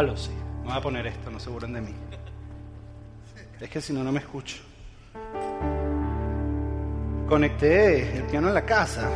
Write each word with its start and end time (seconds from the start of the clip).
Aló, 0.00 0.16
sí. 0.16 0.30
Me 0.62 0.68
voy 0.68 0.78
a 0.78 0.80
poner 0.80 1.06
esto, 1.08 1.30
no 1.30 1.38
se 1.38 1.50
burlen 1.50 1.74
de 1.74 1.82
mí. 1.82 1.94
Es 3.60 3.68
que 3.68 3.82
si 3.82 3.92
no, 3.92 4.02
no 4.02 4.10
me 4.10 4.20
escucho. 4.20 4.56
Conecté 7.28 8.16
el 8.16 8.22
piano 8.22 8.48
en 8.48 8.54
la 8.54 8.64
casa. 8.64 9.10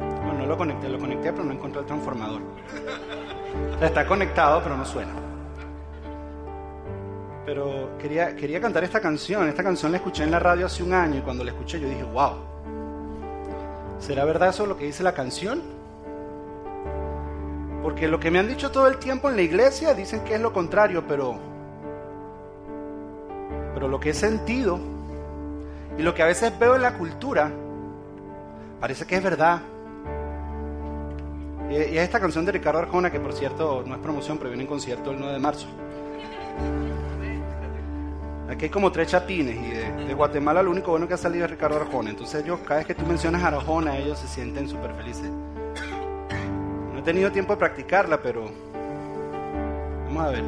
Bueno, 0.00 0.40
no 0.40 0.46
lo 0.46 0.56
conecté, 0.56 0.88
lo 0.88 0.98
conecté, 0.98 1.32
pero 1.32 1.44
no 1.44 1.52
encontré 1.52 1.82
el 1.82 1.86
transformador. 1.86 2.42
O 3.76 3.78
sea, 3.78 3.86
está 3.86 4.04
conectado, 4.04 4.60
pero 4.64 4.76
no 4.76 4.84
suena. 4.84 5.12
Pero 7.44 7.96
quería, 7.98 8.34
quería 8.34 8.60
cantar 8.60 8.82
esta 8.82 9.00
canción. 9.00 9.46
Esta 9.46 9.62
canción 9.62 9.92
la 9.92 9.98
escuché 9.98 10.24
en 10.24 10.32
la 10.32 10.40
radio 10.40 10.66
hace 10.66 10.82
un 10.82 10.92
año 10.92 11.18
y 11.18 11.22
cuando 11.22 11.44
la 11.44 11.52
escuché 11.52 11.78
yo 11.78 11.88
dije, 11.88 12.02
wow. 12.02 12.34
¿Será 14.00 14.24
verdad 14.24 14.48
eso 14.48 14.66
lo 14.66 14.76
que 14.76 14.86
dice 14.86 15.04
la 15.04 15.14
canción? 15.14 15.75
Porque 17.96 18.08
lo 18.08 18.20
que 18.20 18.30
me 18.30 18.38
han 18.38 18.46
dicho 18.46 18.70
todo 18.70 18.88
el 18.88 18.98
tiempo 18.98 19.30
en 19.30 19.36
la 19.36 19.40
iglesia 19.40 19.94
dicen 19.94 20.20
que 20.20 20.34
es 20.34 20.40
lo 20.42 20.52
contrario, 20.52 21.04
pero 21.08 21.38
pero 23.72 23.88
lo 23.88 23.98
que 23.98 24.10
he 24.10 24.14
sentido 24.14 24.78
y 25.96 26.02
lo 26.02 26.12
que 26.12 26.22
a 26.22 26.26
veces 26.26 26.52
veo 26.58 26.76
en 26.76 26.82
la 26.82 26.92
cultura 26.98 27.50
parece 28.80 29.06
que 29.06 29.16
es 29.16 29.22
verdad. 29.22 29.62
Y 31.70 31.76
es 31.76 32.02
esta 32.02 32.20
canción 32.20 32.44
de 32.44 32.52
Ricardo 32.52 32.80
Arjona, 32.80 33.10
que 33.10 33.18
por 33.18 33.32
cierto 33.32 33.82
no 33.86 33.94
es 33.94 34.00
promoción, 34.02 34.36
pero 34.36 34.50
viene 34.50 34.64
en 34.64 34.68
concierto 34.68 35.12
el 35.12 35.18
9 35.18 35.32
de 35.32 35.40
marzo. 35.40 35.66
Aquí 38.50 38.66
hay 38.66 38.70
como 38.70 38.92
tres 38.92 39.08
chapines 39.08 39.56
y 39.56 40.04
de, 40.04 40.12
Guatemala 40.12 40.62
lo 40.62 40.70
único 40.70 40.90
bueno 40.90 41.08
que 41.08 41.14
ha 41.14 41.16
salido 41.16 41.46
es 41.46 41.50
Ricardo 41.50 41.76
Arjona. 41.76 42.10
Entonces 42.10 42.44
ellos, 42.44 42.60
cada 42.60 42.76
vez 42.76 42.86
que 42.86 42.94
tú 42.94 43.06
mencionas 43.06 43.42
a 43.42 43.48
Arjona, 43.48 43.96
ellos 43.96 44.18
se 44.18 44.28
sienten 44.28 44.68
súper 44.68 44.92
felices. 44.96 45.30
Tenido 47.06 47.30
tiempo 47.30 47.52
de 47.52 47.58
practicarla, 47.60 48.20
pero 48.20 48.50
vamos 50.06 50.24
a 50.24 50.30
ver. 50.30 50.42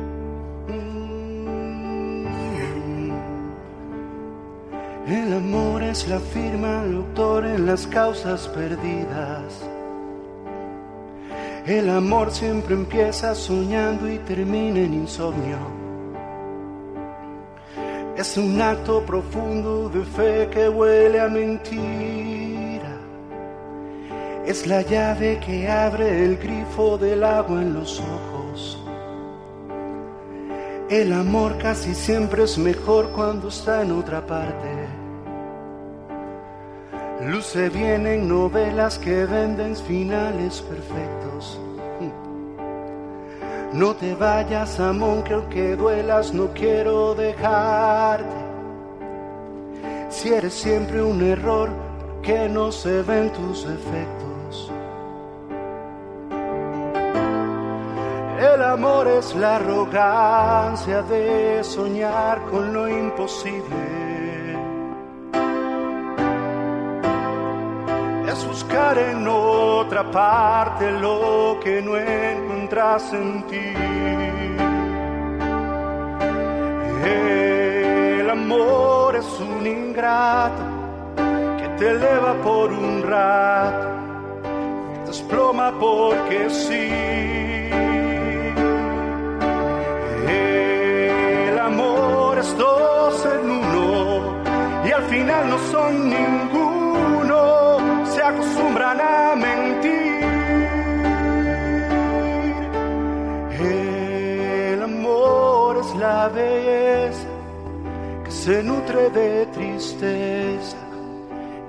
El 5.07 5.33
amor 5.35 5.85
es 5.85 6.09
la 6.09 6.19
firma 6.19 6.83
del 6.83 6.97
autor 6.97 7.47
en 7.47 7.65
las 7.65 7.87
causas 7.87 8.49
perdidas. 8.49 9.65
El 11.65 11.89
amor 11.91 12.33
siempre 12.33 12.75
empieza 12.75 13.37
soñando 13.37 14.11
y 14.11 14.19
termina 14.19 14.81
en 14.81 14.95
insomnio. 14.95 15.59
Es 18.17 18.37
un 18.37 18.61
acto 18.61 19.07
profundo 19.07 19.89
de 19.91 20.05
fe 20.05 20.49
que 20.51 20.69
huele 20.69 21.21
a 21.21 21.29
mentira. 21.29 22.48
Es 24.49 24.67
la 24.67 24.81
llave 24.81 25.39
que 25.45 25.69
abre 25.69 26.25
el 26.25 26.39
grifo 26.39 26.97
del 26.97 27.23
agua 27.23 27.61
en 27.61 27.75
los 27.75 28.01
ojos. 28.01 28.83
El 30.89 31.13
amor 31.13 31.59
casi 31.59 31.95
siempre 31.95 32.45
es 32.45 32.57
mejor 32.57 33.11
cuando 33.11 33.49
está 33.49 33.83
en 33.83 33.93
otra 33.93 34.27
parte. 34.27 34.71
Luce 37.27 37.69
bien 37.69 38.07
en 38.07 38.27
novelas 38.27 38.99
que 38.99 39.27
venden 39.27 39.77
finales 39.77 40.63
perfectos. 40.63 41.61
No 43.75 43.95
te 43.95 44.15
vayas, 44.15 44.81
amor, 44.81 45.25
que 45.25 45.35
aunque 45.35 45.77
duelas, 45.77 46.33
no 46.33 46.55
quiero 46.55 47.15
dejarte. 47.15 48.41
Si 50.09 50.31
eres 50.31 50.55
siempre 50.55 51.03
un 51.03 51.23
error, 51.23 51.69
que 52.23 52.49
no 52.49 52.73
se 52.73 53.03
ven 53.03 53.31
tus 53.31 53.65
efectos? 53.65 54.28
Amor 58.79 59.09
es 59.09 59.35
la 59.35 59.57
arrogancia 59.57 61.03
de 61.03 61.65
soñar 61.65 62.43
con 62.49 62.73
lo 62.73 62.89
imposible. 62.89 63.77
Es 68.33 68.47
buscar 68.47 68.97
en 68.99 69.27
otra 69.27 70.09
parte 70.13 70.93
lo 70.93 71.59
que 71.61 71.83
no 71.83 71.97
encuentras 71.97 73.13
en 73.15 73.43
ti. 73.49 73.75
El 78.21 78.31
amor 78.31 79.17
es 79.17 79.41
un 79.41 79.67
ingrato 79.67 80.63
que 81.59 81.69
te 81.79 81.91
eleva 81.91 82.35
por 82.45 82.71
un 82.71 83.03
rato, 83.03 83.89
te 84.95 85.09
desploma 85.09 85.73
porque 85.81 86.49
sí. 86.49 87.58
Se 108.49 108.63
nutre 108.63 109.11
de 109.11 109.45
tristeza 109.53 110.79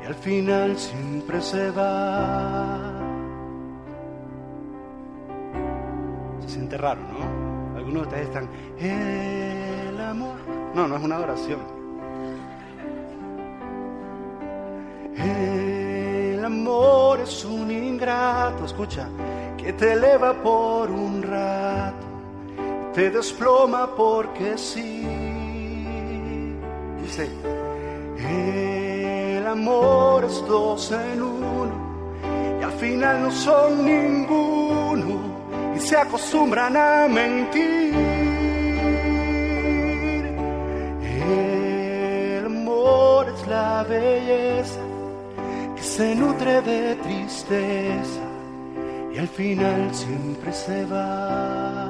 y 0.02 0.06
al 0.06 0.16
final 0.16 0.78
siempre 0.78 1.42
se 1.42 1.72
va. 1.72 2.80
Se 6.40 6.48
siente 6.48 6.78
raro, 6.78 7.02
¿no? 7.02 7.76
Algunos 7.78 8.04
de 8.04 8.08
ustedes 8.08 8.28
están, 8.28 8.50
el 8.80 10.00
amor. 10.00 10.38
No, 10.74 10.88
no 10.88 10.96
es 10.96 11.04
una 11.04 11.18
adoración. 11.18 11.60
El 15.18 16.46
amor 16.46 17.20
es 17.20 17.44
un 17.44 17.72
ingrato, 17.72 18.64
escucha, 18.64 19.10
que 19.58 19.74
te 19.74 19.92
eleva 19.92 20.32
por 20.42 20.90
un 20.90 21.24
rato, 21.24 22.08
te 22.94 23.10
desploma 23.10 23.94
porque 23.98 24.58
sí. 24.58 25.19
Dice, 27.10 27.28
el 28.20 29.48
amor 29.48 30.26
es 30.26 30.46
dos 30.46 30.92
en 30.92 31.24
uno 31.24 31.72
y 32.62 32.64
al 32.64 32.72
final 32.74 33.24
no 33.24 33.32
son 33.32 33.84
ninguno 33.84 35.74
y 35.76 35.80
se 35.80 35.98
acostumbran 35.98 36.78
a 36.78 37.08
mentir. 37.08 37.96
El 41.02 42.46
amor 42.46 43.28
es 43.30 43.48
la 43.48 43.84
belleza 43.90 44.82
que 45.76 45.82
se 45.82 46.14
nutre 46.14 46.62
de 46.62 46.96
tristeza 46.98 48.22
y 49.12 49.18
al 49.18 49.28
final 49.30 49.96
siempre 49.96 50.54
se 50.54 50.86
va. 50.86 51.90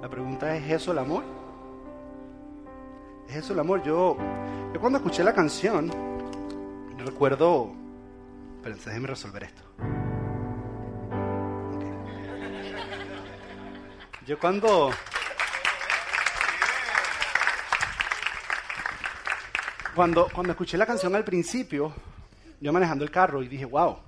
La 0.00 0.08
pregunta 0.08 0.56
es, 0.56 0.64
¿es 0.64 0.70
eso 0.80 0.92
el 0.92 0.98
amor? 1.00 1.33
¿Es 3.28 3.36
eso 3.36 3.52
el 3.52 3.58
amor? 3.58 3.82
Yo, 3.82 4.16
yo 4.72 4.80
cuando 4.80 4.98
escuché 4.98 5.24
la 5.24 5.34
canción, 5.34 5.90
recuerdo... 6.98 7.72
Espérense, 8.56 8.90
déjenme 8.90 9.08
resolver 9.08 9.44
esto. 9.44 9.62
Yo 14.26 14.38
cuando... 14.38 14.90
Cuando, 19.94 20.28
cuando 20.34 20.52
escuché 20.52 20.76
la 20.76 20.86
canción 20.86 21.14
al 21.14 21.24
principio, 21.24 21.94
yo 22.60 22.72
manejando 22.72 23.04
el 23.04 23.10
carro 23.12 23.42
y 23.42 23.48
dije, 23.48 23.64
wow, 23.64 23.98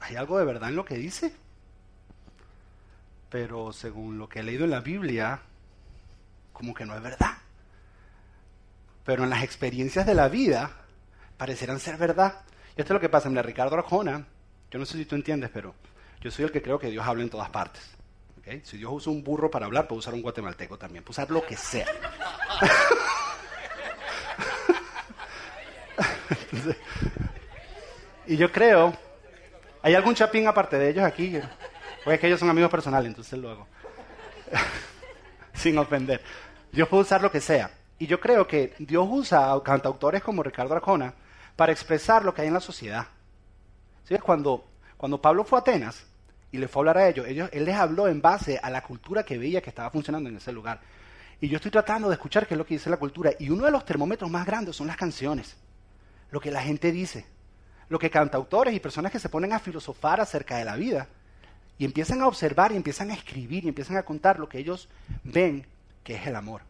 ¿hay 0.00 0.16
algo 0.16 0.36
de 0.38 0.44
verdad 0.44 0.70
en 0.70 0.76
lo 0.76 0.84
que 0.84 0.96
dice? 0.96 1.32
Pero 3.30 3.72
según 3.72 4.18
lo 4.18 4.28
que 4.28 4.40
he 4.40 4.42
leído 4.42 4.64
en 4.64 4.70
la 4.70 4.80
Biblia, 4.80 5.42
como 6.52 6.74
que 6.74 6.84
no 6.84 6.96
es 6.96 7.02
verdad. 7.02 7.37
Pero 9.08 9.24
en 9.24 9.30
las 9.30 9.42
experiencias 9.42 10.04
de 10.04 10.12
la 10.12 10.28
vida, 10.28 10.70
parecerán 11.38 11.80
ser 11.80 11.96
verdad. 11.96 12.42
Y 12.76 12.82
esto 12.82 12.92
es 12.92 12.96
lo 12.96 13.00
que 13.00 13.08
pasa. 13.08 13.30
Mira, 13.30 13.40
Ricardo 13.40 13.74
Arjona, 13.74 14.26
yo 14.70 14.78
no 14.78 14.84
sé 14.84 14.98
si 14.98 15.06
tú 15.06 15.14
entiendes, 15.14 15.48
pero 15.50 15.74
yo 16.20 16.30
soy 16.30 16.44
el 16.44 16.52
que 16.52 16.60
creo 16.60 16.78
que 16.78 16.90
Dios 16.90 17.06
habla 17.06 17.22
en 17.22 17.30
todas 17.30 17.48
partes. 17.48 17.80
¿okay? 18.38 18.60
Si 18.66 18.76
Dios 18.76 18.92
usa 18.92 19.10
un 19.10 19.24
burro 19.24 19.50
para 19.50 19.64
hablar, 19.64 19.88
puede 19.88 20.00
usar 20.00 20.12
un 20.12 20.20
guatemalteco 20.20 20.76
también, 20.76 21.04
puede 21.04 21.12
usar 21.12 21.30
lo 21.30 21.42
que 21.46 21.56
sea. 21.56 21.86
Y 28.26 28.36
yo 28.36 28.52
creo, 28.52 28.94
¿hay 29.80 29.94
algún 29.94 30.14
chapín 30.14 30.46
aparte 30.46 30.78
de 30.78 30.90
ellos 30.90 31.04
aquí? 31.06 31.40
Pues 32.04 32.16
es 32.16 32.20
que 32.20 32.26
ellos 32.26 32.38
son 32.38 32.50
amigos 32.50 32.70
personales, 32.70 33.08
entonces 33.08 33.38
lo 33.38 33.48
hago. 33.48 33.66
Sin 35.54 35.78
ofender. 35.78 36.20
Dios 36.70 36.86
puede 36.88 37.04
usar 37.04 37.22
lo 37.22 37.32
que 37.32 37.40
sea. 37.40 37.70
Y 37.98 38.06
yo 38.06 38.20
creo 38.20 38.46
que 38.46 38.74
Dios 38.78 39.06
usa 39.10 39.52
a 39.52 39.62
cantautores 39.62 40.22
como 40.22 40.42
Ricardo 40.42 40.74
Arjona 40.74 41.14
para 41.56 41.72
expresar 41.72 42.24
lo 42.24 42.32
que 42.32 42.42
hay 42.42 42.48
en 42.48 42.54
la 42.54 42.60
sociedad. 42.60 43.06
¿Sí? 44.04 44.16
Cuando, 44.18 44.64
cuando 44.96 45.20
Pablo 45.20 45.44
fue 45.44 45.58
a 45.58 45.60
Atenas, 45.60 46.06
y 46.50 46.58
le 46.58 46.68
fue 46.68 46.80
a 46.80 46.82
hablar 46.82 46.98
a 46.98 47.08
ellos, 47.08 47.26
ellos 47.26 47.50
él 47.52 47.64
les 47.64 47.76
habló 47.76 48.08
en 48.08 48.22
base 48.22 48.58
a 48.62 48.70
la 48.70 48.82
cultura 48.82 49.22
que 49.22 49.36
veía 49.36 49.60
que 49.60 49.70
estaba 49.70 49.90
funcionando 49.90 50.28
en 50.28 50.36
ese 50.36 50.52
lugar. 50.52 50.80
Y 51.40 51.48
yo 51.48 51.56
estoy 51.56 51.70
tratando 51.70 52.08
de 52.08 52.14
escuchar 52.14 52.46
qué 52.46 52.54
es 52.54 52.58
lo 52.58 52.66
que 52.66 52.74
dice 52.74 52.90
la 52.90 52.96
cultura. 52.96 53.32
Y 53.38 53.50
uno 53.50 53.64
de 53.64 53.70
los 53.70 53.84
termómetros 53.84 54.30
más 54.30 54.46
grandes 54.46 54.76
son 54.76 54.86
las 54.86 54.96
canciones. 54.96 55.56
Lo 56.30 56.40
que 56.40 56.50
la 56.50 56.62
gente 56.62 56.90
dice. 56.90 57.26
Lo 57.88 57.98
que 57.98 58.10
cantautores 58.10 58.74
y 58.74 58.80
personas 58.80 59.12
que 59.12 59.18
se 59.18 59.28
ponen 59.28 59.52
a 59.52 59.58
filosofar 59.58 60.20
acerca 60.20 60.56
de 60.56 60.64
la 60.64 60.76
vida 60.76 61.08
y 61.78 61.84
empiezan 61.84 62.20
a 62.22 62.26
observar 62.26 62.72
y 62.72 62.76
empiezan 62.76 63.10
a 63.10 63.14
escribir 63.14 63.64
y 63.64 63.68
empiezan 63.68 63.96
a 63.96 64.02
contar 64.02 64.38
lo 64.38 64.48
que 64.48 64.58
ellos 64.58 64.88
ven 65.22 65.64
que 66.02 66.16
es 66.16 66.26
el 66.26 66.34
amor. 66.34 66.62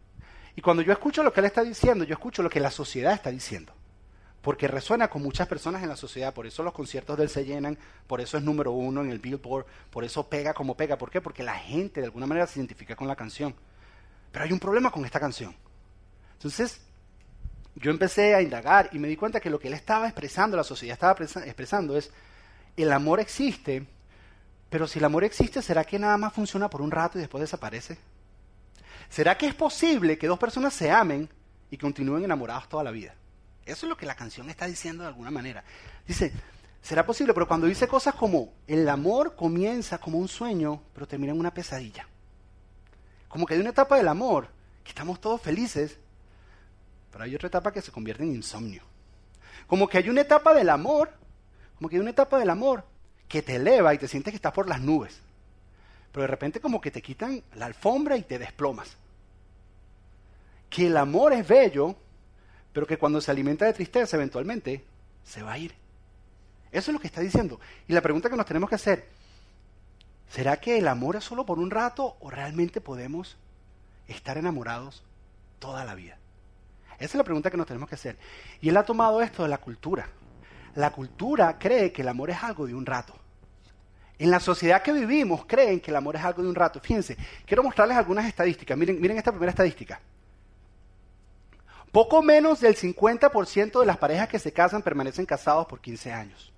Y 0.58 0.60
cuando 0.60 0.82
yo 0.82 0.92
escucho 0.92 1.22
lo 1.22 1.32
que 1.32 1.38
él 1.38 1.46
está 1.46 1.62
diciendo, 1.62 2.02
yo 2.02 2.14
escucho 2.14 2.42
lo 2.42 2.50
que 2.50 2.58
la 2.58 2.72
sociedad 2.72 3.12
está 3.12 3.30
diciendo. 3.30 3.72
Porque 4.42 4.66
resuena 4.66 5.06
con 5.06 5.22
muchas 5.22 5.46
personas 5.46 5.84
en 5.84 5.88
la 5.88 5.94
sociedad, 5.94 6.34
por 6.34 6.48
eso 6.48 6.64
los 6.64 6.72
conciertos 6.72 7.16
de 7.16 7.22
él 7.22 7.30
se 7.30 7.44
llenan, 7.44 7.78
por 8.08 8.20
eso 8.20 8.36
es 8.36 8.42
número 8.42 8.72
uno 8.72 9.02
en 9.02 9.12
el 9.12 9.20
Billboard, 9.20 9.66
por 9.88 10.02
eso 10.02 10.28
pega 10.28 10.54
como 10.54 10.76
pega. 10.76 10.98
¿Por 10.98 11.12
qué? 11.12 11.20
Porque 11.20 11.44
la 11.44 11.54
gente 11.54 12.00
de 12.00 12.06
alguna 12.06 12.26
manera 12.26 12.48
se 12.48 12.58
identifica 12.58 12.96
con 12.96 13.06
la 13.06 13.14
canción. 13.14 13.54
Pero 14.32 14.46
hay 14.46 14.52
un 14.52 14.58
problema 14.58 14.90
con 14.90 15.04
esta 15.04 15.20
canción. 15.20 15.54
Entonces, 16.32 16.80
yo 17.76 17.92
empecé 17.92 18.34
a 18.34 18.42
indagar 18.42 18.88
y 18.90 18.98
me 18.98 19.06
di 19.06 19.14
cuenta 19.14 19.38
que 19.38 19.50
lo 19.50 19.60
que 19.60 19.68
él 19.68 19.74
estaba 19.74 20.08
expresando, 20.08 20.56
la 20.56 20.64
sociedad 20.64 20.94
estaba 20.94 21.44
expresando 21.46 21.96
es, 21.96 22.10
el 22.76 22.90
amor 22.90 23.20
existe, 23.20 23.86
pero 24.68 24.88
si 24.88 24.98
el 24.98 25.04
amor 25.04 25.22
existe, 25.22 25.62
¿será 25.62 25.84
que 25.84 26.00
nada 26.00 26.16
más 26.16 26.32
funciona 26.32 26.68
por 26.68 26.82
un 26.82 26.90
rato 26.90 27.16
y 27.16 27.20
después 27.20 27.42
desaparece? 27.42 27.96
¿Será 29.08 29.36
que 29.38 29.46
es 29.46 29.54
posible 29.54 30.18
que 30.18 30.26
dos 30.26 30.38
personas 30.38 30.74
se 30.74 30.90
amen 30.90 31.28
y 31.70 31.76
continúen 31.76 32.24
enamorados 32.24 32.68
toda 32.68 32.84
la 32.84 32.90
vida? 32.90 33.14
Eso 33.64 33.86
es 33.86 33.90
lo 33.90 33.96
que 33.96 34.06
la 34.06 34.14
canción 34.14 34.48
está 34.48 34.66
diciendo 34.66 35.02
de 35.02 35.08
alguna 35.08 35.30
manera. 35.30 35.64
Dice, 36.06 36.32
será 36.82 37.04
posible, 37.04 37.34
pero 37.34 37.48
cuando 37.48 37.66
dice 37.66 37.88
cosas 37.88 38.14
como 38.14 38.54
el 38.66 38.88
amor 38.88 39.36
comienza 39.36 39.98
como 39.98 40.18
un 40.18 40.28
sueño, 40.28 40.82
pero 40.94 41.06
termina 41.06 41.32
en 41.32 41.40
una 41.40 41.52
pesadilla. 41.52 42.08
Como 43.28 43.46
que 43.46 43.54
hay 43.54 43.60
una 43.60 43.70
etapa 43.70 43.96
del 43.96 44.08
amor, 44.08 44.48
que 44.82 44.90
estamos 44.90 45.20
todos 45.20 45.40
felices, 45.40 45.98
pero 47.10 47.24
hay 47.24 47.34
otra 47.34 47.48
etapa 47.48 47.72
que 47.72 47.82
se 47.82 47.92
convierte 47.92 48.22
en 48.22 48.34
insomnio. 48.34 48.82
Como 49.66 49.86
que 49.88 49.98
hay 49.98 50.08
una 50.08 50.22
etapa 50.22 50.54
del 50.54 50.70
amor, 50.70 51.12
como 51.76 51.88
que 51.88 51.96
hay 51.96 52.00
una 52.00 52.10
etapa 52.10 52.38
del 52.38 52.48
amor 52.48 52.84
que 53.28 53.42
te 53.42 53.56
eleva 53.56 53.92
y 53.92 53.98
te 53.98 54.08
sientes 54.08 54.32
que 54.32 54.36
estás 54.36 54.52
por 54.52 54.66
las 54.66 54.80
nubes. 54.80 55.20
Pero 56.12 56.22
de 56.22 56.28
repente 56.28 56.60
como 56.60 56.80
que 56.80 56.90
te 56.90 57.02
quitan 57.02 57.42
la 57.54 57.66
alfombra 57.66 58.16
y 58.16 58.22
te 58.22 58.38
desplomas. 58.38 58.96
Que 60.70 60.86
el 60.86 60.96
amor 60.96 61.32
es 61.32 61.46
bello, 61.46 61.96
pero 62.72 62.86
que 62.86 62.98
cuando 62.98 63.20
se 63.20 63.30
alimenta 63.30 63.64
de 63.64 63.72
tristeza 63.72 64.16
eventualmente 64.16 64.84
se 65.24 65.42
va 65.42 65.52
a 65.52 65.58
ir. 65.58 65.74
Eso 66.70 66.90
es 66.90 66.94
lo 66.94 67.00
que 67.00 67.06
está 67.06 67.20
diciendo. 67.20 67.60
Y 67.86 67.92
la 67.92 68.02
pregunta 68.02 68.28
que 68.28 68.36
nos 68.36 68.46
tenemos 68.46 68.68
que 68.68 68.74
hacer, 68.74 69.08
¿será 70.28 70.58
que 70.58 70.78
el 70.78 70.88
amor 70.88 71.16
es 71.16 71.24
solo 71.24 71.46
por 71.46 71.58
un 71.58 71.70
rato 71.70 72.16
o 72.20 72.30
realmente 72.30 72.80
podemos 72.80 73.36
estar 74.06 74.36
enamorados 74.38 75.02
toda 75.58 75.84
la 75.84 75.94
vida? 75.94 76.18
Esa 76.98 77.04
es 77.04 77.14
la 77.14 77.24
pregunta 77.24 77.50
que 77.50 77.56
nos 77.56 77.66
tenemos 77.66 77.88
que 77.88 77.94
hacer. 77.94 78.18
Y 78.60 78.68
él 78.68 78.76
ha 78.76 78.84
tomado 78.84 79.22
esto 79.22 79.44
de 79.44 79.48
la 79.48 79.58
cultura. 79.58 80.08
La 80.74 80.90
cultura 80.90 81.58
cree 81.58 81.92
que 81.92 82.02
el 82.02 82.08
amor 82.08 82.30
es 82.30 82.42
algo 82.42 82.66
de 82.66 82.74
un 82.74 82.84
rato. 82.84 83.14
En 84.18 84.30
la 84.30 84.40
sociedad 84.40 84.82
que 84.82 84.92
vivimos 84.92 85.44
creen 85.46 85.80
que 85.80 85.90
el 85.90 85.96
amor 85.96 86.16
es 86.16 86.24
algo 86.24 86.42
de 86.42 86.48
un 86.48 86.54
rato. 86.54 86.80
Fíjense, 86.80 87.16
quiero 87.46 87.62
mostrarles 87.62 87.96
algunas 87.96 88.26
estadísticas. 88.26 88.76
Miren, 88.76 89.16
esta 89.16 89.30
primera 89.30 89.50
estadística. 89.50 90.00
Poco 91.92 92.20
menos 92.22 92.60
del 92.60 92.76
50% 92.76 93.80
de 93.80 93.86
las 93.86 93.96
parejas 93.96 94.28
que 94.28 94.38
se 94.38 94.52
casan 94.52 94.82
permanecen 94.82 95.24
casados 95.24 95.66
por 95.66 95.80
15 95.80 96.12
años. 96.12 96.52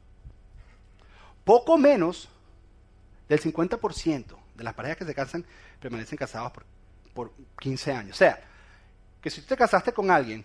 Poco 1.44 1.76
menos 1.76 2.28
del 3.28 3.40
50% 3.40 4.36
de 4.54 4.64
las 4.64 4.74
parejas 4.74 4.96
que 4.96 5.04
se 5.04 5.14
casan 5.14 5.44
permanecen 5.80 6.18
casados 6.18 6.50
por, 6.52 6.64
por 7.14 7.32
15 7.60 7.92
años. 7.92 8.16
O 8.16 8.18
sea, 8.18 8.40
que 9.20 9.30
si 9.30 9.42
tú 9.42 9.48
te 9.48 9.56
casaste 9.56 9.92
con 9.92 10.10
alguien, 10.10 10.44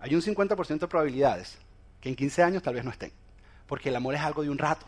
hay 0.00 0.14
un 0.14 0.20
50% 0.20 0.80
de 0.80 0.88
probabilidades 0.88 1.56
que 2.00 2.08
en 2.08 2.16
15 2.16 2.42
años 2.42 2.62
tal 2.62 2.74
vez 2.74 2.84
no 2.84 2.90
estén. 2.90 3.12
Porque 3.66 3.88
el 3.88 3.96
amor 3.96 4.14
es 4.14 4.20
algo 4.20 4.42
de 4.42 4.50
un 4.50 4.58
rato. 4.58 4.86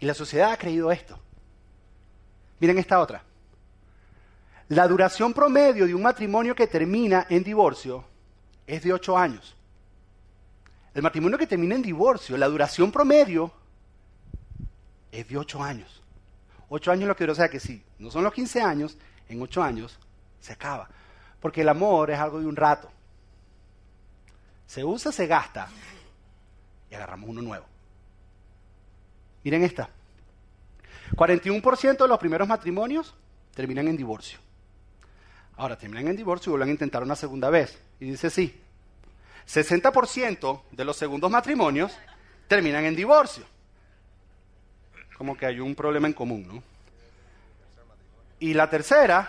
Y 0.00 0.06
la 0.06 0.14
sociedad 0.14 0.52
ha 0.52 0.56
creído 0.56 0.92
esto. 0.92 1.18
Miren 2.60 2.78
esta 2.78 3.00
otra. 3.00 3.22
La 4.68 4.86
duración 4.86 5.32
promedio 5.32 5.86
de 5.86 5.94
un 5.94 6.02
matrimonio 6.02 6.54
que 6.54 6.66
termina 6.66 7.26
en 7.30 7.42
divorcio 7.42 8.04
es 8.66 8.82
de 8.82 8.92
8 8.92 9.16
años. 9.16 9.56
El 10.94 11.02
matrimonio 11.02 11.38
que 11.38 11.46
termina 11.46 11.74
en 11.74 11.82
divorcio, 11.82 12.36
la 12.36 12.48
duración 12.48 12.92
promedio 12.92 13.50
es 15.10 15.26
de 15.26 15.36
8 15.36 15.62
años. 15.62 16.02
8 16.68 16.92
años 16.92 17.08
lo 17.08 17.14
que 17.14 17.18
quiero 17.18 17.34
decir 17.34 17.50
que 17.50 17.60
si 17.60 17.82
no 17.98 18.10
son 18.10 18.24
los 18.24 18.32
15 18.32 18.60
años, 18.60 18.98
en 19.28 19.40
8 19.40 19.62
años 19.62 19.98
se 20.40 20.52
acaba. 20.52 20.88
Porque 21.40 21.62
el 21.62 21.68
amor 21.68 22.10
es 22.10 22.18
algo 22.18 22.40
de 22.40 22.46
un 22.46 22.56
rato. 22.56 22.90
Se 24.66 24.84
usa, 24.84 25.10
se 25.12 25.26
gasta 25.26 25.68
y 26.90 26.94
agarramos 26.94 27.30
uno 27.30 27.40
nuevo. 27.40 27.64
Miren 29.44 29.64
esta. 29.64 29.88
41% 31.14 31.96
de 31.96 32.08
los 32.08 32.18
primeros 32.18 32.46
matrimonios 32.46 33.14
terminan 33.54 33.88
en 33.88 33.96
divorcio. 33.96 34.38
Ahora 35.56 35.76
terminan 35.76 36.08
en 36.08 36.16
divorcio 36.16 36.50
y 36.50 36.52
vuelven 36.52 36.68
a 36.68 36.72
intentar 36.72 37.02
una 37.02 37.16
segunda 37.16 37.50
vez. 37.50 37.78
Y 37.98 38.10
dice 38.10 38.30
sí. 38.30 38.60
60% 39.48 40.62
de 40.70 40.84
los 40.84 40.96
segundos 40.96 41.30
matrimonios 41.30 41.92
terminan 42.46 42.84
en 42.84 42.94
divorcio. 42.94 43.44
Como 45.16 45.36
que 45.36 45.46
hay 45.46 45.58
un 45.58 45.74
problema 45.74 46.06
en 46.06 46.12
común, 46.12 46.46
¿no? 46.46 46.62
Y 48.40 48.54
la 48.54 48.70
tercera, 48.70 49.28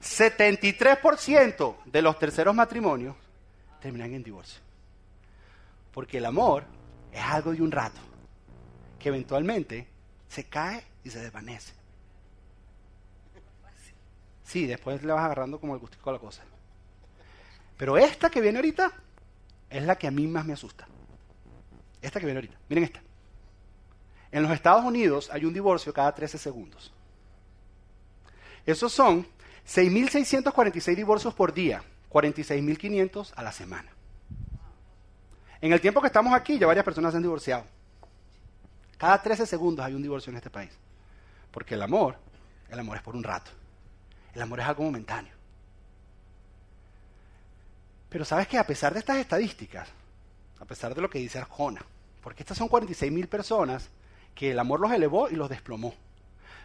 73% 0.00 1.76
de 1.84 2.02
los 2.02 2.18
terceros 2.18 2.54
matrimonios 2.54 3.16
terminan 3.80 4.14
en 4.14 4.22
divorcio. 4.22 4.60
Porque 5.92 6.18
el 6.18 6.26
amor 6.26 6.64
es 7.12 7.22
algo 7.22 7.52
de 7.52 7.62
un 7.62 7.72
rato, 7.72 8.00
que 8.98 9.08
eventualmente 9.08 9.86
se 10.28 10.44
cae 10.44 10.84
y 11.04 11.10
se 11.10 11.20
desvanece. 11.20 11.72
Sí, 14.44 14.66
después 14.66 15.02
le 15.02 15.12
vas 15.12 15.24
agarrando 15.24 15.60
como 15.60 15.74
el 15.74 15.80
gustico 15.80 16.10
a 16.10 16.14
la 16.14 16.18
cosa. 16.18 16.42
Pero 17.76 17.98
esta 17.98 18.30
que 18.30 18.40
viene 18.40 18.58
ahorita 18.58 18.92
es 19.70 19.82
la 19.84 19.96
que 19.96 20.06
a 20.06 20.10
mí 20.10 20.26
más 20.26 20.44
me 20.44 20.54
asusta. 20.54 20.88
Esta 22.00 22.18
que 22.18 22.26
viene 22.26 22.38
ahorita. 22.38 22.58
Miren 22.68 22.84
esta. 22.84 23.02
En 24.32 24.42
los 24.42 24.52
Estados 24.52 24.84
Unidos 24.84 25.28
hay 25.32 25.44
un 25.44 25.52
divorcio 25.52 25.92
cada 25.92 26.14
13 26.14 26.38
segundos. 26.38 26.92
Esos 28.66 28.92
son 28.92 29.26
6.646 29.66 30.94
divorcios 30.94 31.34
por 31.34 31.52
día, 31.52 31.82
46.500 32.10 33.32
a 33.34 33.42
la 33.42 33.52
semana. 33.52 33.90
En 35.60 35.72
el 35.72 35.80
tiempo 35.80 36.00
que 36.00 36.06
estamos 36.06 36.34
aquí, 36.34 36.58
ya 36.58 36.66
varias 36.66 36.84
personas 36.84 37.12
se 37.12 37.16
han 37.16 37.22
divorciado. 37.22 37.64
Cada 38.98 39.22
13 39.22 39.46
segundos 39.46 39.86
hay 39.86 39.94
un 39.94 40.02
divorcio 40.02 40.30
en 40.30 40.36
este 40.36 40.50
país. 40.50 40.70
Porque 41.50 41.74
el 41.74 41.82
amor, 41.82 42.16
el 42.68 42.78
amor 42.78 42.98
es 42.98 43.02
por 43.02 43.16
un 43.16 43.22
rato. 43.22 43.50
El 44.34 44.42
amor 44.42 44.60
es 44.60 44.66
algo 44.66 44.84
momentáneo. 44.84 45.32
Pero 48.10 48.24
sabes 48.24 48.46
que 48.48 48.58
a 48.58 48.66
pesar 48.66 48.92
de 48.92 48.98
estas 48.98 49.16
estadísticas, 49.16 49.88
a 50.60 50.64
pesar 50.66 50.94
de 50.94 51.00
lo 51.00 51.08
que 51.08 51.18
dice 51.18 51.38
Arjona, 51.38 51.82
porque 52.22 52.42
estas 52.42 52.58
son 52.58 52.68
46.000 52.68 53.28
personas 53.28 53.88
que 54.34 54.50
el 54.50 54.58
amor 54.58 54.80
los 54.80 54.92
elevó 54.92 55.30
y 55.30 55.36
los 55.36 55.48
desplomó. 55.48 55.94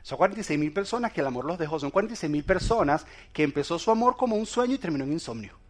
Son 0.04 0.18
46 0.18 0.60
mil 0.60 0.74
personas 0.74 1.14
que 1.14 1.22
el 1.22 1.28
amor 1.28 1.46
los 1.46 1.58
dejó. 1.58 1.80
Son 1.80 1.90
46 1.90 2.30
mil 2.30 2.44
personas 2.44 3.06
que 3.32 3.44
empezó 3.44 3.80
su 3.80 3.90
amor 3.90 4.18
como 4.18 4.36
un 4.36 4.46
sueño 4.46 4.76
y 4.76 4.78
terminó 4.78 5.06
en 5.06 5.14
insomnio. 5.14 5.63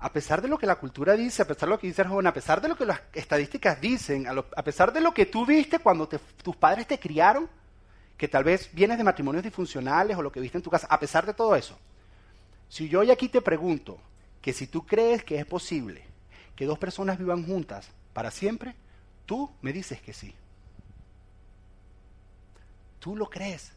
A 0.00 0.12
pesar 0.12 0.40
de 0.40 0.48
lo 0.48 0.58
que 0.58 0.66
la 0.66 0.76
cultura 0.76 1.14
dice, 1.14 1.42
a 1.42 1.46
pesar 1.46 1.68
de 1.68 1.74
lo 1.74 1.78
que 1.80 1.88
dice 1.88 2.02
el 2.02 2.08
joven, 2.08 2.26
a 2.26 2.32
pesar 2.32 2.60
de 2.60 2.68
lo 2.68 2.76
que 2.76 2.86
las 2.86 3.00
estadísticas 3.12 3.80
dicen, 3.80 4.26
a, 4.28 4.62
pesar 4.62 4.92
de 4.92 5.00
lo 5.00 5.12
que 5.12 5.26
tú 5.26 5.44
viste 5.44 5.80
cuando 5.80 6.08
tus 6.08 6.56
padres 6.56 6.86
te 6.86 6.98
criaron, 6.98 7.48
que 8.16 8.28
tal 8.28 8.44
vez 8.44 8.70
vienes 8.72 8.98
de 8.98 9.04
matrimonios 9.04 9.44
disfuncionales 9.44 10.16
o 10.16 10.22
lo 10.22 10.30
que 10.30 10.40
viste 10.40 10.58
en 10.58 10.62
tu 10.62 10.70
casa, 10.70 10.86
a 10.88 11.00
pesar 11.00 11.26
de 11.26 11.34
todo 11.34 11.56
eso, 11.56 11.76
si 12.68 12.88
yo 12.88 13.00
hoy 13.00 13.10
aquí 13.10 13.28
te 13.28 13.40
pregunto 13.40 13.98
que 14.40 14.52
si 14.52 14.66
tú 14.66 14.86
crees 14.86 15.24
que 15.24 15.38
es 15.38 15.46
posible 15.46 16.04
que 16.54 16.66
dos 16.66 16.78
personas 16.78 17.18
vivan 17.18 17.44
juntas 17.44 17.88
para 18.12 18.30
siempre, 18.30 18.74
tú 19.26 19.50
me 19.62 19.72
dices 19.72 20.00
que 20.00 20.12
sí. 20.12 20.34
Tú 22.98 23.16
lo 23.16 23.30
crees. 23.30 23.72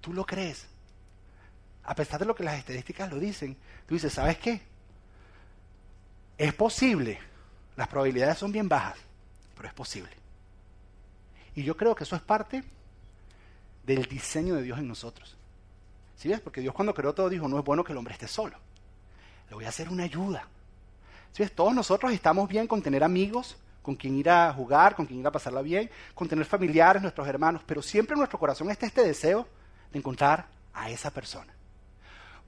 Tú 0.00 0.12
lo 0.12 0.24
crees. 0.24 0.66
A 1.84 1.94
pesar 1.94 2.20
de 2.20 2.26
lo 2.26 2.34
que 2.34 2.44
las 2.44 2.58
estadísticas 2.58 3.10
lo 3.10 3.18
dicen, 3.18 3.56
tú 3.86 3.94
dices, 3.94 4.12
¿sabes 4.12 4.38
qué? 4.38 4.60
Es 6.38 6.54
posible. 6.54 7.18
Las 7.76 7.88
probabilidades 7.88 8.38
son 8.38 8.52
bien 8.52 8.68
bajas, 8.68 8.98
pero 9.56 9.68
es 9.68 9.74
posible. 9.74 10.12
Y 11.54 11.62
yo 11.62 11.76
creo 11.76 11.94
que 11.94 12.04
eso 12.04 12.16
es 12.16 12.22
parte 12.22 12.62
del 13.84 14.06
diseño 14.06 14.54
de 14.54 14.62
Dios 14.62 14.78
en 14.78 14.88
nosotros. 14.88 15.36
¿Sí 16.16 16.28
ves? 16.28 16.40
Porque 16.40 16.60
Dios 16.60 16.74
cuando 16.74 16.94
creó 16.94 17.14
todo 17.14 17.28
dijo, 17.28 17.48
no 17.48 17.58
es 17.58 17.64
bueno 17.64 17.82
que 17.82 17.92
el 17.92 17.98
hombre 17.98 18.12
esté 18.12 18.28
solo. 18.28 18.56
Le 19.48 19.54
voy 19.54 19.64
a 19.64 19.70
hacer 19.70 19.88
una 19.88 20.04
ayuda. 20.04 20.46
¿Sí 21.32 21.42
ves? 21.42 21.54
Todos 21.54 21.74
nosotros 21.74 22.12
estamos 22.12 22.48
bien 22.48 22.66
con 22.66 22.82
tener 22.82 23.02
amigos, 23.02 23.56
con 23.82 23.96
quien 23.96 24.16
ir 24.16 24.28
a 24.28 24.52
jugar, 24.52 24.94
con 24.94 25.06
quien 25.06 25.20
ir 25.20 25.26
a 25.26 25.32
pasarla 25.32 25.62
bien, 25.62 25.90
con 26.14 26.28
tener 26.28 26.44
familiares, 26.44 27.02
nuestros 27.02 27.26
hermanos, 27.26 27.62
pero 27.66 27.82
siempre 27.82 28.14
en 28.14 28.18
nuestro 28.18 28.38
corazón 28.38 28.70
está 28.70 28.86
este 28.86 29.02
deseo 29.02 29.48
de 29.92 29.98
encontrar 29.98 30.46
a 30.72 30.90
esa 30.90 31.10
persona, 31.10 31.52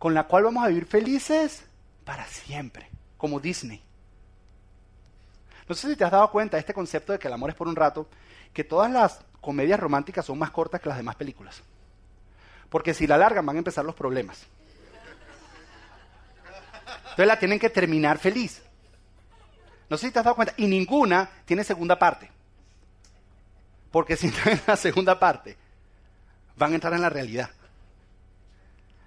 con 0.03 0.15
la 0.15 0.25
cual 0.25 0.43
vamos 0.43 0.65
a 0.65 0.67
vivir 0.67 0.85
felices 0.85 1.63
para 2.05 2.27
siempre, 2.27 2.91
como 3.17 3.39
Disney. 3.39 3.81
No 5.69 5.77
sé 5.77 5.89
si 5.89 5.95
te 5.95 6.03
has 6.03 6.11
dado 6.11 6.29
cuenta 6.33 6.57
de 6.57 6.63
este 6.63 6.75
concepto 6.75 7.13
de 7.13 7.21
que 7.21 7.29
el 7.29 7.35
amor 7.35 7.51
es 7.51 7.55
por 7.55 7.69
un 7.69 7.77
rato, 7.77 8.09
que 8.53 8.65
todas 8.65 8.91
las 8.91 9.21
comedias 9.41 9.79
románticas 9.79 10.27
son 10.27 10.41
más 10.41 10.51
cortas 10.51 10.81
que 10.81 10.89
las 10.89 10.99
demás 10.99 11.15
películas. 11.15 11.63
Porque 12.69 12.95
si 12.95 13.07
la 13.07 13.17
largan 13.17 13.47
van 13.47 13.55
a 13.55 13.59
empezar 13.61 13.85
los 13.85 13.95
problemas. 13.95 14.45
Entonces 17.03 17.27
la 17.29 17.39
tienen 17.39 17.61
que 17.61 17.71
terminar 17.71 18.19
feliz. 18.19 18.61
No 19.89 19.97
sé 19.97 20.09
si 20.09 20.13
te 20.13 20.19
has 20.19 20.25
dado 20.25 20.35
cuenta. 20.35 20.55
Y 20.57 20.67
ninguna 20.67 21.31
tiene 21.45 21.63
segunda 21.63 21.97
parte. 21.97 22.29
Porque 23.93 24.17
si 24.17 24.27
entran 24.27 24.55
en 24.55 24.63
la 24.67 24.77
segunda 24.77 25.17
parte, 25.21 25.57
van 26.57 26.73
a 26.73 26.75
entrar 26.75 26.93
en 26.93 27.03
la 27.03 27.09
realidad. 27.09 27.51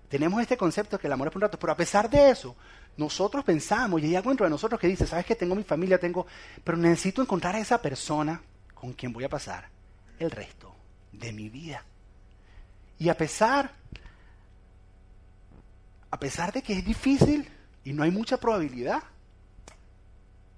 Tenemos 0.10 0.42
este 0.42 0.58
concepto 0.58 0.98
de 0.98 1.02
que 1.02 1.08
el 1.08 1.14
amor 1.14 1.28
es 1.28 1.34
por 1.34 1.40
un 1.40 1.48
rato, 1.48 1.60
pero 1.60 1.74
a 1.74 1.78
pesar 1.78 2.10
de 2.10 2.30
eso, 2.30 2.56
nosotros 2.98 3.44
pensamos, 3.44 4.02
y 4.02 4.06
hay 4.06 4.16
algo 4.16 4.30
dentro 4.30 4.46
de 4.46 4.50
nosotros 4.50 4.80
que 4.80 4.88
dice, 4.88 5.08
sabes 5.08 5.26
que 5.26 5.36
tengo 5.36 5.56
mi 5.56 5.64
familia, 5.64 6.00
tengo, 6.00 6.26
pero 6.64 6.78
necesito 6.78 7.22
encontrar 7.22 7.56
a 7.56 7.60
esa 7.60 7.82
persona 7.82 8.42
con 8.74 8.94
quien 8.94 9.12
voy 9.12 9.24
a 9.24 9.30
pasar 9.30 9.68
el 10.20 10.32
resto 10.32 10.74
de 11.12 11.34
mi 11.34 11.50
vida. 11.50 11.84
Y 12.98 13.10
a 13.10 13.18
pesar, 13.18 13.72
a 16.12 16.20
pesar 16.20 16.54
de 16.54 16.62
que 16.62 16.74
es 16.74 16.86
difícil 16.86 17.50
y 17.84 17.94
no 17.94 18.04
hay 18.04 18.12
mucha 18.12 18.38
probabilidad, 18.38 19.04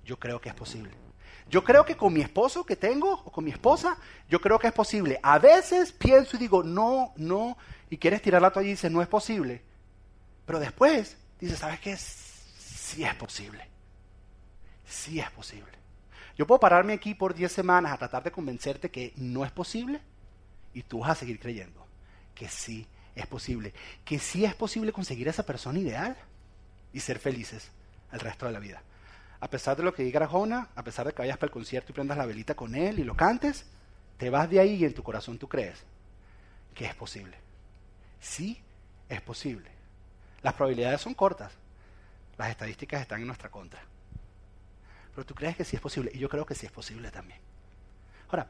yo 0.05 0.17
creo 0.19 0.39
que 0.39 0.49
es 0.49 0.55
posible. 0.55 0.91
Yo 1.49 1.63
creo 1.63 1.85
que 1.85 1.95
con 1.95 2.13
mi 2.13 2.21
esposo 2.21 2.65
que 2.65 2.75
tengo 2.75 3.11
o 3.11 3.31
con 3.31 3.43
mi 3.45 3.51
esposa, 3.51 3.97
yo 4.29 4.39
creo 4.39 4.59
que 4.59 4.67
es 4.67 4.73
posible. 4.73 5.19
A 5.23 5.39
veces 5.39 5.93
pienso 5.93 6.35
y 6.35 6.39
digo, 6.39 6.61
no, 6.61 7.13
no, 7.15 7.57
y 7.89 7.97
quieres 7.97 8.21
tirar 8.21 8.41
la 8.41 8.51
toalla 8.51 8.67
y 8.67 8.71
dices, 8.71 8.91
no 8.91 9.01
es 9.01 9.07
posible. 9.07 9.61
Pero 10.45 10.59
después 10.59 11.17
dices, 11.39 11.59
¿sabes 11.59 11.79
qué? 11.79 11.95
Sí 11.97 13.03
es 13.03 13.15
posible. 13.15 13.67
Sí 14.85 15.19
es 15.19 15.29
posible. 15.31 15.71
Yo 16.37 16.45
puedo 16.45 16.59
pararme 16.59 16.93
aquí 16.93 17.13
por 17.13 17.33
10 17.33 17.51
semanas 17.51 17.91
a 17.91 17.97
tratar 17.97 18.23
de 18.23 18.31
convencerte 18.31 18.91
que 18.91 19.13
no 19.15 19.43
es 19.43 19.51
posible 19.51 19.99
y 20.73 20.83
tú 20.83 20.99
vas 20.99 21.11
a 21.11 21.15
seguir 21.15 21.39
creyendo 21.39 21.85
que 22.35 22.47
sí 22.47 22.87
es 23.15 23.25
posible. 23.25 23.73
Que 24.05 24.19
sí 24.19 24.45
es 24.45 24.53
posible 24.53 24.93
conseguir 24.93 25.27
a 25.27 25.31
esa 25.31 25.45
persona 25.45 25.79
ideal 25.79 26.15
y 26.93 26.99
ser 26.99 27.19
felices 27.19 27.71
el 28.11 28.19
resto 28.19 28.45
de 28.45 28.51
la 28.51 28.59
vida. 28.59 28.81
A 29.39 29.49
pesar 29.49 29.75
de 29.75 29.83
lo 29.83 29.93
que 29.93 30.03
diga 30.03 30.21
Arjona, 30.21 30.69
a 30.75 30.83
pesar 30.83 31.05
de 31.05 31.13
que 31.13 31.21
vayas 31.21 31.37
para 31.37 31.47
el 31.47 31.53
concierto 31.53 31.91
y 31.91 31.95
prendas 31.95 32.17
la 32.17 32.25
velita 32.25 32.55
con 32.55 32.75
él 32.75 32.99
y 32.99 33.03
lo 33.03 33.15
cantes, 33.15 33.65
te 34.17 34.29
vas 34.29 34.49
de 34.49 34.59
ahí 34.59 34.75
y 34.75 34.85
en 34.85 34.93
tu 34.93 35.03
corazón 35.03 35.37
tú 35.37 35.47
crees 35.47 35.83
que 36.73 36.85
es 36.85 36.95
posible. 36.95 37.37
Sí 38.19 38.61
es 39.09 39.21
posible. 39.21 39.69
Las 40.41 40.53
probabilidades 40.53 41.01
son 41.01 41.13
cortas. 41.13 41.51
Las 42.37 42.49
estadísticas 42.49 43.01
están 43.01 43.21
en 43.21 43.27
nuestra 43.27 43.49
contra. 43.49 43.81
Pero 45.13 45.25
tú 45.25 45.33
crees 45.33 45.55
que 45.55 45.65
sí 45.65 45.75
es 45.75 45.81
posible 45.81 46.11
y 46.13 46.19
yo 46.19 46.29
creo 46.29 46.45
que 46.45 46.55
sí 46.55 46.65
es 46.65 46.71
posible 46.71 47.09
también. 47.09 47.39
Ahora, 48.29 48.47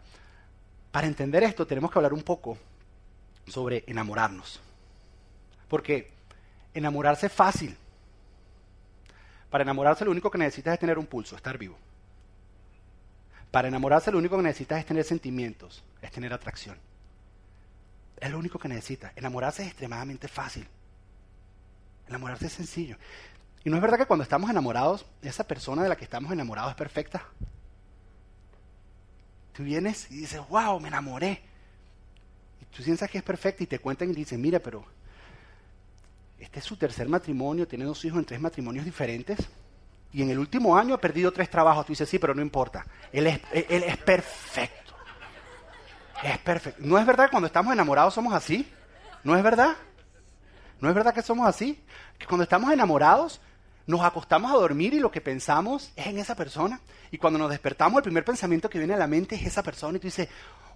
para 0.92 1.08
entender 1.08 1.44
esto 1.44 1.66
tenemos 1.66 1.92
que 1.92 2.00
hablar 2.00 2.14
un 2.14 2.24
poco 2.24 2.58
sobre 3.48 3.84
enamorarnos. 3.88 4.60
Porque 5.70 6.12
enamorarse 6.74 7.28
es 7.28 7.34
fácil. 7.34 7.78
Para 9.50 9.64
enamorarse 9.64 10.04
lo 10.04 10.12
único 10.12 10.30
que 10.30 10.38
necesitas 10.38 10.74
es 10.74 10.80
tener 10.80 10.98
un 10.98 11.06
pulso, 11.06 11.36
estar 11.36 11.58
vivo. 11.58 11.78
Para 13.52 13.70
enamorarse 13.70 14.12
lo 14.12 14.18
único 14.18 14.36
que 14.36 14.44
necesitas 14.44 14.80
es 14.80 14.86
tener 14.86 15.06
sentimientos, 15.06 15.84
es 16.02 16.12
tener 16.12 16.34
atracción. 16.34 16.78
Es 18.20 18.32
lo 18.32 18.40
único 18.40 18.60
que 18.60 18.68
necesitas. 18.68 19.12
Enamorarse 19.16 19.62
es 19.64 19.70
extremadamente 19.70 20.28
fácil. 20.28 20.68
Enamorarse 22.08 22.48
es 22.48 22.54
sencillo. 22.54 22.98
Y 23.64 23.70
no 23.70 23.76
es 23.76 23.82
verdad 23.82 23.98
que 23.98 24.06
cuando 24.06 24.24
estamos 24.24 24.50
enamorados, 24.50 25.06
esa 25.22 25.46
persona 25.46 25.84
de 25.84 25.90
la 25.90 25.96
que 25.96 26.06
estamos 26.06 26.32
enamorados 26.32 26.72
es 26.72 26.78
perfecta. 26.78 27.24
Tú 29.54 29.64
vienes 29.64 30.10
y 30.12 30.18
dices, 30.18 30.42
wow, 30.50 30.80
me 30.80 30.88
enamoré. 30.88 31.42
Y 32.62 32.66
tú 32.66 32.84
piensas 32.84 33.10
que 33.10 33.18
es 33.18 33.24
perfecta 33.24 33.64
y 33.64 33.68
te 33.68 33.80
cuentan 33.80 34.10
y 34.12 34.14
dicen, 34.14 34.40
mira, 34.40 34.60
pero 34.60 34.86
este 36.40 36.60
es 36.60 36.66
su 36.66 36.78
tercer 36.78 37.10
matrimonio, 37.10 37.68
tiene 37.68 37.86
dos 37.86 38.04
hijos 38.06 38.20
en 38.20 38.26
tres 38.26 38.40
matrimonios 38.40 38.86
diferentes. 38.86 39.40
Y 40.14 40.22
en 40.22 40.30
el 40.30 40.40
último 40.40 40.78
año 40.78 40.96
ha 40.96 41.02
perdido 41.02 41.32
tres 41.32 41.50
trabajos. 41.50 41.86
Tú 41.86 41.92
dices, 41.92 42.08
sí, 42.08 42.18
pero 42.20 42.34
no 42.34 42.42
importa. 42.42 42.86
Él 43.12 43.28
es, 43.28 43.42
él 43.52 43.84
es 43.84 43.98
perfecto. 43.98 44.87
Es 46.24 46.38
perfecto. 46.40 46.82
¿No 46.84 46.98
es 46.98 47.06
verdad 47.06 47.26
que 47.26 47.32
cuando 47.32 47.48
estamos 47.48 47.74
enamorados 47.74 48.14
somos 48.14 48.34
así? 48.34 48.72
¿No 49.24 49.36
es 49.36 49.44
verdad? 49.44 49.76
¿No 50.80 50.90
es 50.90 50.96
verdad 50.96 51.14
que 51.14 51.22
somos 51.22 51.48
así? 51.48 51.82
Que 52.18 52.26
cuando 52.26 52.44
estamos 52.44 52.72
enamorados 52.72 53.42
nos 53.86 54.02
acostamos 54.02 54.52
a 54.52 54.56
dormir 54.56 54.94
y 54.94 55.00
lo 55.00 55.12
que 55.12 55.22
pensamos 55.22 55.92
es 55.96 56.08
en 56.08 56.18
esa 56.18 56.36
persona. 56.36 56.82
Y 57.10 57.18
cuando 57.18 57.40
nos 57.40 57.50
despertamos, 57.50 57.98
el 57.98 58.04
primer 58.04 58.26
pensamiento 58.26 58.70
que 58.70 58.78
viene 58.78 58.94
a 58.94 58.98
la 58.98 59.08
mente 59.08 59.36
es 59.36 59.46
esa 59.46 59.64
persona. 59.64 59.98
Y 59.98 60.02
tú 60.02 60.08
dices, 60.08 60.28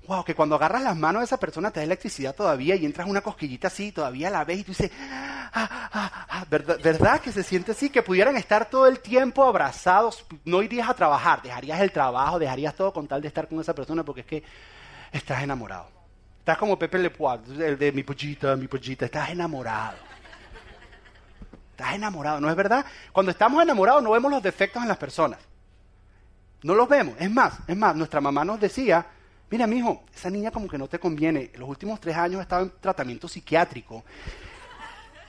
wow, 0.08 0.24
que 0.24 0.34
cuando 0.34 0.56
agarras 0.56 0.82
las 0.82 0.96
manos 0.96 1.20
de 1.20 1.26
esa 1.26 1.38
persona 1.38 1.72
te 1.72 1.82
da 1.82 1.84
electricidad 1.84 2.34
todavía 2.34 2.76
y 2.76 2.86
entras 2.86 3.08
una 3.08 3.22
cosquillita 3.22 3.68
así, 3.68 3.92
todavía 3.92 4.30
la 4.30 4.46
ves 4.46 4.60
y 4.60 4.64
tú 4.64 4.72
dices, 4.72 4.92
ah, 5.02 5.90
ah, 5.94 6.26
ah, 6.30 6.46
¿verdad, 6.50 6.80
¿verdad 6.82 7.20
que 7.20 7.32
se 7.34 7.44
siente 7.44 7.74
así? 7.74 7.90
Que 7.90 8.02
pudieran 8.02 8.38
estar 8.38 8.70
todo 8.70 8.88
el 8.88 9.00
tiempo 9.00 9.44
abrazados, 9.44 10.26
no 10.46 10.62
irías 10.62 10.90
a 10.90 10.94
trabajar, 10.94 11.42
dejarías 11.42 11.82
el 11.82 11.92
trabajo, 11.92 12.40
dejarías 12.40 12.76
todo 12.76 12.94
con 12.94 13.08
tal 13.08 13.22
de 13.22 13.28
estar 13.28 13.48
con 13.48 13.60
esa 13.60 13.76
persona 13.76 14.04
porque 14.04 14.22
es 14.22 14.28
que 14.28 14.44
estás 15.12 15.44
enamorado. 15.44 15.90
Estás 16.40 16.58
como 16.58 16.78
Pepe 16.78 16.98
Le 16.98 17.12
el 17.68 17.78
de 17.78 17.92
mi 17.92 18.04
pollita, 18.04 18.56
mi 18.56 18.68
pollita, 18.68 19.06
estás 19.06 19.30
enamorado. 19.30 19.98
Estás 21.72 21.96
enamorado, 21.96 22.40
¿no 22.40 22.50
es 22.50 22.56
verdad? 22.56 22.86
Cuando 23.12 23.32
estamos 23.32 23.62
enamorados 23.62 24.02
no 24.04 24.12
vemos 24.12 24.32
los 24.32 24.42
defectos 24.42 24.82
en 24.82 24.88
las 24.88 24.98
personas. 24.98 25.40
No 26.64 26.76
los 26.76 26.88
vemos. 26.88 27.16
Es 27.20 27.30
más, 27.30 27.54
es 27.68 27.76
más, 27.76 27.96
nuestra 27.96 28.22
mamá 28.22 28.46
nos 28.46 28.60
decía, 28.60 29.06
mira, 29.50 29.68
mijo, 29.68 30.04
esa 30.14 30.30
niña 30.30 30.52
como 30.52 30.68
que 30.68 30.78
no 30.78 30.88
te 30.88 31.00
conviene. 31.00 31.52
Los 31.56 31.70
últimos 31.70 32.00
tres 32.00 32.16
años 32.16 32.40
ha 32.40 32.44
estado 32.44 32.64
en 32.64 32.74
tratamiento 32.80 33.28
psiquiátrico. 33.28 34.04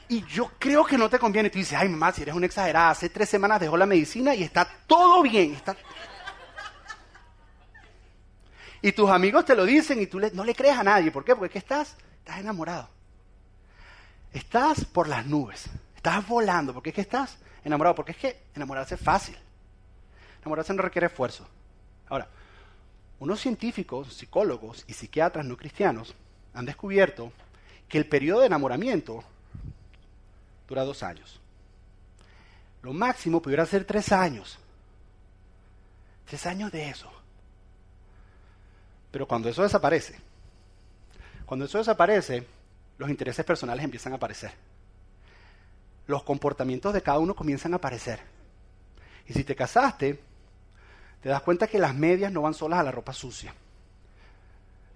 Y 0.09 0.25
yo 0.27 0.51
creo 0.59 0.85
que 0.85 0.99
no 0.99 1.09
te 1.09 1.19
conviene. 1.19 1.49
Y 1.49 1.51
tú 1.51 1.59
dices, 1.59 1.79
ay, 1.79 1.89
mamá, 1.89 2.13
si 2.13 2.23
eres 2.23 2.35
una 2.35 2.47
exagerada, 2.47 2.91
hace 2.91 3.09
tres 3.09 3.29
semanas 3.29 3.61
dejó 3.61 3.77
la 3.77 3.87
medicina 3.87 4.35
y 4.35 4.43
está 4.43 4.69
todo 4.87 5.23
bien. 5.23 5.55
Está... 5.55 5.75
Y 8.83 8.91
tus 8.93 9.09
amigos 9.09 9.45
te 9.45 9.55
lo 9.55 9.65
dicen 9.65 10.01
y 10.03 10.09
tú 10.09 10.21
no 10.33 10.45
le 10.45 10.55
crees 10.55 10.77
a 10.77 10.83
nadie. 10.83 11.13
¿Por 11.13 11.25
qué? 11.25 11.37
Porque 11.37 11.47
es 11.47 11.53
que 11.53 11.59
estás, 11.61 11.97
estás 12.19 12.41
enamorado. 12.41 12.89
Estás 14.33 14.85
por 14.85 15.09
las 15.09 15.25
nubes. 15.25 15.67
Estás 15.95 16.27
volando. 16.27 16.75
¿Por 16.75 16.83
qué 16.83 16.89
es 16.91 16.95
que 16.97 17.01
estás 17.03 17.39
enamorado? 17.65 17.95
Porque 17.95 18.11
es 18.11 18.19
que 18.19 18.43
enamorarse 18.57 18.97
es 18.97 19.01
fácil. 19.01 19.37
Enamorarse 20.41 20.75
no 20.75 20.83
requiere 20.83 21.07
esfuerzo. 21.07 21.47
Ahora, 22.09 22.29
unos 23.21 23.41
científicos, 23.41 24.13
psicólogos 24.15 24.85
y 24.89 24.95
psiquiatras 24.95 25.47
no 25.47 25.57
cristianos 25.57 26.13
han 26.53 26.67
descubierto 26.67 27.33
que 27.89 27.99
el 27.99 28.07
periodo 28.07 28.41
de 28.41 28.47
enamoramiento 28.47 29.23
dura 30.67 30.83
dos 30.83 31.05
años. 31.05 31.41
Lo 32.83 32.93
máximo 32.93 33.41
pudiera 33.41 33.65
ser 33.65 33.85
tres 33.85 34.11
años. 34.11 34.59
Tres 36.27 36.47
años 36.47 36.73
de 36.73 36.89
eso. 36.89 37.22
Pero 39.13 39.29
cuando 39.29 39.49
eso 39.49 39.63
desaparece, 39.63 40.17
cuando 41.47 41.67
eso 41.67 41.79
desaparece, 41.79 42.47
los 42.99 43.11
intereses 43.11 43.45
personales 43.45 43.85
empiezan 43.85 44.15
a 44.15 44.17
aparecer. 44.17 44.53
Los 46.07 46.25
comportamientos 46.25 46.93
de 46.93 47.03
cada 47.03 47.19
uno 47.19 47.35
comienzan 47.35 47.75
a 47.75 47.77
aparecer. 47.77 48.21
Y 49.29 49.35
si 49.35 49.45
te 49.45 49.55
casaste, 49.55 50.19
te 51.23 51.29
das 51.29 51.43
cuenta 51.43 51.69
que 51.69 51.79
las 51.79 51.95
medias 51.95 52.33
no 52.33 52.43
van 52.43 52.55
solas 52.55 52.81
a 52.81 52.83
la 52.83 52.91
ropa 52.91 53.13
sucia. 53.13 53.55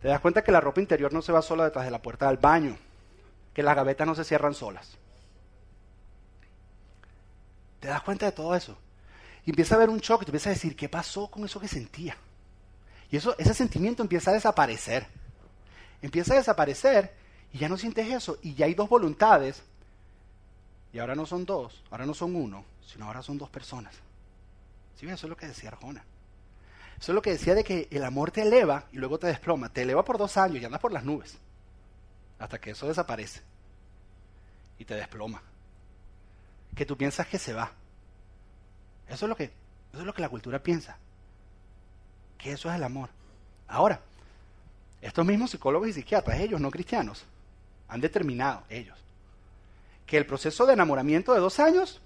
Te 0.00 0.08
das 0.08 0.20
cuenta 0.20 0.42
que 0.42 0.52
la 0.52 0.60
ropa 0.60 0.80
interior 0.80 1.12
no 1.12 1.22
se 1.22 1.32
va 1.32 1.42
sola 1.42 1.64
detrás 1.64 1.84
de 1.84 1.90
la 1.90 2.02
puerta 2.02 2.26
del 2.28 2.38
baño, 2.38 2.76
que 3.52 3.62
las 3.62 3.76
gavetas 3.76 4.06
no 4.06 4.14
se 4.14 4.24
cierran 4.24 4.54
solas. 4.54 4.96
Te 7.80 7.88
das 7.88 8.02
cuenta 8.02 8.26
de 8.26 8.32
todo 8.32 8.54
eso. 8.54 8.76
Y 9.44 9.50
empieza 9.50 9.74
a 9.74 9.76
haber 9.76 9.90
un 9.90 10.00
choque, 10.00 10.24
te 10.24 10.30
empieza 10.30 10.50
a 10.50 10.54
decir, 10.54 10.74
¿qué 10.74 10.88
pasó 10.88 11.30
con 11.30 11.44
eso 11.44 11.60
que 11.60 11.68
sentía? 11.68 12.16
Y 13.10 13.16
eso, 13.16 13.34
ese 13.38 13.54
sentimiento 13.54 14.02
empieza 14.02 14.30
a 14.30 14.34
desaparecer. 14.34 15.06
Empieza 16.02 16.34
a 16.34 16.36
desaparecer 16.36 17.14
y 17.52 17.58
ya 17.58 17.68
no 17.68 17.78
sientes 17.78 18.08
eso. 18.08 18.38
Y 18.42 18.54
ya 18.54 18.66
hay 18.66 18.74
dos 18.74 18.88
voluntades. 18.88 19.62
Y 20.92 20.98
ahora 20.98 21.14
no 21.14 21.26
son 21.26 21.44
dos, 21.44 21.82
ahora 21.90 22.06
no 22.06 22.14
son 22.14 22.34
uno, 22.34 22.64
sino 22.86 23.06
ahora 23.06 23.22
son 23.22 23.38
dos 23.38 23.50
personas. 23.50 23.94
¿Sí? 24.98 25.06
Eso 25.06 25.26
es 25.26 25.30
lo 25.30 25.36
que 25.36 25.46
decía 25.46 25.68
Arjona. 25.68 26.04
Eso 26.98 27.12
es 27.12 27.14
lo 27.14 27.22
que 27.22 27.32
decía 27.32 27.54
de 27.54 27.64
que 27.64 27.88
el 27.90 28.04
amor 28.04 28.30
te 28.30 28.42
eleva 28.42 28.86
y 28.92 28.96
luego 28.96 29.18
te 29.18 29.26
desploma. 29.26 29.68
Te 29.68 29.82
eleva 29.82 30.04
por 30.04 30.16
dos 30.16 30.36
años 30.36 30.62
y 30.62 30.64
andas 30.64 30.80
por 30.80 30.92
las 30.92 31.04
nubes. 31.04 31.36
Hasta 32.38 32.58
que 32.58 32.70
eso 32.70 32.88
desaparece. 32.88 33.42
Y 34.78 34.84
te 34.84 34.94
desploma. 34.94 35.42
Que 36.74 36.86
tú 36.86 36.96
piensas 36.96 37.26
que 37.26 37.38
se 37.38 37.52
va. 37.52 37.72
Eso 39.08 39.26
es 39.26 39.28
lo 39.28 39.36
que, 39.36 39.44
eso 39.44 40.00
es 40.00 40.04
lo 40.04 40.14
que 40.14 40.22
la 40.22 40.28
cultura 40.28 40.62
piensa. 40.62 40.98
Que 42.38 42.52
eso 42.52 42.68
es 42.68 42.76
el 42.76 42.84
amor. 42.84 43.10
Ahora, 43.68 44.00
estos 45.00 45.24
mismos 45.24 45.50
psicólogos 45.50 45.88
y 45.88 45.92
psiquiatras, 45.92 46.40
ellos 46.40 46.60
no 46.60 46.70
cristianos, 46.70 47.24
han 47.88 48.00
determinado, 48.00 48.62
ellos, 48.68 48.98
que 50.06 50.16
el 50.16 50.26
proceso 50.26 50.66
de 50.66 50.72
enamoramiento 50.72 51.34
de 51.34 51.40
dos 51.40 51.58
años 51.60 52.00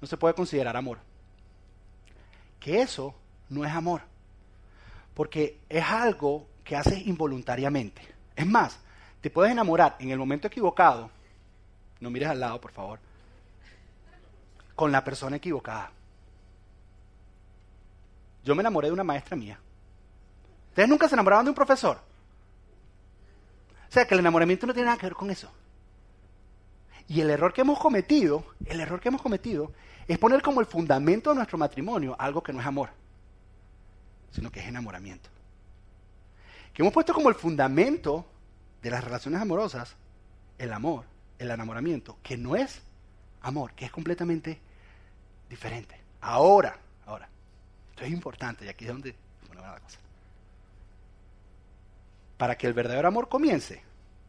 no 0.00 0.06
se 0.06 0.16
puede 0.16 0.34
considerar 0.34 0.76
amor. 0.76 0.98
Que 2.60 2.80
eso 2.80 3.14
no 3.48 3.64
es 3.64 3.72
amor. 3.72 4.02
Porque 5.14 5.60
es 5.68 5.84
algo 5.84 6.46
que 6.64 6.76
haces 6.76 7.06
involuntariamente. 7.06 8.02
Es 8.34 8.46
más, 8.46 8.78
te 9.20 9.30
puedes 9.30 9.52
enamorar 9.52 9.96
en 9.98 10.10
el 10.10 10.18
momento 10.18 10.46
equivocado. 10.46 11.10
No 12.00 12.10
mires 12.10 12.28
al 12.28 12.40
lado, 12.40 12.60
por 12.60 12.72
favor. 12.72 12.98
Con 14.74 14.92
la 14.92 15.02
persona 15.02 15.36
equivocada. 15.36 15.90
Yo 18.46 18.54
me 18.54 18.60
enamoré 18.60 18.86
de 18.86 18.92
una 18.92 19.02
maestra 19.02 19.36
mía. 19.36 19.58
¿Ustedes 20.68 20.88
nunca 20.88 21.08
se 21.08 21.16
enamoraban 21.16 21.44
de 21.44 21.50
un 21.50 21.54
profesor? 21.56 21.98
O 23.88 23.92
sea, 23.92 24.06
que 24.06 24.14
el 24.14 24.20
enamoramiento 24.20 24.68
no 24.68 24.72
tiene 24.72 24.86
nada 24.86 24.98
que 24.98 25.06
ver 25.06 25.16
con 25.16 25.32
eso. 25.32 25.50
Y 27.08 27.20
el 27.20 27.30
error 27.30 27.52
que 27.52 27.62
hemos 27.62 27.76
cometido, 27.80 28.44
el 28.64 28.80
error 28.80 29.00
que 29.00 29.08
hemos 29.08 29.20
cometido 29.20 29.72
es 30.06 30.16
poner 30.18 30.42
como 30.42 30.60
el 30.60 30.66
fundamento 30.66 31.30
de 31.30 31.36
nuestro 31.36 31.58
matrimonio 31.58 32.14
algo 32.20 32.40
que 32.40 32.52
no 32.52 32.60
es 32.60 32.66
amor, 32.66 32.90
sino 34.30 34.52
que 34.52 34.60
es 34.60 34.66
enamoramiento. 34.66 35.28
Que 36.72 36.82
hemos 36.82 36.94
puesto 36.94 37.12
como 37.12 37.28
el 37.28 37.34
fundamento 37.34 38.26
de 38.80 38.90
las 38.90 39.02
relaciones 39.02 39.40
amorosas 39.40 39.96
el 40.56 40.72
amor, 40.72 41.04
el 41.40 41.50
enamoramiento, 41.50 42.16
que 42.22 42.36
no 42.36 42.54
es 42.54 42.80
amor, 43.42 43.72
que 43.72 43.86
es 43.86 43.90
completamente 43.90 44.60
diferente. 45.50 46.00
Ahora, 46.20 46.78
ahora, 47.06 47.28
esto 47.96 48.04
es 48.04 48.12
importante 48.12 48.66
y 48.66 48.68
aquí 48.68 48.84
es 48.84 48.92
donde 48.92 49.14
cosa. 49.48 49.98
Para 52.36 52.58
que 52.58 52.66
el 52.66 52.74
verdadero 52.74 53.08
amor 53.08 53.30
comience, 53.30 53.82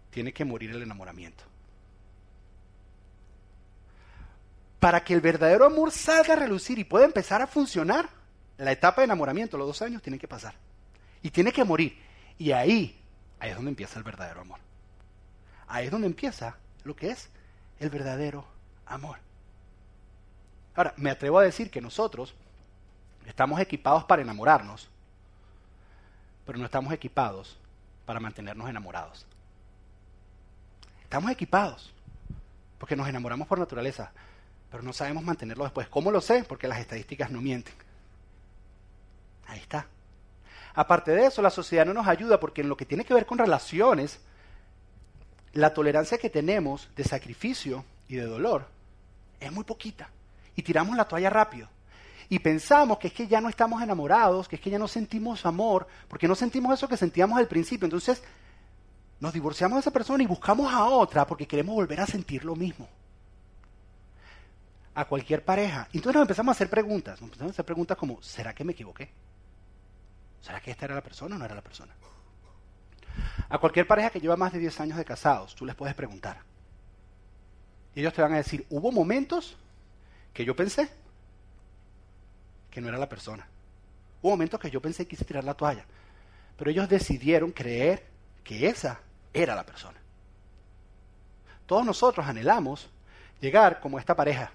tiene 0.09 0.31
que 0.31 0.45
morir 0.45 0.71
el 0.71 0.81
enamoramiento. 0.81 1.43
Para 4.79 5.03
que 5.03 5.13
el 5.13 5.19
verdadero 5.19 5.65
amor 5.65 5.91
salga 5.91 6.33
a 6.33 6.37
relucir 6.37 6.79
y 6.79 6.85
pueda 6.85 7.03
empezar 7.03 7.41
a 7.41 7.47
funcionar, 7.47 8.07
la 8.57 8.71
etapa 8.71 9.01
de 9.01 9.05
enamoramiento, 9.05 9.57
los 9.57 9.67
dos 9.67 9.81
años, 9.81 10.01
tienen 10.01 10.19
que 10.19 10.29
pasar. 10.29 10.55
Y 11.21 11.29
tiene 11.29 11.51
que 11.51 11.65
morir. 11.65 12.01
Y 12.37 12.53
ahí, 12.53 12.97
ahí 13.37 13.49
es 13.49 13.55
donde 13.57 13.71
empieza 13.71 13.99
el 13.99 14.05
verdadero 14.05 14.39
amor. 14.39 14.61
Ahí 15.67 15.87
es 15.87 15.91
donde 15.91 16.07
empieza 16.07 16.55
lo 16.85 16.95
que 16.95 17.09
es 17.09 17.27
el 17.79 17.89
verdadero 17.89 18.47
amor. 18.85 19.17
Ahora, 20.73 20.93
me 20.95 21.09
atrevo 21.09 21.39
a 21.39 21.43
decir 21.43 21.69
que 21.69 21.81
nosotros 21.81 22.33
estamos 23.27 23.59
equipados 23.59 24.05
para 24.05 24.21
enamorarnos, 24.21 24.89
pero 26.45 26.57
no 26.57 26.65
estamos 26.65 26.93
equipados 26.93 27.57
para 28.05 28.19
mantenernos 28.19 28.69
enamorados. 28.69 29.25
Estamos 31.03 31.29
equipados, 31.31 31.93
porque 32.77 32.95
nos 32.95 33.07
enamoramos 33.07 33.47
por 33.47 33.59
naturaleza, 33.59 34.11
pero 34.71 34.81
no 34.81 34.93
sabemos 34.93 35.23
mantenerlo 35.23 35.65
después. 35.65 35.87
¿Cómo 35.89 36.09
lo 36.09 36.21
sé? 36.21 36.43
Porque 36.43 36.67
las 36.67 36.79
estadísticas 36.79 37.29
no 37.29 37.41
mienten. 37.41 37.75
Ahí 39.47 39.59
está. 39.59 39.87
Aparte 40.73 41.11
de 41.11 41.25
eso, 41.25 41.41
la 41.41 41.49
sociedad 41.49 41.85
no 41.85 41.93
nos 41.93 42.07
ayuda 42.07 42.39
porque 42.39 42.61
en 42.61 42.69
lo 42.69 42.77
que 42.77 42.85
tiene 42.85 43.03
que 43.03 43.13
ver 43.13 43.25
con 43.25 43.37
relaciones, 43.37 44.19
la 45.53 45.73
tolerancia 45.73 46.17
que 46.17 46.29
tenemos 46.29 46.89
de 46.95 47.03
sacrificio 47.03 47.83
y 48.07 48.15
de 48.15 48.25
dolor 48.25 48.67
es 49.39 49.51
muy 49.51 49.63
poquita. 49.63 50.09
Y 50.55 50.63
tiramos 50.63 50.95
la 50.95 51.07
toalla 51.07 51.29
rápido. 51.29 51.69
Y 52.29 52.39
pensamos 52.39 52.97
que 52.97 53.07
es 53.07 53.13
que 53.13 53.27
ya 53.27 53.39
no 53.39 53.47
estamos 53.47 53.81
enamorados, 53.81 54.47
que 54.47 54.57
es 54.57 54.61
que 54.61 54.69
ya 54.69 54.79
no 54.79 54.87
sentimos 54.87 55.45
amor, 55.45 55.87
porque 56.07 56.27
no 56.27 56.35
sentimos 56.35 56.73
eso 56.73 56.87
que 56.87 56.97
sentíamos 56.97 57.37
al 57.37 57.47
principio. 57.47 57.85
Entonces 57.85 58.21
nos 59.19 59.33
divorciamos 59.33 59.77
de 59.77 59.81
esa 59.81 59.91
persona 59.91 60.23
y 60.23 60.27
buscamos 60.27 60.71
a 60.73 60.85
otra 60.85 61.25
porque 61.25 61.47
queremos 61.47 61.75
volver 61.75 62.01
a 62.01 62.05
sentir 62.05 62.43
lo 62.43 62.55
mismo. 62.55 62.87
A 64.93 65.05
cualquier 65.05 65.45
pareja. 65.45 65.87
Entonces 65.93 66.15
nos 66.15 66.23
empezamos 66.23 66.53
a 66.53 66.55
hacer 66.57 66.69
preguntas. 66.69 67.21
Nos 67.21 67.29
empezamos 67.29 67.51
a 67.51 67.53
hacer 67.53 67.65
preguntas 67.65 67.97
como, 67.97 68.21
¿será 68.21 68.53
que 68.53 68.63
me 68.63 68.73
equivoqué? 68.73 69.09
¿Será 70.41 70.59
que 70.59 70.71
esta 70.71 70.85
era 70.85 70.95
la 70.95 71.03
persona 71.03 71.35
o 71.35 71.39
no 71.39 71.45
era 71.45 71.55
la 71.55 71.61
persona? 71.61 71.93
A 73.49 73.57
cualquier 73.57 73.87
pareja 73.87 74.09
que 74.09 74.19
lleva 74.19 74.35
más 74.35 74.51
de 74.51 74.59
10 74.59 74.79
años 74.81 74.97
de 74.97 75.05
casados, 75.05 75.55
tú 75.55 75.65
les 75.65 75.75
puedes 75.75 75.95
preguntar. 75.95 76.41
Y 77.95 78.01
ellos 78.01 78.13
te 78.13 78.21
van 78.21 78.33
a 78.33 78.37
decir, 78.37 78.65
hubo 78.69 78.91
momentos 78.91 79.57
que 80.33 80.45
yo 80.45 80.55
pensé 80.55 80.89
no 82.81 82.89
era 82.89 82.97
la 82.97 83.09
persona. 83.09 83.47
Hubo 84.21 84.31
momentos 84.31 84.59
que 84.59 84.69
yo 84.69 84.81
pensé 84.81 85.05
que 85.05 85.11
quise 85.11 85.25
tirar 85.25 85.43
la 85.43 85.53
toalla. 85.53 85.85
Pero 86.57 86.71
ellos 86.71 86.89
decidieron 86.89 87.51
creer 87.51 88.05
que 88.43 88.67
esa 88.67 88.99
era 89.33 89.55
la 89.55 89.65
persona. 89.65 89.97
Todos 91.65 91.85
nosotros 91.85 92.25
anhelamos 92.25 92.89
llegar 93.39 93.79
como 93.79 93.99
esta 93.99 94.15
pareja. 94.15 94.51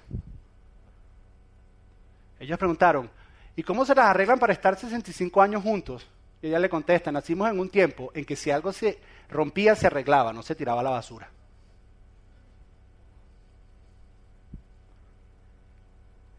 Ellos 2.40 2.58
preguntaron, 2.58 3.08
¿y 3.54 3.62
cómo 3.62 3.85
se 3.85 3.94
las 3.94 4.06
arreglan 4.06 4.38
para 4.38 4.52
estar 4.52 4.76
65 4.76 5.40
años 5.40 5.62
juntos? 5.62 6.08
Ella 6.40 6.58
le 6.58 6.68
contesta, 6.68 7.12
nacimos 7.12 7.48
en 7.48 7.61
un 7.61 7.68
tiempo 7.68 8.11
en 8.14 8.24
que 8.24 8.35
si 8.35 8.50
algo 8.50 8.72
se 8.72 8.98
rompía, 9.28 9.76
se 9.76 9.87
arreglaba, 9.87 10.32
no 10.32 10.42
se 10.42 10.56
tiraba 10.56 10.80
a 10.80 10.85
la 10.85 10.90
basura. 10.90 11.30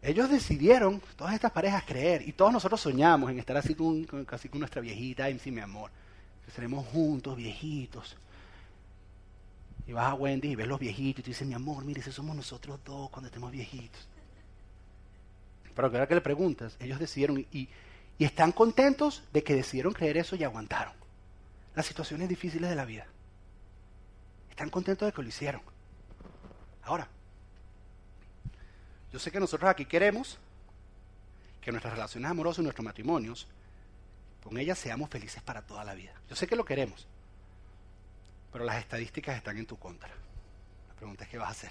Ellos 0.04 0.28
decidieron, 0.28 1.00
todas 1.16 1.32
estas 1.32 1.50
parejas, 1.50 1.82
creer, 1.82 2.28
y 2.28 2.32
todos 2.32 2.52
nosotros 2.52 2.78
soñamos 2.78 3.30
en 3.30 3.38
estar 3.38 3.56
así 3.56 3.74
con, 3.74 4.04
casi 4.26 4.50
con 4.50 4.58
nuestra 4.58 4.82
viejita, 4.82 5.26
sí, 5.38 5.50
mi 5.50 5.62
amor, 5.62 5.90
seremos 6.54 6.86
juntos, 6.88 7.34
viejitos. 7.34 8.14
Y 9.86 9.92
vas 9.94 10.10
a 10.10 10.14
Wendy 10.14 10.48
y 10.48 10.56
ves 10.56 10.68
los 10.68 10.78
viejitos 10.78 11.20
y 11.20 11.22
tú 11.22 11.30
dices, 11.30 11.48
mi 11.48 11.54
amor, 11.54 11.86
mire, 11.86 12.02
si 12.02 12.12
somos 12.12 12.36
nosotros 12.36 12.80
dos 12.84 13.08
cuando 13.08 13.28
estemos 13.28 13.50
viejitos. 13.50 14.06
Pero 15.74 15.88
ahora 15.88 16.06
que 16.06 16.14
le 16.14 16.20
preguntas, 16.20 16.76
ellos 16.80 16.98
decidieron 16.98 17.38
y, 17.50 17.68
y 18.18 18.24
están 18.26 18.52
contentos 18.52 19.22
de 19.32 19.42
que 19.42 19.54
decidieron 19.54 19.94
creer 19.94 20.18
eso 20.18 20.36
y 20.36 20.44
aguantaron 20.44 20.92
las 21.74 21.86
situaciones 21.86 22.28
difíciles 22.28 22.68
de 22.68 22.76
la 22.76 22.84
vida. 22.84 23.06
Están 24.50 24.68
contentos 24.68 25.06
de 25.06 25.12
que 25.12 25.22
lo 25.22 25.28
hicieron. 25.28 25.62
Ahora, 26.82 27.08
yo 29.14 29.20
sé 29.20 29.30
que 29.30 29.38
nosotros 29.38 29.70
aquí 29.70 29.84
queremos 29.84 30.38
que 31.60 31.70
nuestras 31.70 31.94
relaciones 31.94 32.28
amorosas 32.28 32.58
y 32.58 32.62
nuestros 32.64 32.84
matrimonios, 32.84 33.46
con 34.42 34.58
ellas 34.58 34.76
seamos 34.76 35.08
felices 35.08 35.40
para 35.40 35.62
toda 35.62 35.84
la 35.84 35.94
vida. 35.94 36.10
Yo 36.28 36.34
sé 36.34 36.48
que 36.48 36.56
lo 36.56 36.64
queremos, 36.64 37.06
pero 38.52 38.64
las 38.64 38.74
estadísticas 38.78 39.36
están 39.36 39.56
en 39.56 39.66
tu 39.66 39.78
contra. 39.78 40.08
La 40.08 40.94
pregunta 40.96 41.22
es 41.22 41.30
qué 41.30 41.38
vas 41.38 41.46
a 41.46 41.52
hacer. 41.52 41.70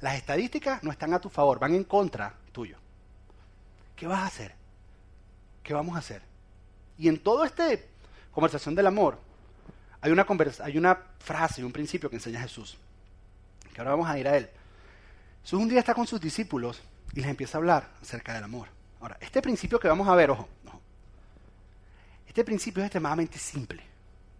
Las 0.00 0.14
estadísticas 0.14 0.82
no 0.82 0.90
están 0.90 1.12
a 1.12 1.20
tu 1.20 1.28
favor, 1.28 1.58
van 1.58 1.74
en 1.74 1.84
contra 1.84 2.34
tuyo. 2.50 2.78
¿Qué 3.94 4.06
vas 4.06 4.20
a 4.20 4.26
hacer? 4.26 4.54
¿Qué 5.62 5.74
vamos 5.74 5.96
a 5.96 5.98
hacer? 5.98 6.22
Y 6.96 7.08
en 7.08 7.22
toda 7.22 7.44
esta 7.44 7.68
conversación 8.32 8.74
del 8.74 8.86
amor, 8.86 9.18
hay 10.00 10.10
una, 10.10 10.26
hay 10.62 10.78
una 10.78 10.98
frase, 11.18 11.62
un 11.62 11.72
principio 11.72 12.08
que 12.08 12.16
enseña 12.16 12.40
Jesús, 12.40 12.78
que 13.74 13.82
ahora 13.82 13.90
vamos 13.90 14.08
a 14.08 14.18
ir 14.18 14.26
a 14.26 14.38
él. 14.38 14.48
Jesús 15.44 15.60
un 15.60 15.68
día 15.68 15.80
está 15.80 15.94
con 15.94 16.06
sus 16.06 16.20
discípulos 16.20 16.82
y 17.12 17.20
les 17.20 17.28
empieza 17.28 17.58
a 17.58 17.60
hablar 17.60 17.90
acerca 18.00 18.32
del 18.32 18.44
amor. 18.44 18.68
Ahora, 19.00 19.18
este 19.20 19.42
principio 19.42 19.78
que 19.78 19.86
vamos 19.86 20.08
a 20.08 20.14
ver, 20.14 20.30
ojo, 20.30 20.48
este 22.26 22.42
principio 22.42 22.82
es 22.82 22.86
extremadamente 22.86 23.38
simple, 23.38 23.82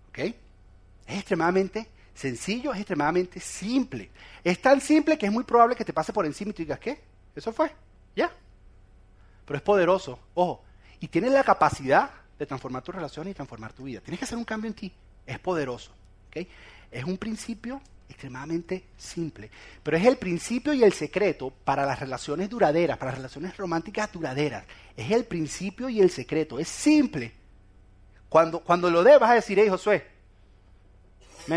¿ok? 0.08 0.18
Es 0.18 1.18
extremadamente 1.18 1.86
sencillo, 2.14 2.72
es 2.72 2.78
extremadamente 2.78 3.38
simple. 3.38 4.10
Es 4.42 4.60
tan 4.62 4.80
simple 4.80 5.18
que 5.18 5.26
es 5.26 5.32
muy 5.32 5.44
probable 5.44 5.76
que 5.76 5.84
te 5.84 5.92
pase 5.92 6.10
por 6.10 6.24
encima 6.24 6.50
y 6.50 6.54
tú 6.54 6.62
digas, 6.62 6.78
¿qué? 6.78 6.98
Eso 7.36 7.52
fue, 7.52 7.70
ya. 8.16 8.32
Pero 9.44 9.56
es 9.58 9.62
poderoso, 9.62 10.18
ojo, 10.32 10.64
y 11.00 11.08
tiene 11.08 11.28
la 11.28 11.44
capacidad 11.44 12.10
de 12.38 12.46
transformar 12.46 12.82
tu 12.82 12.92
relación 12.92 13.28
y 13.28 13.34
transformar 13.34 13.74
tu 13.74 13.84
vida. 13.84 14.00
Tienes 14.00 14.18
que 14.18 14.24
hacer 14.24 14.38
un 14.38 14.44
cambio 14.44 14.68
en 14.68 14.74
ti. 14.74 14.92
Es 15.26 15.38
poderoso. 15.38 15.92
¿okay? 16.28 16.48
Es 16.90 17.04
un 17.04 17.18
principio 17.18 17.82
extremadamente 18.08 18.84
simple. 18.96 19.50
Pero 19.82 19.96
es 19.96 20.04
el 20.06 20.16
principio 20.16 20.72
y 20.72 20.82
el 20.82 20.92
secreto 20.92 21.50
para 21.50 21.86
las 21.86 22.00
relaciones 22.00 22.48
duraderas, 22.48 22.98
para 22.98 23.12
las 23.12 23.18
relaciones 23.18 23.56
románticas 23.56 24.12
duraderas. 24.12 24.64
Es 24.96 25.10
el 25.10 25.24
principio 25.24 25.88
y 25.88 26.00
el 26.00 26.10
secreto. 26.10 26.58
Es 26.58 26.68
simple. 26.68 27.32
Cuando, 28.28 28.60
cuando 28.60 28.90
lo 28.90 29.02
dé 29.02 29.18
vas 29.18 29.30
a 29.30 29.34
decir, 29.34 29.58
hey 29.58 29.68
Josué, 29.68 30.04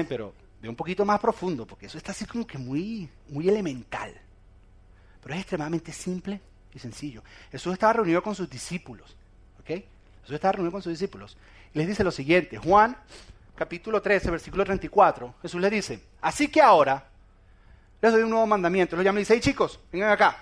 pero 0.07 0.33
de 0.61 0.69
un 0.69 0.75
poquito 0.75 1.05
más 1.05 1.19
profundo, 1.19 1.65
porque 1.65 1.85
eso 1.85 1.97
está 1.97 2.11
así 2.11 2.25
como 2.25 2.45
que 2.45 2.57
muy, 2.57 3.09
muy 3.29 3.47
elemental. 3.47 4.13
Pero 5.21 5.33
es 5.33 5.41
extremadamente 5.41 5.91
simple 5.91 6.39
y 6.73 6.79
sencillo. 6.79 7.23
Jesús 7.51 7.73
estaba 7.73 7.93
reunido 7.93 8.21
con 8.21 8.35
sus 8.35 8.49
discípulos. 8.49 9.15
Jesús 9.65 10.35
estaba 10.35 10.53
reunido 10.53 10.71
con 10.71 10.81
sus 10.81 10.93
discípulos. 10.93 11.37
Y 11.73 11.79
les 11.79 11.87
dice 11.87 12.03
lo 12.03 12.11
siguiente, 12.11 12.57
Juan 12.57 12.97
capítulo 13.57 14.01
13, 14.01 14.31
versículo 14.31 14.63
34, 14.63 15.35
Jesús 15.41 15.59
le 15.59 15.69
dice, 15.69 16.03
así 16.21 16.47
que 16.47 16.61
ahora 16.61 17.09
les 18.01 18.11
doy 18.11 18.21
un 18.21 18.29
nuevo 18.29 18.45
mandamiento. 18.45 18.95
Los 18.95 19.03
llama 19.03 19.19
y 19.19 19.23
dice, 19.23 19.33
hey 19.33 19.39
chicos, 19.41 19.79
vengan 19.91 20.11
acá. 20.11 20.37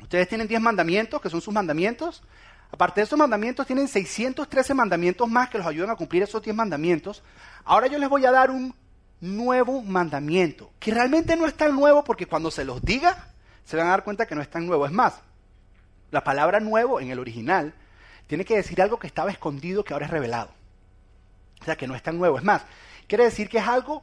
Ustedes 0.00 0.28
tienen 0.28 0.48
10 0.48 0.60
mandamientos, 0.60 1.20
que 1.20 1.30
son 1.30 1.40
sus 1.40 1.52
mandamientos. 1.52 2.22
Aparte 2.72 3.00
de 3.00 3.04
esos 3.04 3.18
mandamientos, 3.18 3.66
tienen 3.66 3.86
613 3.86 4.74
mandamientos 4.74 5.28
más 5.28 5.50
que 5.50 5.58
los 5.58 5.66
ayudan 5.66 5.90
a 5.90 5.96
cumplir 5.96 6.22
esos 6.22 6.42
10 6.42 6.56
mandamientos. 6.56 7.22
Ahora 7.64 7.86
yo 7.86 7.98
les 7.98 8.08
voy 8.08 8.24
a 8.24 8.32
dar 8.32 8.50
un 8.50 8.74
nuevo 9.20 9.82
mandamiento, 9.82 10.72
que 10.80 10.90
realmente 10.90 11.36
no 11.36 11.46
es 11.46 11.54
tan 11.54 11.76
nuevo 11.76 12.02
porque 12.02 12.26
cuando 12.26 12.50
se 12.50 12.64
los 12.64 12.82
diga, 12.82 13.28
se 13.64 13.76
van 13.76 13.86
a 13.86 13.90
dar 13.90 14.02
cuenta 14.02 14.26
que 14.26 14.34
no 14.34 14.40
es 14.40 14.50
tan 14.50 14.66
nuevo. 14.66 14.86
Es 14.86 14.92
más, 14.92 15.20
la 16.10 16.24
palabra 16.24 16.58
nuevo 16.58 16.98
en 16.98 17.10
el 17.10 17.18
original 17.18 17.74
tiene 18.26 18.44
que 18.44 18.56
decir 18.56 18.80
algo 18.80 18.98
que 18.98 19.06
estaba 19.06 19.30
escondido 19.30 19.84
que 19.84 19.92
ahora 19.92 20.06
es 20.06 20.10
revelado. 20.10 20.50
O 21.62 21.64
sea, 21.64 21.76
que 21.76 21.86
no 21.86 21.94
es 21.94 22.02
tan 22.02 22.18
nuevo. 22.18 22.38
Es 22.38 22.44
más, 22.44 22.62
quiere 23.06 23.24
decir 23.24 23.48
que 23.48 23.58
es 23.58 23.66
algo 23.66 24.02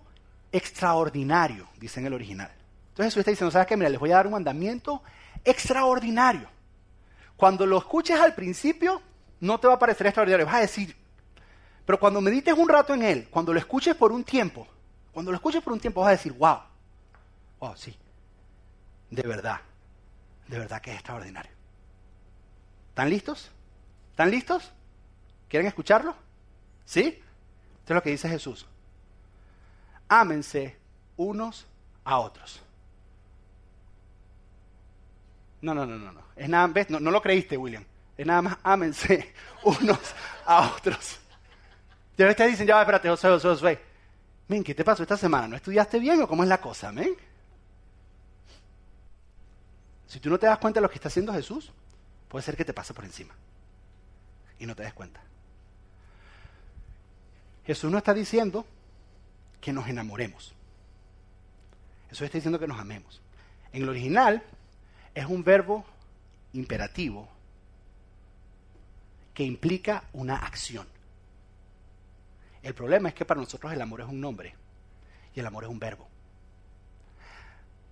extraordinario, 0.51 1.67
dice 1.77 1.99
en 1.99 2.07
el 2.07 2.13
original. 2.13 2.49
Entonces 2.89 3.13
Jesús 3.13 3.19
está 3.19 3.31
diciendo, 3.31 3.51
¿sabes 3.51 3.67
qué? 3.67 3.75
Mira, 3.77 3.89
les 3.89 3.99
voy 3.99 4.11
a 4.11 4.15
dar 4.15 4.27
un 4.27 4.33
mandamiento 4.33 5.03
extraordinario. 5.43 6.49
Cuando 7.35 7.65
lo 7.65 7.77
escuches 7.77 8.19
al 8.19 8.33
principio, 8.33 9.01
no 9.41 9.59
te 9.59 9.67
va 9.67 9.73
a 9.73 9.79
parecer 9.79 10.07
extraordinario. 10.07 10.45
Vas 10.45 10.55
a 10.55 10.61
decir, 10.61 10.95
pero 11.85 11.99
cuando 11.99 12.21
medites 12.21 12.53
un 12.57 12.69
rato 12.69 12.93
en 12.93 13.03
él, 13.03 13.27
cuando 13.29 13.53
lo 13.53 13.59
escuches 13.59 13.95
por 13.95 14.11
un 14.11 14.23
tiempo, 14.23 14.67
cuando 15.11 15.31
lo 15.31 15.35
escuches 15.35 15.61
por 15.61 15.73
un 15.73 15.79
tiempo 15.79 16.01
vas 16.01 16.09
a 16.09 16.11
decir, 16.11 16.31
wow, 16.33 16.59
wow, 17.59 17.75
sí, 17.75 17.95
de 19.09 19.21
verdad, 19.23 19.59
de 20.47 20.59
verdad 20.59 20.81
que 20.81 20.91
es 20.91 20.95
extraordinario. 20.95 21.51
¿Están 22.89 23.09
listos? 23.09 23.51
¿Están 24.11 24.31
listos? 24.31 24.71
¿Quieren 25.49 25.67
escucharlo? 25.67 26.15
¿Sí? 26.85 27.21
Esto 27.89 27.95
es 27.95 28.01
lo 28.01 28.03
que 28.03 28.11
dice 28.11 28.29
Jesús. 28.29 28.67
Ámense 30.09 30.77
unos 31.17 31.65
a 32.03 32.19
otros. 32.19 32.61
No, 35.59 35.73
no, 35.73 35.87
no, 35.87 35.97
no, 35.97 36.11
no. 36.11 36.21
Es 36.35 36.47
nada. 36.47 36.71
No, 36.89 37.09
lo 37.09 37.19
creíste, 37.19 37.57
William. 37.57 37.83
Es 38.15 38.27
nada 38.27 38.43
más 38.43 38.57
ámense 38.61 39.33
unos 39.63 40.13
a 40.45 40.69
otros. 40.69 41.19
Ya 42.15 42.27
ves, 42.27 42.35
te 42.35 42.47
dicen, 42.47 42.67
ya, 42.67 42.79
espérate, 42.79 43.09
José, 43.09 43.27
José, 43.27 43.47
José. 43.47 43.79
Men, 44.49 44.63
¿qué 44.63 44.75
te 44.75 44.83
pasó 44.83 45.01
esta 45.01 45.17
semana? 45.17 45.47
¿No 45.47 45.55
estudiaste 45.55 45.97
bien 45.97 46.21
o 46.21 46.27
cómo 46.27 46.43
es 46.43 46.49
la 46.49 46.61
cosa, 46.61 46.91
men? 46.91 47.15
Si 50.05 50.19
tú 50.19 50.29
no 50.29 50.37
te 50.37 50.45
das 50.45 50.59
cuenta 50.59 50.79
de 50.79 50.83
lo 50.83 50.91
que 50.91 50.97
está 50.97 51.07
haciendo 51.07 51.33
Jesús, 51.33 51.71
puede 52.27 52.45
ser 52.45 52.55
que 52.55 52.65
te 52.65 52.73
pase 52.73 52.93
por 52.93 53.03
encima 53.03 53.33
y 54.59 54.67
no 54.67 54.75
te 54.75 54.83
des 54.83 54.93
cuenta. 54.93 55.23
Jesús 57.69 57.91
no 57.91 57.99
está 57.99 58.15
diciendo 58.15 58.65
que 59.61 59.71
nos 59.71 59.87
enamoremos. 59.87 60.55
Jesús 62.09 62.23
está 62.23 62.39
diciendo 62.39 62.57
que 62.57 62.65
nos 62.65 62.79
amemos. 62.79 63.21
En 63.71 63.83
el 63.83 63.89
original 63.89 64.41
es 65.13 65.27
un 65.27 65.43
verbo 65.43 65.85
imperativo 66.53 67.29
que 69.35 69.43
implica 69.43 70.03
una 70.13 70.37
acción. 70.37 70.87
El 72.63 72.73
problema 72.73 73.09
es 73.09 73.13
que 73.13 73.23
para 73.23 73.39
nosotros 73.39 73.71
el 73.71 73.81
amor 73.83 74.01
es 74.01 74.07
un 74.07 74.19
nombre 74.19 74.55
y 75.35 75.39
el 75.39 75.45
amor 75.45 75.65
es 75.65 75.69
un 75.69 75.77
verbo. 75.77 76.07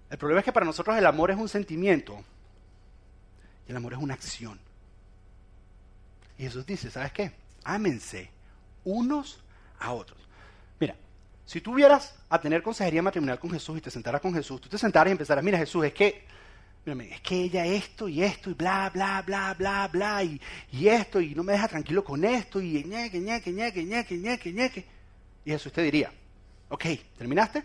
El 0.10 0.18
problema 0.18 0.40
es 0.40 0.46
que 0.46 0.54
para 0.54 0.66
nosotros 0.66 0.98
el 0.98 1.06
amor 1.06 1.30
es 1.30 1.38
un 1.38 1.50
sentimiento 1.50 2.26
y 3.68 3.70
el 3.70 3.78
amor 3.78 3.94
es 3.94 4.00
una 4.00 4.16
acción. 4.16 4.60
Y 6.36 6.46
Jesús 6.46 6.66
dice, 6.66 6.90
¿sabes 6.90 7.12
qué? 7.12 7.32
Ámense 7.64 8.32
unos 8.84 9.44
a 9.80 9.94
otros. 9.94 10.20
Mira, 10.80 10.96
si 11.46 11.62
tú 11.62 11.74
vieras 11.74 12.16
a 12.30 12.40
tener 12.40 12.62
consejería 12.62 13.02
matrimonial 13.02 13.40
con 13.40 13.52
Jesús 13.52 13.78
y 13.78 13.82
te 13.82 13.92
sentaras 13.92 14.22
con 14.22 14.34
Jesús, 14.34 14.62
tú 14.62 14.70
te 14.70 14.78
sentaras 14.78 15.10
y 15.10 15.14
empezaras, 15.14 15.44
mira 15.44 15.58
Jesús, 15.58 15.86
es 15.86 15.94
que, 15.94 16.26
mírame, 16.86 17.14
es 17.14 17.22
que 17.22 17.44
ella 17.44 17.66
esto 17.66 18.08
y 18.08 18.24
esto 18.24 18.50
y 18.50 18.54
bla, 18.54 18.90
bla, 18.94 19.24
bla, 19.26 19.56
bla, 19.58 19.88
bla, 19.88 20.24
y, 20.24 20.42
y 20.72 20.88
esto, 20.88 21.22
y 21.22 21.34
no 21.36 21.44
me 21.44 21.54
deja 21.54 21.68
tranquilo 21.68 22.04
con 22.04 22.24
esto, 22.26 22.60
y 22.60 22.84
ñeque, 22.84 23.20
ñeque, 23.20 23.52
ñeque, 23.52 23.84
ñeque, 23.84 24.18
ñeque, 24.18 24.54
ñeque. 24.54 24.86
Y 25.46 25.52
Jesús 25.52 25.72
te 25.72 25.82
diría, 25.82 26.12
ok, 26.70 26.86
¿terminaste? 27.18 27.64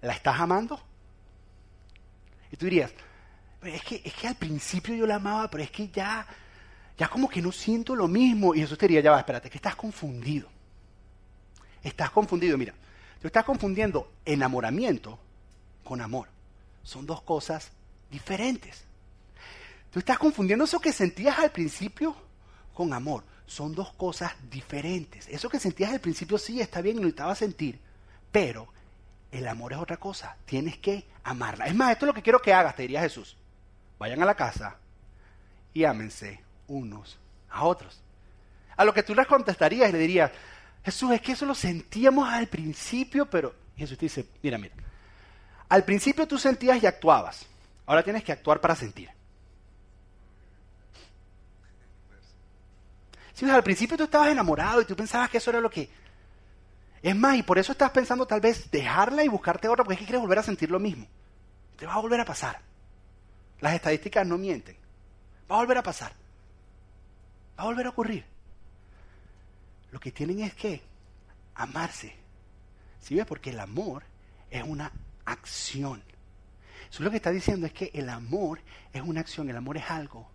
¿La 0.00 0.14
estás 0.14 0.40
amando? 0.40 0.80
Y 2.50 2.56
tú 2.56 2.66
dirías, 2.66 2.92
es 3.62 3.82
que, 3.82 4.02
es 4.04 4.12
que 4.14 4.28
al 4.28 4.34
principio 4.34 4.94
yo 4.94 5.06
la 5.06 5.16
amaba, 5.16 5.48
pero 5.48 5.62
es 5.62 5.70
que 5.70 5.88
ya, 5.88 6.26
ya 6.98 7.08
como 7.08 7.28
que 7.28 7.40
no 7.40 7.52
siento 7.52 7.94
lo 7.94 8.08
mismo. 8.08 8.54
Y 8.54 8.60
Jesús 8.60 8.76
te 8.76 8.86
diría, 8.86 9.00
ya 9.00 9.12
va, 9.12 9.18
espérate, 9.20 9.48
que 9.48 9.58
estás 9.58 9.76
confundido. 9.76 10.48
Estás 11.82 12.10
confundido, 12.10 12.56
mira, 12.56 12.74
tú 13.20 13.26
estás 13.26 13.44
confundiendo 13.44 14.10
enamoramiento 14.24 15.18
con 15.84 16.00
amor. 16.00 16.28
Son 16.82 17.06
dos 17.06 17.22
cosas 17.22 17.70
diferentes. 18.10 18.84
Tú 19.92 19.98
estás 19.98 20.18
confundiendo 20.18 20.64
eso 20.64 20.80
que 20.80 20.92
sentías 20.92 21.38
al 21.38 21.50
principio 21.50 22.16
con 22.72 22.92
amor. 22.92 23.24
Son 23.46 23.74
dos 23.74 23.92
cosas 23.92 24.32
diferentes. 24.50 25.28
Eso 25.28 25.48
que 25.48 25.60
sentías 25.60 25.92
al 25.92 26.00
principio 26.00 26.38
sí 26.38 26.60
está 26.60 26.80
bien 26.80 26.96
y 26.96 27.00
lo 27.00 27.04
necesitabas 27.04 27.38
sentir, 27.38 27.78
pero 28.30 28.68
el 29.30 29.46
amor 29.48 29.72
es 29.72 29.78
otra 29.78 29.98
cosa. 29.98 30.36
Tienes 30.46 30.78
que 30.78 31.04
amarla. 31.24 31.66
Es 31.66 31.74
más, 31.74 31.92
esto 31.92 32.06
es 32.06 32.08
lo 32.08 32.14
que 32.14 32.22
quiero 32.22 32.40
que 32.40 32.54
hagas, 32.54 32.76
te 32.76 32.82
diría 32.82 33.00
Jesús. 33.00 33.36
Vayan 33.98 34.22
a 34.22 34.26
la 34.26 34.34
casa 34.34 34.76
y 35.74 35.84
ámense 35.84 36.40
unos 36.68 37.18
a 37.50 37.64
otros. 37.64 38.00
A 38.76 38.84
lo 38.84 38.94
que 38.94 39.02
tú 39.02 39.14
les 39.14 39.26
contestarías 39.26 39.90
y 39.90 39.92
le 39.92 39.98
dirías, 39.98 40.30
Jesús, 40.84 41.12
es 41.12 41.20
que 41.20 41.32
eso 41.32 41.46
lo 41.46 41.54
sentíamos 41.54 42.28
al 42.28 42.48
principio, 42.48 43.28
pero 43.30 43.54
Jesús 43.76 43.96
te 43.96 44.06
dice, 44.06 44.26
mira, 44.42 44.58
mira, 44.58 44.74
al 45.68 45.84
principio 45.84 46.26
tú 46.26 46.38
sentías 46.38 46.82
y 46.82 46.86
actuabas, 46.86 47.46
ahora 47.86 48.02
tienes 48.02 48.24
que 48.24 48.32
actuar 48.32 48.60
para 48.60 48.74
sentir. 48.74 49.08
Si 53.32 53.48
al 53.48 53.62
principio 53.62 53.96
tú 53.96 54.04
estabas 54.04 54.28
enamorado 54.28 54.80
y 54.80 54.84
tú 54.84 54.94
pensabas 54.94 55.30
que 55.30 55.38
eso 55.38 55.50
era 55.50 55.60
lo 55.60 55.70
que... 55.70 55.90
Es 57.02 57.16
más, 57.16 57.36
y 57.36 57.42
por 57.42 57.58
eso 57.58 57.72
estás 57.72 57.90
pensando 57.90 58.26
tal 58.26 58.40
vez 58.40 58.70
dejarla 58.70 59.24
y 59.24 59.28
buscarte 59.28 59.68
otra, 59.68 59.82
porque 59.82 59.94
es 59.94 60.00
que 60.00 60.06
quieres 60.06 60.22
volver 60.22 60.38
a 60.38 60.44
sentir 60.44 60.70
lo 60.70 60.78
mismo. 60.78 61.08
Te 61.76 61.86
va 61.86 61.94
a 61.94 62.00
volver 62.00 62.20
a 62.20 62.24
pasar. 62.24 62.60
Las 63.60 63.74
estadísticas 63.74 64.24
no 64.26 64.38
mienten. 64.38 64.76
Va 65.50 65.56
a 65.56 65.58
volver 65.58 65.78
a 65.78 65.82
pasar. 65.82 66.12
Va 67.58 67.64
a 67.64 67.66
volver 67.66 67.86
a 67.86 67.90
ocurrir. 67.90 68.31
Lo 69.92 70.00
que 70.00 70.10
tienen 70.10 70.40
es 70.40 70.54
que 70.54 70.82
amarse. 71.54 72.16
¿Sí 72.98 73.14
ves? 73.14 73.26
Porque 73.26 73.50
el 73.50 73.60
amor 73.60 74.02
es 74.50 74.64
una 74.64 74.90
acción. 75.24 76.02
Eso 76.90 77.04
lo 77.04 77.10
que 77.10 77.18
está 77.18 77.30
diciendo 77.30 77.66
es 77.66 77.72
que 77.72 77.90
el 77.94 78.08
amor 78.08 78.60
es 78.92 79.02
una 79.02 79.20
acción, 79.20 79.48
el 79.48 79.56
amor 79.56 79.76
es 79.76 79.88
algo. 79.88 80.28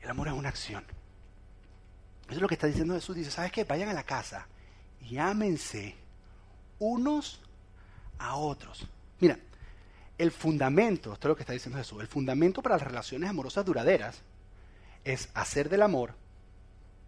El 0.00 0.08
amor 0.08 0.28
es 0.28 0.34
una 0.34 0.48
acción. 0.48 0.84
Eso 2.24 2.36
es 2.36 2.40
lo 2.40 2.48
que 2.48 2.54
está 2.54 2.66
diciendo 2.66 2.94
Jesús. 2.94 3.16
Dice, 3.16 3.30
¿sabes 3.30 3.52
qué? 3.52 3.64
Vayan 3.64 3.88
a 3.88 3.92
la 3.92 4.04
casa 4.04 4.46
y 5.00 5.18
ámense 5.18 5.94
unos 6.78 7.40
a 8.18 8.36
otros. 8.36 8.86
Mira, 9.20 9.38
el 10.18 10.30
fundamento, 10.30 11.12
esto 11.12 11.28
es 11.28 11.30
lo 11.30 11.36
que 11.36 11.42
está 11.42 11.52
diciendo 11.52 11.78
Jesús, 11.78 12.00
el 12.00 12.08
fundamento 12.08 12.62
para 12.62 12.76
las 12.76 12.86
relaciones 12.86 13.28
amorosas 13.28 13.64
duraderas 13.64 14.22
es 15.04 15.28
hacer 15.34 15.68
del 15.68 15.82
amor, 15.82 16.14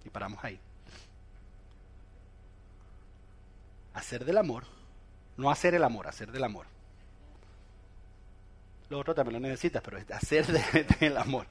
y 0.04 0.11
paramos 0.11 0.42
ahí, 0.44 0.61
hacer 3.98 4.24
del 4.24 4.38
amor, 4.38 4.64
no 5.37 5.50
hacer 5.50 5.74
el 5.74 5.84
amor, 5.84 6.06
hacer 6.06 6.30
del 6.32 6.44
amor. 6.44 6.66
Lo 8.88 8.98
otro 8.98 9.14
también 9.14 9.42
lo 9.42 9.48
necesitas, 9.48 9.82
pero 9.82 9.98
es 9.98 10.11
hacer 10.11 10.46
del 11.00 11.16
amor. 11.16 11.46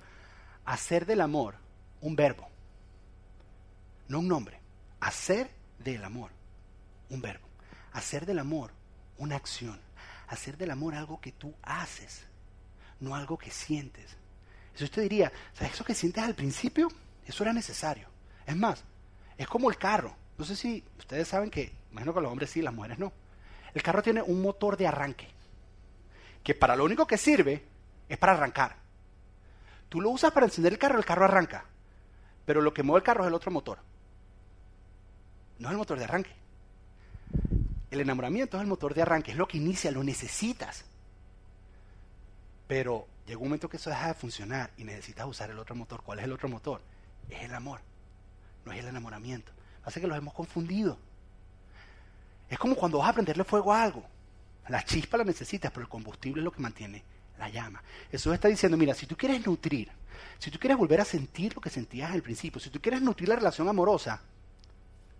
Hacer 0.65 1.05
del 1.05 1.21
amor 1.21 1.55
un 2.01 2.15
verbo, 2.15 2.47
no 4.07 4.19
un 4.19 4.27
nombre. 4.27 4.59
Hacer 4.99 5.49
del 5.79 6.03
amor 6.03 6.31
un 7.09 7.21
verbo. 7.21 7.47
Hacer 7.93 8.25
del 8.25 8.39
amor 8.39 8.71
una 9.17 9.35
acción. 9.35 9.79
Hacer 10.27 10.57
del 10.57 10.71
amor 10.71 10.95
algo 10.95 11.21
que 11.21 11.31
tú 11.31 11.53
haces, 11.61 12.25
no 12.99 13.15
algo 13.15 13.37
que 13.37 13.51
sientes. 13.51 14.17
Eso 14.75 14.83
usted 14.83 15.03
diría, 15.03 15.31
¿sabes 15.53 15.73
eso 15.73 15.85
que 15.85 15.95
sientes 15.95 16.23
al 16.23 16.35
principio? 16.35 16.89
Eso 17.25 17.43
era 17.43 17.53
necesario. 17.53 18.09
Es 18.45 18.55
más, 18.55 18.83
es 19.37 19.47
como 19.47 19.69
el 19.69 19.77
carro. 19.77 20.15
No 20.37 20.45
sé 20.45 20.55
si 20.55 20.83
ustedes 20.97 21.27
saben 21.27 21.49
que, 21.49 21.73
imagino 21.91 22.13
que 22.13 22.21
los 22.21 22.31
hombres 22.31 22.49
sí, 22.49 22.61
las 22.61 22.73
mujeres 22.73 22.99
no. 22.99 23.11
El 23.73 23.83
carro 23.83 24.01
tiene 24.01 24.21
un 24.21 24.41
motor 24.41 24.77
de 24.77 24.87
arranque, 24.87 25.27
que 26.43 26.55
para 26.55 26.75
lo 26.75 26.83
único 26.85 27.05
que 27.05 27.17
sirve 27.17 27.63
es 28.09 28.17
para 28.17 28.33
arrancar. 28.33 28.75
Tú 29.89 30.01
lo 30.01 30.09
usas 30.09 30.31
para 30.31 30.45
encender 30.45 30.73
el 30.73 30.79
carro, 30.79 30.97
el 30.97 31.05
carro 31.05 31.25
arranca. 31.25 31.65
Pero 32.45 32.61
lo 32.61 32.73
que 32.73 32.83
mueve 32.83 32.99
el 32.99 33.03
carro 33.03 33.23
es 33.23 33.27
el 33.27 33.33
otro 33.33 33.51
motor. 33.51 33.79
No 35.59 35.67
es 35.67 35.71
el 35.71 35.77
motor 35.77 35.97
de 35.97 36.05
arranque. 36.05 36.31
El 37.89 38.01
enamoramiento 38.01 38.57
es 38.57 38.61
el 38.61 38.67
motor 38.67 38.93
de 38.93 39.01
arranque, 39.01 39.31
es 39.31 39.37
lo 39.37 39.47
que 39.47 39.57
inicia, 39.57 39.91
lo 39.91 40.03
necesitas. 40.03 40.85
Pero 42.67 43.07
llega 43.25 43.39
un 43.39 43.47
momento 43.47 43.69
que 43.69 43.77
eso 43.77 43.89
deja 43.89 44.07
de 44.07 44.13
funcionar 44.13 44.71
y 44.77 44.83
necesitas 44.83 45.25
usar 45.25 45.49
el 45.49 45.59
otro 45.59 45.75
motor. 45.75 46.01
¿Cuál 46.03 46.19
es 46.19 46.25
el 46.25 46.33
otro 46.33 46.49
motor? 46.49 46.81
Es 47.29 47.43
el 47.43 47.53
amor, 47.53 47.79
no 48.65 48.73
es 48.73 48.79
el 48.79 48.87
enamoramiento. 48.87 49.51
Hace 49.83 50.01
que 50.01 50.07
los 50.07 50.17
hemos 50.17 50.33
confundido. 50.33 50.97
Es 52.49 52.57
como 52.57 52.75
cuando 52.75 52.99
vas 52.99 53.09
a 53.09 53.13
prenderle 53.13 53.43
fuego 53.43 53.73
a 53.73 53.83
algo. 53.83 54.03
La 54.69 54.83
chispa 54.83 55.17
la 55.17 55.23
necesitas, 55.23 55.71
pero 55.71 55.83
el 55.83 55.89
combustible 55.89 56.41
es 56.41 56.45
lo 56.45 56.51
que 56.51 56.61
mantiene 56.61 57.03
la 57.37 57.49
llama. 57.49 57.81
Jesús 58.11 58.33
está 58.33 58.47
diciendo, 58.47 58.77
mira, 58.77 58.93
si 58.93 59.05
tú 59.05 59.15
quieres 59.15 59.45
nutrir, 59.45 59.89
si 60.39 60.51
tú 60.51 60.59
quieres 60.59 60.77
volver 60.77 61.01
a 61.01 61.05
sentir 61.05 61.55
lo 61.55 61.61
que 61.61 61.69
sentías 61.69 62.11
al 62.11 62.21
principio, 62.21 62.59
si 62.59 62.69
tú 62.69 62.81
quieres 62.81 63.01
nutrir 63.01 63.29
la 63.29 63.35
relación 63.35 63.69
amorosa, 63.69 64.21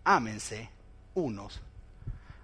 ámense 0.03 0.69
unos 1.13 1.61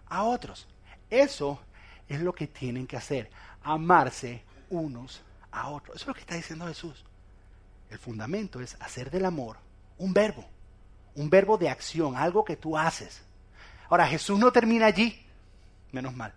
a 0.07 0.23
otros. 0.23 0.67
Eso 1.09 1.59
es 2.07 2.21
lo 2.21 2.33
que 2.33 2.47
tienen 2.47 2.87
que 2.87 2.97
hacer, 2.97 3.29
amarse 3.63 4.43
unos 4.69 5.21
a 5.51 5.69
otros. 5.69 5.95
Eso 5.95 6.03
es 6.03 6.07
lo 6.07 6.13
que 6.13 6.21
está 6.21 6.35
diciendo 6.35 6.67
Jesús. 6.67 7.03
El 7.89 7.99
fundamento 7.99 8.59
es 8.59 8.75
hacer 8.79 9.11
del 9.11 9.25
amor 9.25 9.57
un 9.97 10.13
verbo, 10.13 10.45
un 11.15 11.29
verbo 11.29 11.57
de 11.57 11.69
acción, 11.69 12.15
algo 12.15 12.43
que 12.43 12.57
tú 12.57 12.77
haces. 12.77 13.21
Ahora, 13.93 14.07
Jesús 14.07 14.39
no 14.39 14.51
termina 14.51 14.87
allí, 14.87 15.23
menos 15.91 16.15
mal. 16.15 16.33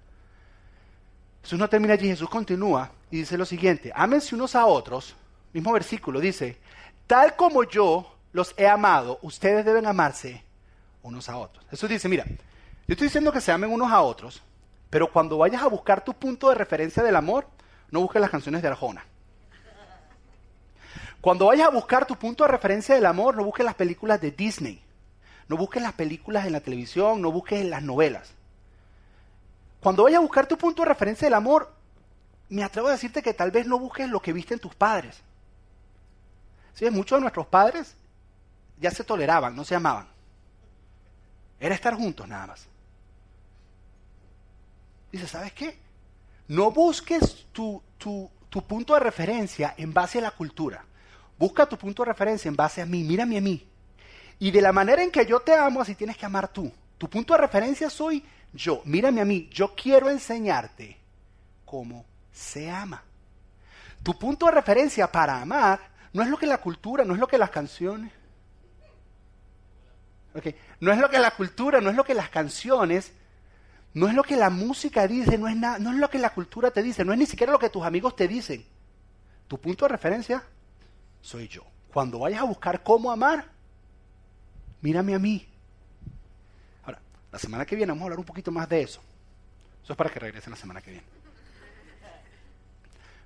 Jesús 1.43 1.59
no 1.59 1.71
termina 1.71 1.95
allí, 1.95 2.07
Jesús 2.07 2.29
continúa 2.29 2.91
y 3.11 3.21
dice 3.21 3.39
lo 3.39 3.47
siguiente, 3.47 3.91
ámense 3.95 4.35
unos 4.35 4.55
a 4.55 4.67
otros, 4.67 5.17
mismo 5.55 5.73
versículo, 5.73 6.21
dice, 6.21 6.59
tal 7.07 7.35
como 7.35 7.65
yo 7.65 8.15
los 8.35 8.53
he 8.59 8.69
amado, 8.69 9.19
ustedes 9.23 9.65
deben 9.65 9.87
amarse 9.87 10.45
unos 11.03 11.31
a 11.31 11.39
otros. 11.39 11.65
Jesús 11.71 11.89
dice, 11.89 12.11
mira, 12.11 12.27
yo 12.27 12.35
estoy 12.89 13.07
diciendo 13.07 13.33
que 13.33 13.41
se 13.41 13.53
amen 13.53 13.73
unos 13.73 13.91
a 13.91 14.03
otros, 14.03 14.43
pero 14.91 15.11
cuando 15.11 15.39
vayas 15.39 15.63
a 15.63 15.69
buscar 15.69 16.05
tu 16.05 16.13
punto 16.13 16.51
de 16.51 16.57
referencia 16.57 17.03
del 17.03 17.17
amor, 17.17 17.49
no 17.91 18.03
busques 18.03 18.21
las 18.21 18.31
canciones 18.31 18.61
de 18.61 18.69
Arjona. 18.69 19.03
Cuando 21.23 21.47
vayas 21.47 21.69
a 21.69 21.71
buscar 21.71 22.07
tu 22.07 22.17
punto 22.17 22.45
de 22.45 22.51
referencia 22.51 22.95
del 22.95 23.07
amor, 23.07 23.35
no 23.35 23.45
busques 23.45 23.65
las 23.65 23.77
películas 23.77 24.21
de 24.21 24.31
Disney. 24.31 24.83
No 25.49 25.57
busques 25.57 25.83
las 25.83 25.93
películas 25.93 26.47
en 26.47 26.53
la 26.53 26.61
televisión, 26.61 27.23
no 27.23 27.31
busques 27.31 27.65
las 27.65 27.83
novelas. 27.83 28.31
Cuando 29.81 30.05
vayas 30.05 30.19
a 30.19 30.23
buscar 30.23 30.47
tu 30.47 30.59
punto 30.59 30.83
de 30.83 30.89
referencia 30.89 31.27
del 31.27 31.35
amor, 31.35 31.73
me 32.49 32.65
atrevo 32.65 32.89
a 32.89 32.93
decirte 32.93 33.23
que 33.23 33.35
tal 33.35 33.51
vez 33.51 33.67
no 33.67 33.79
busques 33.79 34.09
lo 34.09 34.21
que 34.21 34.33
viste 34.33 34.55
en 34.55 34.61
tus 34.61 34.75
padres. 34.75 35.21
¿Sí? 36.75 36.91
Muchos 36.91 37.19
de 37.19 37.21
nuestros 37.23 37.47
padres 37.47 37.95
ya 38.81 38.91
se 38.91 39.05
toleraban, 39.05 39.55
no 39.55 39.65
se 39.65 39.75
amaban. 39.75 40.09
Era 41.59 41.75
estar 41.75 41.95
juntos 41.95 42.29
nada 42.29 42.49
más. 42.49 42.67
Dice, 45.11 45.27
¿sabes 45.27 45.53
qué? 45.53 45.79
No 46.49 46.71
busques 46.71 47.47
tu, 47.53 47.83
tu, 47.97 48.31
tu 48.51 48.63
punto 48.67 48.95
de 48.95 49.01
referencia 49.01 49.75
en 49.79 49.95
base 49.95 50.19
a 50.19 50.23
la 50.23 50.31
cultura. 50.33 50.85
Busca 51.39 51.67
tu 51.67 51.77
punto 51.79 52.03
de 52.03 52.09
referencia 52.09 52.49
en 52.49 52.57
base 52.57 52.83
a 52.83 52.87
mí, 52.87 53.03
mírame 53.05 53.39
a 53.39 53.41
mí. 53.41 53.67
Y 54.39 54.51
de 54.51 54.61
la 54.61 54.73
manera 54.73 55.03
en 55.03 55.11
que 55.11 55.25
yo 55.25 55.41
te 55.41 55.55
amo, 55.55 55.81
así 55.81 55.95
tienes 55.95 56.17
que 56.17 56.27
amar 56.27 56.49
tú. 56.49 56.71
Tu 56.99 57.09
punto 57.09 57.35
de 57.35 57.41
referencia 57.41 57.91
soy 57.91 58.25
yo, 58.53 58.81
mírame 58.85 59.21
a 59.21 59.25
mí, 59.25 59.49
yo 59.53 59.75
quiero 59.75 60.09
enseñarte 60.09 60.99
cómo 61.65 62.05
se 62.33 62.71
ama. 62.71 63.03
Tu 64.03 64.19
punto 64.19 64.47
de 64.47 64.53
referencia 64.53 65.11
para 65.11 65.41
amar 65.41 65.81
no 66.13 66.23
es 66.23 66.29
lo 66.29 66.39
que 66.39 66.47
la 66.47 66.59
cultura, 66.59 67.05
no 67.05 67.15
es 67.15 67.21
lo 67.21 67.27
que 67.27 67.39
las 67.39 67.51
canciones. 67.51 68.13
Okay. 70.35 70.55
No 70.81 70.93
es 70.93 70.99
lo 70.99 71.09
que 71.09 71.19
la 71.19 71.31
cultura, 71.31 71.81
no 71.81 71.91
es 71.91 71.97
lo 71.97 72.05
que 72.05 72.15
las 72.15 72.29
canciones, 72.29 73.13
no 73.95 74.09
es 74.09 74.15
lo 74.15 74.23
que 74.23 74.37
la 74.37 74.51
música 74.51 75.07
dice, 75.07 75.39
no 75.39 75.49
es, 75.49 75.57
no 75.57 75.91
es 75.91 75.97
lo 75.97 76.11
que 76.11 76.19
la 76.19 76.31
cultura 76.31 76.71
te 76.71 76.83
dice, 76.83 77.05
no 77.05 77.13
es 77.13 77.19
ni 77.19 77.27
siquiera 77.27 77.53
lo 77.53 77.59
que 77.59 77.71
tus 77.71 77.85
amigos 77.85 78.15
te 78.15 78.29
dicen. 78.29 78.65
Tu 79.49 79.59
punto 79.59 79.87
de 79.87 79.91
referencia 79.91 80.43
soy 81.23 81.49
yo. 81.49 81.63
Cuando 81.93 82.19
vayas 82.19 82.41
a 82.43 82.45
buscar 82.45 82.83
cómo 82.83 83.11
amar, 83.11 83.56
mírame 84.87 85.17
a 85.17 85.19
mí. 85.19 85.45
Ahora, 86.85 87.01
la 87.33 87.39
semana 87.41 87.67
que 87.67 87.75
viene 87.75 87.91
vamos 87.91 88.03
a 88.03 88.05
hablar 88.05 88.21
un 88.21 88.25
poquito 88.25 88.53
más 88.53 88.69
de 88.69 88.83
eso. 88.83 89.01
Eso 89.83 89.93
es 89.93 89.97
para 89.97 90.11
que 90.11 90.21
regresen 90.21 90.53
la 90.53 90.57
semana 90.57 90.81
que 90.81 90.93
viene. 90.93 91.07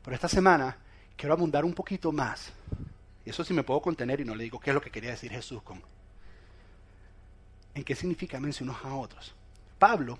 Pero 0.02 0.14
esta 0.14 0.26
semana 0.26 0.74
quiero 1.18 1.34
abundar 1.34 1.66
un 1.66 1.74
poquito 1.74 2.12
más. 2.12 2.50
Y 3.26 3.28
eso 3.28 3.44
sí 3.44 3.52
me 3.52 3.62
puedo 3.62 3.82
contener 3.82 4.20
y 4.20 4.24
no 4.24 4.34
le 4.34 4.44
digo 4.44 4.58
qué 4.58 4.70
es 4.70 4.74
lo 4.74 4.80
que 4.80 4.90
quería 4.90 5.10
decir 5.10 5.30
Jesús 5.30 5.62
con... 5.62 5.82
¿En 7.74 7.84
qué 7.84 7.94
significa 7.94 8.38
unos 8.38 8.82
a 8.82 8.94
otros? 8.94 9.34
Pablo, 9.78 10.18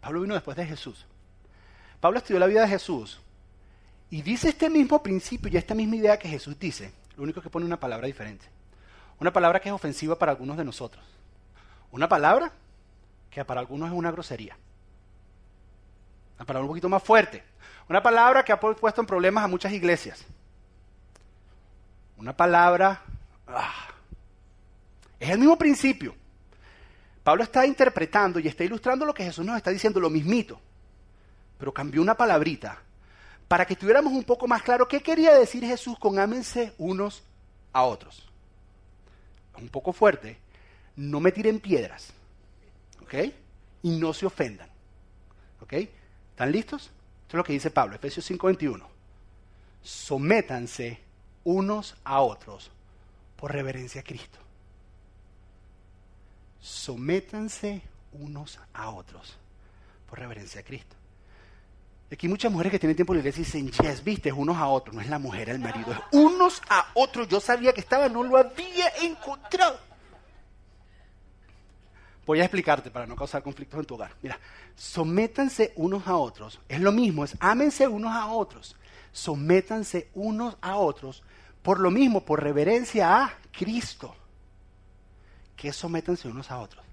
Pablo 0.00 0.22
vino 0.22 0.34
después 0.34 0.56
de 0.56 0.66
Jesús. 0.66 1.06
Pablo 2.00 2.18
estudió 2.18 2.40
la 2.40 2.46
vida 2.48 2.62
de 2.62 2.68
Jesús 2.68 3.20
y 4.10 4.20
dice 4.20 4.48
este 4.48 4.68
mismo 4.68 5.00
principio 5.00 5.48
y 5.48 5.56
esta 5.56 5.76
misma 5.76 5.94
idea 5.94 6.18
que 6.18 6.28
Jesús 6.28 6.58
dice, 6.58 6.92
lo 7.16 7.22
único 7.22 7.40
que 7.40 7.50
pone 7.50 7.64
una 7.64 7.78
palabra 7.78 8.08
diferente. 8.08 8.55
Una 9.18 9.32
palabra 9.32 9.60
que 9.60 9.68
es 9.68 9.74
ofensiva 9.74 10.18
para 10.18 10.32
algunos 10.32 10.56
de 10.56 10.64
nosotros. 10.64 11.04
Una 11.90 12.08
palabra 12.08 12.52
que 13.30 13.44
para 13.44 13.60
algunos 13.60 13.88
es 13.88 13.94
una 13.94 14.10
grosería. 14.10 14.56
Una 16.36 16.44
palabra 16.44 16.64
un 16.64 16.68
poquito 16.68 16.88
más 16.88 17.02
fuerte. 17.02 17.42
Una 17.88 18.02
palabra 18.02 18.44
que 18.44 18.52
ha 18.52 18.60
puesto 18.60 19.00
en 19.00 19.06
problemas 19.06 19.44
a 19.44 19.48
muchas 19.48 19.72
iglesias. 19.72 20.24
Una 22.16 22.36
palabra... 22.36 23.02
Ah, 23.46 23.88
es 25.18 25.30
el 25.30 25.38
mismo 25.38 25.56
principio. 25.56 26.14
Pablo 27.22 27.42
está 27.42 27.66
interpretando 27.66 28.38
y 28.38 28.48
está 28.48 28.64
ilustrando 28.64 29.04
lo 29.04 29.14
que 29.14 29.24
Jesús 29.24 29.44
nos 29.44 29.56
está 29.56 29.70
diciendo, 29.70 29.98
lo 29.98 30.10
mismito. 30.10 30.60
Pero 31.58 31.72
cambió 31.72 32.02
una 32.02 32.16
palabrita 32.16 32.78
para 33.48 33.64
que 33.64 33.76
tuviéramos 33.76 34.12
un 34.12 34.24
poco 34.24 34.46
más 34.46 34.62
claro 34.62 34.86
qué 34.86 35.02
quería 35.02 35.34
decir 35.34 35.64
Jesús 35.64 35.98
con 35.98 36.18
ámense 36.18 36.74
unos 36.78 37.22
a 37.72 37.82
otros. 37.84 38.30
Un 39.58 39.68
poco 39.68 39.92
fuerte, 39.92 40.38
no 40.96 41.20
me 41.20 41.32
tiren 41.32 41.60
piedras, 41.60 42.12
¿ok? 43.02 43.14
Y 43.82 43.98
no 43.98 44.12
se 44.12 44.26
ofendan, 44.26 44.68
¿ok? 45.60 45.72
¿Están 46.30 46.52
listos? 46.52 46.90
Esto 47.22 47.28
es 47.28 47.34
lo 47.34 47.44
que 47.44 47.52
dice 47.52 47.70
Pablo, 47.70 47.96
Efesios 47.96 48.24
5:21. 48.30 48.86
Sométanse 49.82 51.00
unos 51.44 51.96
a 52.04 52.20
otros 52.20 52.70
por 53.36 53.52
reverencia 53.52 54.00
a 54.00 54.04
Cristo. 54.04 54.38
Sométanse 56.60 57.82
unos 58.12 58.58
a 58.72 58.90
otros 58.90 59.36
por 60.08 60.18
reverencia 60.18 60.60
a 60.60 60.64
Cristo. 60.64 60.96
Aquí 62.10 62.28
muchas 62.28 62.52
mujeres 62.52 62.70
que 62.70 62.78
tienen 62.78 62.94
tiempo 62.94 63.12
en 63.12 63.18
la 63.18 63.20
iglesia 63.20 63.40
y 63.40 63.44
dicen, 63.44 63.84
yes, 63.84 64.04
viste, 64.04 64.28
es 64.28 64.34
unos 64.34 64.56
a 64.56 64.68
otros, 64.68 64.94
no 64.94 65.00
es 65.00 65.08
la 65.08 65.18
mujer, 65.18 65.48
el 65.48 65.58
marido, 65.58 65.92
es 65.92 65.98
unos 66.12 66.62
a 66.68 66.86
otros. 66.94 67.26
Yo 67.26 67.40
sabía 67.40 67.72
que 67.72 67.80
estaba, 67.80 68.08
no 68.08 68.22
lo 68.22 68.36
había 68.36 68.88
encontrado. 69.02 69.80
Voy 72.24 72.40
a 72.40 72.44
explicarte 72.44 72.90
para 72.90 73.06
no 73.06 73.16
causar 73.16 73.42
conflictos 73.42 73.80
en 73.80 73.86
tu 73.86 73.94
hogar. 73.94 74.12
Mira, 74.22 74.38
sométanse 74.76 75.72
unos 75.76 76.06
a 76.06 76.16
otros. 76.16 76.60
Es 76.68 76.80
lo 76.80 76.92
mismo, 76.92 77.24
es 77.24 77.36
ámense 77.40 77.88
unos 77.88 78.14
a 78.14 78.26
otros. 78.26 78.76
Sométanse 79.12 80.08
unos 80.14 80.56
a 80.60 80.76
otros 80.76 81.24
por 81.62 81.80
lo 81.80 81.90
mismo, 81.90 82.24
por 82.24 82.40
reverencia 82.40 83.24
a 83.24 83.34
Cristo. 83.50 84.14
Que 85.56 85.72
sométanse 85.72 86.28
unos 86.28 86.52
a 86.52 86.58
otros. 86.58 86.84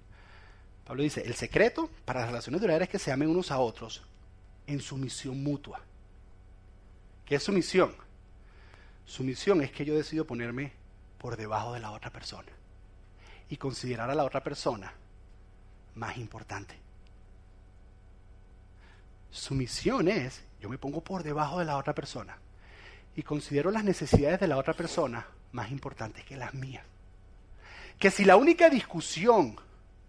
Pablo 0.86 1.04
dice, 1.04 1.22
el 1.22 1.36
secreto 1.36 1.90
para 2.06 2.22
las 2.22 2.30
relaciones 2.30 2.60
duraderas 2.60 2.88
es 2.88 2.92
que 2.92 3.00
se 3.00 3.12
amen 3.12 3.30
unos 3.30 3.52
a 3.52 3.60
otros 3.60 4.04
en 4.68 4.80
sumisión 4.82 5.44
mutua. 5.44 5.82
¿Qué 7.26 7.36
es 7.36 7.44
sumisión? 7.44 7.96
Sumisión 9.06 9.62
es 9.62 9.72
que 9.72 9.86
yo 9.86 9.96
decido 9.96 10.26
ponerme 10.26 10.72
por 11.18 11.38
debajo 11.38 11.74
de 11.74 11.80
la 11.80 11.92
otra 11.92 12.12
persona 12.12 12.52
y 13.50 13.58
considerar 13.58 14.10
a 14.10 14.16
la 14.16 14.24
otra 14.24 14.44
persona 14.44 14.94
más 15.96 16.18
importante. 16.18 16.76
Sumisión 19.32 20.08
es, 20.08 20.44
yo 20.62 20.70
me 20.70 20.78
pongo 20.78 21.02
por 21.02 21.24
debajo 21.24 21.60
de 21.60 21.66
la 21.66 21.78
otra 21.78 21.94
persona 21.94 22.38
y 23.16 23.24
considero 23.24 23.72
las 23.72 23.84
necesidades 23.84 24.40
de 24.40 24.48
la 24.48 24.58
otra 24.58 24.74
persona 24.74 25.26
más 25.52 25.72
importantes 25.72 26.24
que 26.26 26.38
las 26.38 26.54
mías. 26.54 26.86
Que 28.00 28.12
si 28.12 28.26
la 28.26 28.36
única 28.36 28.70
discusión 28.70 29.56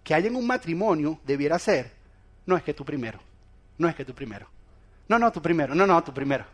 que 0.03 0.15
hay 0.15 0.27
en 0.27 0.37
un 0.37 0.47
matrimonio 0.47 1.21
debiera 1.25 1.59
ser, 1.59 1.93
no 2.47 2.57
es 2.57 2.63
que 2.63 2.75
tú 2.75 2.85
primero, 2.85 3.21
no 3.79 3.89
es 3.89 3.95
que 3.95 4.05
tú 4.05 4.15
primero. 4.15 4.49
No, 5.09 5.19
no, 5.19 5.31
tú 5.33 5.43
primero. 5.43 5.75
No, 5.75 5.87
no, 5.87 6.03
tú 6.03 6.13
primero. 6.13 6.45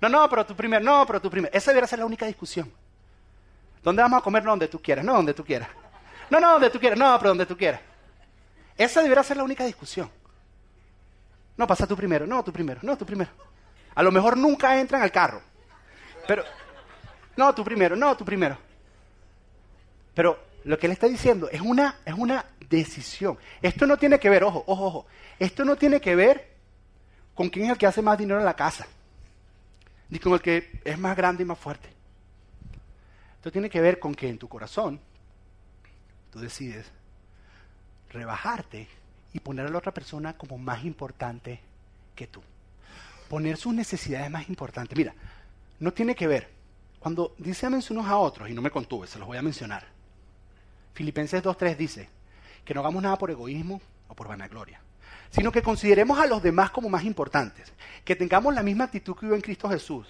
No, 0.00 0.08
no, 0.08 0.28
pero 0.28 0.44
tú 0.44 0.54
primero. 0.54 0.84
No, 0.84 1.06
pero 1.06 1.20
tú 1.20 1.30
primero. 1.30 1.54
Esa 1.54 1.70
debería 1.70 1.86
ser 1.86 1.98
la 2.00 2.06
única 2.06 2.26
discusión. 2.26 2.70
¿Dónde 3.82 4.02
vamos 4.02 4.18
a 4.18 4.22
comer? 4.22 4.44
No, 4.44 4.50
donde 4.50 4.68
tú 4.68 4.80
quieras. 4.80 5.04
No, 5.04 5.14
donde 5.14 5.34
tú 5.34 5.44
quieras. 5.44 5.68
No, 6.30 6.40
no, 6.40 6.52
donde 6.52 6.70
tú 6.70 6.78
quieras. 6.78 6.98
No, 6.98 7.16
pero 7.18 7.30
donde 7.30 7.46
tú 7.46 7.56
quieras. 7.56 7.80
Esa 8.76 9.02
debería 9.02 9.22
ser 9.22 9.36
la 9.36 9.44
única 9.44 9.64
discusión. 9.64 10.10
No, 11.56 11.66
pasa 11.66 11.86
tú 11.86 11.96
primero. 11.96 12.26
No, 12.26 12.42
tú 12.42 12.52
primero. 12.52 12.80
No, 12.82 12.96
tú 12.96 13.06
primero. 13.06 13.30
A 13.94 14.02
lo 14.02 14.10
mejor 14.10 14.36
nunca 14.36 14.78
entran 14.78 15.02
al 15.02 15.12
carro. 15.12 15.40
Pero, 16.26 16.42
no, 17.36 17.54
tú 17.54 17.62
primero. 17.62 17.94
No, 17.94 18.16
tú 18.16 18.24
primero. 18.24 18.58
Pero 20.14 20.38
lo 20.64 20.78
que 20.78 20.86
él 20.86 20.92
está 20.92 21.06
diciendo 21.06 21.48
es 21.50 21.60
una, 21.60 22.00
es 22.04 22.14
una 22.14 22.44
decisión. 22.68 23.38
Esto 23.62 23.86
no 23.86 23.96
tiene 23.96 24.18
que 24.18 24.30
ver, 24.30 24.44
ojo, 24.44 24.64
ojo, 24.66 24.86
ojo. 24.86 25.06
Esto 25.38 25.64
no 25.64 25.76
tiene 25.76 26.00
que 26.00 26.16
ver 26.16 26.53
con 27.34 27.48
quién 27.48 27.66
es 27.66 27.72
el 27.72 27.78
que 27.78 27.86
hace 27.86 28.02
más 28.02 28.18
dinero 28.18 28.38
en 28.38 28.44
la 28.44 28.54
casa, 28.54 28.86
ni 30.10 30.18
con 30.18 30.32
el 30.32 30.40
que 30.40 30.80
es 30.84 30.98
más 30.98 31.16
grande 31.16 31.42
y 31.42 31.46
más 31.46 31.58
fuerte. 31.58 31.88
Esto 33.36 33.52
tiene 33.52 33.68
que 33.68 33.80
ver 33.80 33.98
con 33.98 34.14
que 34.14 34.28
en 34.28 34.38
tu 34.38 34.48
corazón 34.48 35.00
tú 36.30 36.40
decides 36.40 36.86
rebajarte 38.10 38.88
y 39.32 39.40
poner 39.40 39.66
a 39.66 39.70
la 39.70 39.78
otra 39.78 39.92
persona 39.92 40.36
como 40.36 40.56
más 40.56 40.84
importante 40.84 41.60
que 42.14 42.26
tú. 42.26 42.42
Poner 43.28 43.56
sus 43.56 43.74
necesidades 43.74 44.30
más 44.30 44.48
importantes. 44.48 44.96
Mira, 44.96 45.14
no 45.80 45.92
tiene 45.92 46.14
que 46.14 46.26
ver. 46.26 46.48
Cuando 47.00 47.34
dice 47.36 47.66
ámense 47.66 47.92
unos 47.92 48.06
a 48.06 48.16
otros, 48.16 48.48
y 48.48 48.54
no 48.54 48.62
me 48.62 48.70
contuve, 48.70 49.06
se 49.06 49.18
los 49.18 49.28
voy 49.28 49.36
a 49.36 49.42
mencionar. 49.42 49.84
Filipenses 50.94 51.42
2.3 51.42 51.76
dice 51.76 52.08
que 52.64 52.72
no 52.72 52.80
hagamos 52.80 53.02
nada 53.02 53.18
por 53.18 53.30
egoísmo 53.30 53.80
o 54.08 54.14
por 54.14 54.28
vanagloria, 54.28 54.80
sino 55.30 55.50
que 55.50 55.62
consideremos 55.62 56.18
a 56.18 56.26
los 56.26 56.42
demás 56.42 56.70
como 56.70 56.88
más 56.88 57.04
importantes, 57.04 57.72
que 58.04 58.16
tengamos 58.16 58.54
la 58.54 58.62
misma 58.62 58.84
actitud 58.84 59.16
que 59.16 59.26
hubo 59.26 59.34
en 59.34 59.40
Cristo 59.40 59.68
Jesús. 59.68 60.06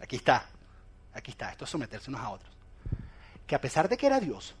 Aquí 0.00 0.16
está, 0.16 0.46
aquí 1.14 1.30
está, 1.30 1.50
esto 1.50 1.64
es 1.64 1.70
someterse 1.70 2.10
unos 2.10 2.20
a 2.20 2.30
otros. 2.30 2.52
Que 3.46 3.54
a 3.54 3.60
pesar 3.60 3.88
de 3.88 3.96
que 3.96 4.06
era 4.06 4.18
Dios, 4.20 4.54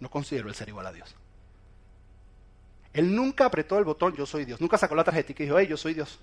no 0.00 0.08
consideró 0.08 0.48
el 0.48 0.54
ser 0.54 0.68
igual 0.68 0.86
a 0.86 0.92
Dios. 0.92 1.14
Él 2.92 3.14
nunca 3.14 3.44
apretó 3.44 3.78
el 3.78 3.84
botón 3.84 4.14
yo 4.14 4.26
soy 4.26 4.44
Dios, 4.44 4.60
nunca 4.60 4.78
sacó 4.78 4.94
la 4.94 5.04
tarjeta 5.04 5.32
y 5.32 5.34
dijo, 5.34 5.58
hey, 5.58 5.66
yo 5.68 5.76
soy 5.76 5.94
Dios. 5.94 6.18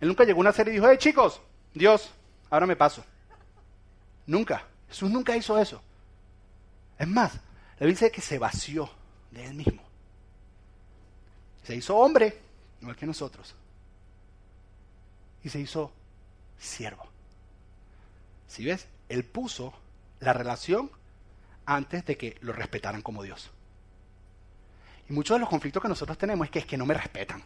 Él 0.00 0.08
nunca 0.08 0.24
llegó 0.24 0.38
a 0.38 0.42
una 0.42 0.52
serie 0.52 0.72
y 0.72 0.76
dijo, 0.76 0.88
hey 0.88 0.98
chicos, 0.98 1.40
Dios, 1.74 2.10
ahora 2.50 2.66
me 2.66 2.76
paso. 2.76 3.04
Nunca, 4.26 4.64
Jesús 4.88 5.10
nunca 5.10 5.36
hizo 5.36 5.58
eso. 5.58 5.82
Es 6.98 7.08
más, 7.08 7.32
le 7.78 7.86
dice 7.86 8.10
que 8.10 8.20
se 8.20 8.38
vació 8.38 8.88
de 9.30 9.46
él 9.46 9.54
mismo. 9.54 9.85
Se 11.66 11.74
hizo 11.74 11.96
hombre, 11.96 12.38
igual 12.80 12.94
que 12.94 13.06
nosotros. 13.06 13.52
Y 15.42 15.48
se 15.48 15.58
hizo 15.58 15.90
siervo. 16.58 17.04
Si 18.46 18.64
ves, 18.64 18.86
él 19.08 19.24
puso 19.24 19.74
la 20.20 20.32
relación 20.32 20.90
antes 21.64 22.06
de 22.06 22.16
que 22.16 22.36
lo 22.40 22.52
respetaran 22.52 23.02
como 23.02 23.24
Dios. 23.24 23.50
Y 25.08 25.12
muchos 25.12 25.34
de 25.34 25.40
los 25.40 25.48
conflictos 25.48 25.82
que 25.82 25.88
nosotros 25.88 26.16
tenemos 26.16 26.44
es 26.46 26.50
que 26.52 26.60
es 26.60 26.66
que 26.66 26.76
no 26.76 26.86
me 26.86 26.94
respetan. 26.94 27.42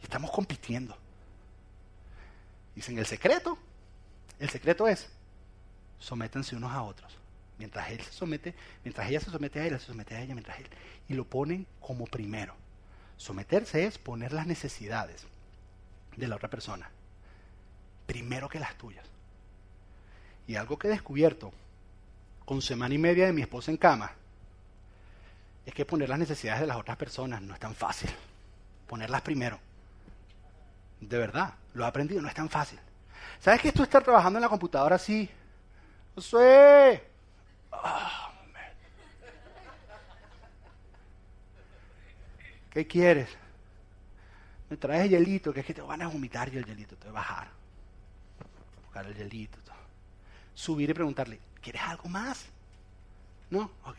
Y 0.00 0.04
estamos 0.04 0.30
compitiendo. 0.30 0.96
Dicen 2.76 2.96
el 2.96 3.06
secreto. 3.06 3.58
El 4.38 4.50
secreto 4.50 4.86
es 4.86 5.08
sométanse 5.98 6.54
unos 6.54 6.70
a 6.70 6.82
otros. 6.82 7.21
Mientras 7.62 7.90
él 7.90 8.00
se 8.00 8.12
somete, 8.12 8.54
mientras 8.82 9.08
ella 9.08 9.20
se 9.20 9.30
somete 9.30 9.60
a 9.60 9.66
él, 9.66 9.78
se 9.78 9.86
somete 9.86 10.16
a 10.16 10.20
ella, 10.20 10.34
mientras 10.34 10.58
él. 10.58 10.66
Y 11.08 11.14
lo 11.14 11.24
ponen 11.24 11.64
como 11.80 12.06
primero. 12.06 12.56
Someterse 13.16 13.86
es 13.86 13.98
poner 13.98 14.32
las 14.32 14.48
necesidades 14.48 15.24
de 16.16 16.26
la 16.26 16.34
otra 16.34 16.50
persona 16.50 16.90
primero 18.06 18.48
que 18.48 18.58
las 18.58 18.74
tuyas. 18.74 19.06
Y 20.46 20.56
algo 20.56 20.78
que 20.78 20.88
he 20.88 20.90
descubierto 20.90 21.52
con 22.44 22.60
semana 22.60 22.94
y 22.94 22.98
media 22.98 23.26
de 23.26 23.32
mi 23.32 23.42
esposa 23.42 23.70
en 23.70 23.76
cama 23.76 24.12
es 25.64 25.72
que 25.72 25.86
poner 25.86 26.08
las 26.08 26.18
necesidades 26.18 26.60
de 26.60 26.66
las 26.66 26.76
otras 26.76 26.96
personas 26.96 27.40
no 27.40 27.54
es 27.54 27.60
tan 27.60 27.74
fácil. 27.74 28.10
Ponerlas 28.86 29.22
primero. 29.22 29.58
De 31.00 31.16
verdad, 31.16 31.54
lo 31.74 31.84
he 31.84 31.86
aprendido, 31.86 32.20
no 32.20 32.28
es 32.28 32.34
tan 32.34 32.50
fácil. 32.50 32.78
¿Sabes 33.40 33.60
que 33.60 33.72
tú 33.72 33.82
estás 33.82 34.02
trabajando 34.02 34.38
en 34.38 34.42
la 34.42 34.48
computadora 34.48 34.96
así? 34.96 35.30
Josué. 37.72 38.32
¿Qué 42.70 42.86
quieres? 42.86 43.28
Me 44.70 44.76
traes 44.78 45.04
el 45.04 45.10
hielito, 45.10 45.52
que 45.52 45.60
es 45.60 45.66
que 45.66 45.74
te 45.74 45.82
van 45.82 46.00
a 46.00 46.08
vomitar 46.08 46.52
y 46.52 46.56
el 46.56 46.64
hielito 46.64 46.96
te 46.96 47.04
va 47.10 47.10
a 47.10 47.22
bajar. 47.22 47.48
Buscar 48.84 49.04
el 49.06 49.14
hielito. 49.14 49.58
Subir 50.54 50.88
y 50.88 50.94
preguntarle, 50.94 51.38
¿quieres 51.60 51.82
algo 51.82 52.08
más? 52.08 52.46
¿No? 53.50 53.70
Ok. 53.84 53.98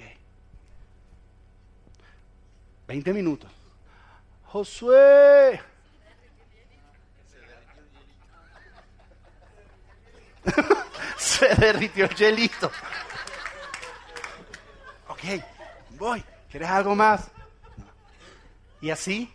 20 2.87 3.13
minutos. 3.13 3.51
Josué. 4.45 5.61
Se 11.17 11.55
derritió 11.55 12.05
el 12.05 12.15
hielito. 12.15 12.71
Voy. 15.97 16.23
¿Quieres 16.49 16.69
algo 16.69 16.95
más? 16.95 17.29
Y 18.81 18.89
así 18.89 19.31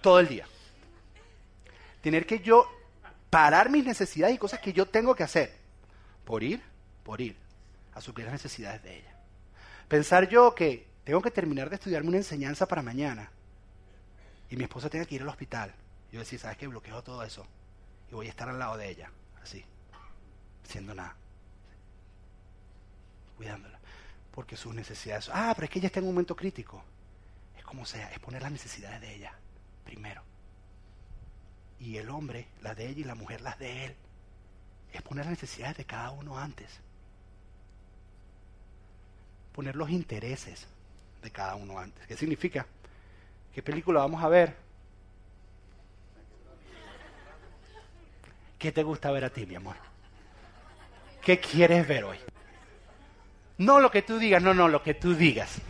todo 0.00 0.20
el 0.20 0.28
día. 0.28 0.46
Tener 2.00 2.26
que 2.26 2.40
yo 2.40 2.68
parar 3.30 3.70
mis 3.70 3.84
necesidades 3.84 4.34
y 4.34 4.38
cosas 4.38 4.60
que 4.60 4.72
yo 4.72 4.86
tengo 4.86 5.14
que 5.14 5.22
hacer 5.22 5.54
por 6.24 6.42
ir, 6.42 6.62
por 7.04 7.20
ir 7.20 7.36
a 7.94 8.00
suplir 8.00 8.26
las 8.26 8.32
necesidades 8.32 8.82
de 8.82 8.98
ella. 8.98 9.14
Pensar 9.88 10.28
yo 10.28 10.54
que 10.54 10.86
tengo 11.04 11.20
que 11.20 11.30
terminar 11.30 11.68
de 11.68 11.76
estudiarme 11.76 12.08
una 12.08 12.18
enseñanza 12.18 12.66
para 12.66 12.82
mañana 12.82 13.30
y 14.50 14.56
mi 14.56 14.64
esposa 14.64 14.88
tenga 14.88 15.04
que 15.04 15.16
ir 15.16 15.22
al 15.22 15.28
hospital. 15.28 15.74
Yo 16.10 16.20
decir, 16.20 16.38
¿sabes 16.38 16.56
qué? 16.56 16.66
Bloqueo 16.66 17.02
todo 17.02 17.22
eso 17.22 17.46
y 18.10 18.14
voy 18.14 18.26
a 18.26 18.30
estar 18.30 18.48
al 18.48 18.58
lado 18.58 18.76
de 18.76 18.88
ella, 18.88 19.10
así, 19.42 19.64
haciendo 20.64 20.94
nada, 20.94 21.16
cuidándola, 23.36 23.75
porque 24.36 24.56
sus 24.56 24.72
necesidades. 24.72 25.28
Ah, 25.32 25.52
pero 25.56 25.64
es 25.64 25.70
que 25.70 25.80
ella 25.80 25.86
está 25.86 25.98
en 25.98 26.06
un 26.06 26.12
momento 26.12 26.36
crítico. 26.36 26.80
Es 27.58 27.64
como 27.64 27.84
sea, 27.84 28.12
es 28.12 28.20
poner 28.20 28.42
las 28.42 28.52
necesidades 28.52 29.00
de 29.00 29.16
ella 29.16 29.32
primero. 29.84 30.22
Y 31.80 31.96
el 31.96 32.08
hombre, 32.10 32.46
las 32.62 32.76
de 32.76 32.86
ella 32.86 33.00
y 33.00 33.04
la 33.04 33.16
mujer, 33.16 33.40
las 33.40 33.58
de 33.58 33.86
él. 33.86 33.96
Es 34.92 35.02
poner 35.02 35.24
las 35.24 35.32
necesidades 35.32 35.76
de 35.76 35.84
cada 35.84 36.12
uno 36.12 36.38
antes 36.38 36.80
poner 39.56 39.74
los 39.74 39.88
intereses 39.88 40.66
de 41.22 41.30
cada 41.30 41.54
uno 41.54 41.78
antes. 41.78 42.06
¿Qué 42.06 42.14
significa? 42.14 42.66
¿Qué 43.54 43.62
película 43.62 44.00
vamos 44.00 44.22
a 44.22 44.28
ver? 44.28 44.54
¿Qué 48.58 48.70
te 48.70 48.82
gusta 48.82 49.10
ver 49.10 49.24
a 49.24 49.30
ti, 49.30 49.46
mi 49.46 49.54
amor? 49.54 49.76
¿Qué 51.22 51.40
quieres 51.40 51.88
ver 51.88 52.04
hoy? 52.04 52.18
No 53.58 53.80
lo 53.80 53.90
que 53.90 54.02
tú 54.02 54.18
digas, 54.18 54.42
no, 54.42 54.52
no, 54.52 54.68
lo 54.68 54.82
que 54.82 54.94
tú 54.94 55.14
digas. 55.14 55.60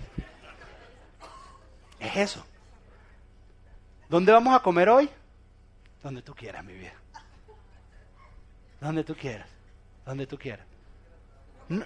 Es 2.01 2.17
eso. 2.17 2.45
¿Dónde 4.09 4.33
vamos 4.33 4.55
a 4.55 4.61
comer 4.61 4.89
hoy? 4.89 5.09
Donde 6.03 6.23
tú 6.23 6.35
quieras, 6.35 6.65
mi 6.65 6.75
vida. 6.75 6.95
Donde 8.81 9.05
tú 9.05 9.15
quieras. 9.15 9.49
Donde 10.05 10.27
tú 10.27 10.39
quieras. 10.39 10.67
No, 11.69 11.85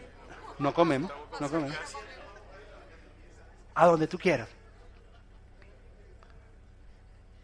no 0.59 0.75
comemos, 0.75 1.11
no 1.39 1.51
comemos. 1.51 1.77
A 3.75 3.87
donde 3.87 4.07
tú 4.07 4.19
quieras. 4.19 4.49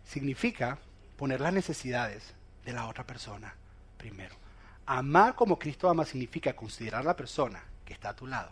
Significa 0.05 0.79
poner 1.17 1.41
las 1.41 1.53
necesidades 1.53 2.35
de 2.65 2.73
la 2.73 2.87
otra 2.89 3.05
persona 3.05 3.55
primero. 3.97 4.35
Amar 4.87 5.35
como 5.35 5.59
Cristo 5.59 5.89
ama 5.89 6.05
significa 6.05 6.55
considerar 6.55 7.01
a 7.03 7.05
la 7.05 7.17
persona 7.17 7.63
que 7.87 7.95
está 7.95 8.11
a 8.11 8.17
tu 8.17 8.27
lado. 8.27 8.51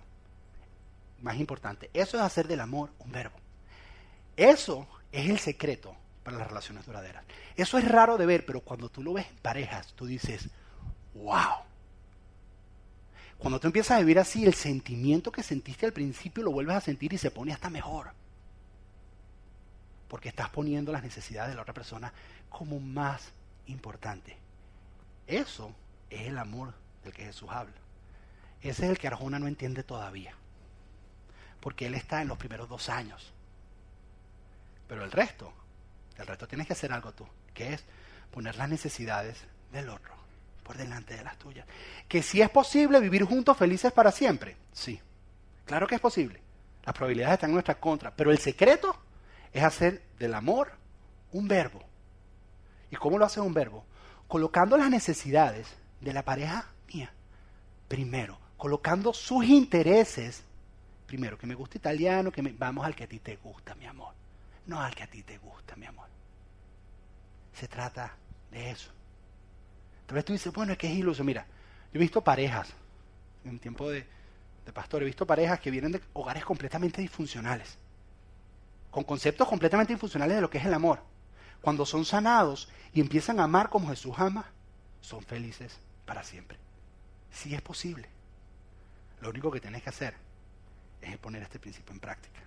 Más 1.21 1.37
importante, 1.37 1.91
eso 1.93 2.17
es 2.17 2.23
hacer 2.23 2.49
del 2.49 2.61
amor 2.61 2.91
un 3.01 3.13
verbo. 3.13 3.37
Eso 4.37 4.87
es 5.13 5.29
el 5.29 5.39
secreto 5.39 5.95
para 6.23 6.39
las 6.39 6.49
relaciones 6.49 6.87
duraderas. 6.87 7.25
Eso 7.57 7.77
es 7.77 7.87
raro 7.87 8.17
de 8.17 8.27
ver, 8.27 8.47
pero 8.47 8.61
cuando 8.61 8.89
tú 8.89 9.03
lo 9.03 9.13
ves 9.13 9.27
en 9.29 9.37
parejas, 9.37 9.93
tú 9.95 10.07
dices, 10.07 10.49
wow. 11.15 11.65
Cuando 13.39 13.61
tú 13.61 13.67
empiezas 13.67 13.97
a 13.97 14.01
vivir 14.01 14.19
así, 14.19 14.45
el 14.45 14.55
sentimiento 14.55 15.31
que 15.31 15.43
sentiste 15.43 15.85
al 15.85 15.93
principio 15.93 16.43
lo 16.43 16.51
vuelves 16.51 16.77
a 16.77 16.81
sentir 16.81 17.13
y 17.13 17.19
se 17.19 17.31
pone 17.31 17.53
hasta 17.53 17.69
mejor. 17.69 18.13
Porque 20.09 20.31
estás 20.31 20.49
poniendo 20.49 20.93
las 20.93 21.03
necesidades 21.03 21.51
de 21.51 21.57
la 21.57 21.63
otra 21.63 21.75
persona 21.75 22.13
como 22.49 22.81
más 22.81 23.33
importante. 23.67 24.37
Eso 25.27 25.75
es 26.11 26.23
el 26.23 26.39
amor 26.39 26.75
del 27.03 27.13
que 27.13 27.25
Jesús 27.25 27.49
habla. 27.51 27.84
Ese 28.71 28.85
es 28.85 28.91
el 28.91 28.99
que 28.99 29.07
Arjona 29.07 29.39
no 29.39 29.47
entiende 29.47 29.83
todavía. 29.83 30.35
Porque 31.61 31.87
él 31.87 31.95
está 31.95 32.23
en 32.23 32.29
los 32.29 32.39
primeros 32.39 32.69
dos 32.69 32.89
años. 32.89 33.33
Pero 34.89 35.05
el 35.05 35.13
resto, 35.13 35.53
el 36.17 36.27
resto 36.27 36.49
tienes 36.49 36.67
que 36.67 36.73
hacer 36.73 36.93
algo 36.93 37.13
tú, 37.13 37.27
que 37.53 37.75
es 37.75 37.85
poner 38.31 38.57
las 38.57 38.69
necesidades 38.69 39.45
del 39.73 39.89
otro 39.89 40.15
por 40.63 40.77
delante 40.77 41.15
de 41.15 41.25
las 41.25 41.39
tuyas. 41.39 41.67
Que 42.09 42.23
si 42.23 42.41
es 42.41 42.51
posible 42.51 43.01
vivir 43.01 43.25
juntos 43.25 43.57
felices 43.57 43.93
para 43.93 44.11
siempre, 44.11 44.57
sí. 44.73 45.01
Claro 45.67 45.87
que 45.87 45.95
es 45.95 46.01
posible. 46.01 46.41
Las 46.85 46.95
probabilidades 46.95 47.35
están 47.35 47.51
en 47.51 47.55
nuestra 47.55 47.79
contra, 47.79 48.15
pero 48.15 48.31
el 48.31 48.39
secreto 48.39 48.97
es 49.53 49.63
hacer 49.63 50.03
del 50.19 50.35
amor 50.35 50.73
un 51.33 51.49
verbo. 51.49 51.83
¿Y 52.91 52.97
cómo 52.97 53.19
lo 53.19 53.25
hace 53.25 53.41
un 53.41 53.55
verbo? 53.55 53.85
Colocando 54.29 54.77
las 54.77 54.91
necesidades 54.91 55.69
de 56.01 56.13
la 56.13 56.23
pareja 56.23 56.69
mía 56.93 57.13
primero, 57.89 58.39
colocando 58.65 59.13
sus 59.13 59.45
intereses 59.45 60.43
primero, 61.07 61.37
que 61.37 61.47
me 61.47 61.55
gusta 61.55 61.77
italiano, 61.77 62.33
que 62.33 62.41
me, 62.41 62.51
vamos 62.53 62.87
al 62.87 62.95
que 62.95 63.05
a 63.05 63.07
ti 63.07 63.19
te 63.19 63.37
gusta, 63.37 63.75
mi 63.75 63.85
amor. 63.85 64.15
No 64.65 64.81
al 64.81 64.95
que 64.95 65.03
a 65.03 65.07
ti 65.07 65.23
te 65.23 65.37
gusta, 65.37 65.77
mi 65.77 65.85
amor. 65.85 66.07
Se 67.53 67.69
trata 67.69 68.17
de 68.51 68.71
eso. 68.71 68.91
Tal 70.07 70.15
vez 70.15 70.25
tú 70.25 70.33
dices, 70.33 70.51
bueno, 70.51 70.73
es 70.73 70.79
que 70.79 70.91
es 70.91 70.95
iluso. 70.97 71.23
Mira, 71.23 71.45
yo 71.93 71.99
he 71.99 71.99
visto 71.99 72.25
parejas, 72.25 72.71
en 73.45 73.59
tiempo 73.59 73.91
de, 73.91 74.07
pastor, 74.73 75.03
he 75.03 75.05
visto 75.05 75.27
parejas 75.27 75.61
que 75.61 75.71
vienen 75.71 75.93
de 75.93 76.01
hogares 76.15 76.43
completamente 76.43 77.03
disfuncionales. 77.03 77.77
con 78.91 79.05
conceptos 79.05 79.47
completamente 79.47 79.93
infuncionales 79.93 80.37
de 80.37 80.41
lo 80.41 80.49
que 80.49 80.57
es 80.57 80.65
el 80.65 80.73
amor. 80.73 81.01
Cuando 81.61 81.85
son 81.85 82.07
sanados 82.07 82.71
y 82.95 83.03
empiezan 83.03 83.41
a 83.41 83.45
amar 83.45 83.69
como 83.69 83.91
Jesús 83.91 84.15
ama, 84.17 84.47
son 85.03 85.23
felices 85.23 85.79
para 86.07 86.25
siempre. 86.25 86.57
Sí 87.31 87.55
es 87.55 87.61
posible. 87.61 88.14
Lo 89.25 89.31
único 89.31 89.51
que 89.51 89.59
tienes 89.59 89.83
que 89.83 89.89
hacer 89.89 90.15
es 91.01 91.17
poner 91.17 91.43
este 91.43 91.59
principio 91.59 91.95
en 91.95 91.99
práctica. 91.99 92.41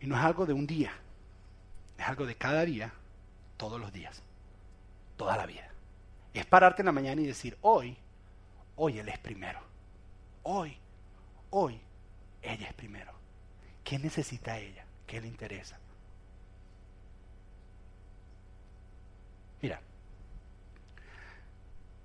Y 0.00 0.08
no 0.08 0.16
es 0.16 0.24
algo 0.24 0.46
de 0.46 0.52
un 0.52 0.66
día, 0.66 0.90
es 1.96 2.04
algo 2.04 2.26
de 2.26 2.34
cada 2.34 2.64
día, 2.64 2.92
todos 3.56 3.80
los 3.80 3.92
días, 3.92 4.20
toda 5.16 5.36
la 5.36 5.46
vida. 5.46 5.70
Es 6.34 6.44
pararte 6.44 6.82
en 6.82 6.86
la 6.86 6.92
mañana 6.92 7.20
y 7.20 7.26
decir, 7.26 7.56
hoy, 7.60 7.96
hoy 8.74 8.98
Él 8.98 9.08
es 9.10 9.18
primero. 9.20 9.60
Hoy, 10.42 10.76
hoy, 11.50 11.80
ella 12.42 12.66
es 12.66 12.74
primero. 12.74 13.12
¿Qué 13.84 13.96
necesita 14.00 14.58
ella? 14.58 14.84
¿Qué 15.06 15.20
le 15.20 15.28
interesa? 15.28 15.78
Mira, 19.60 19.80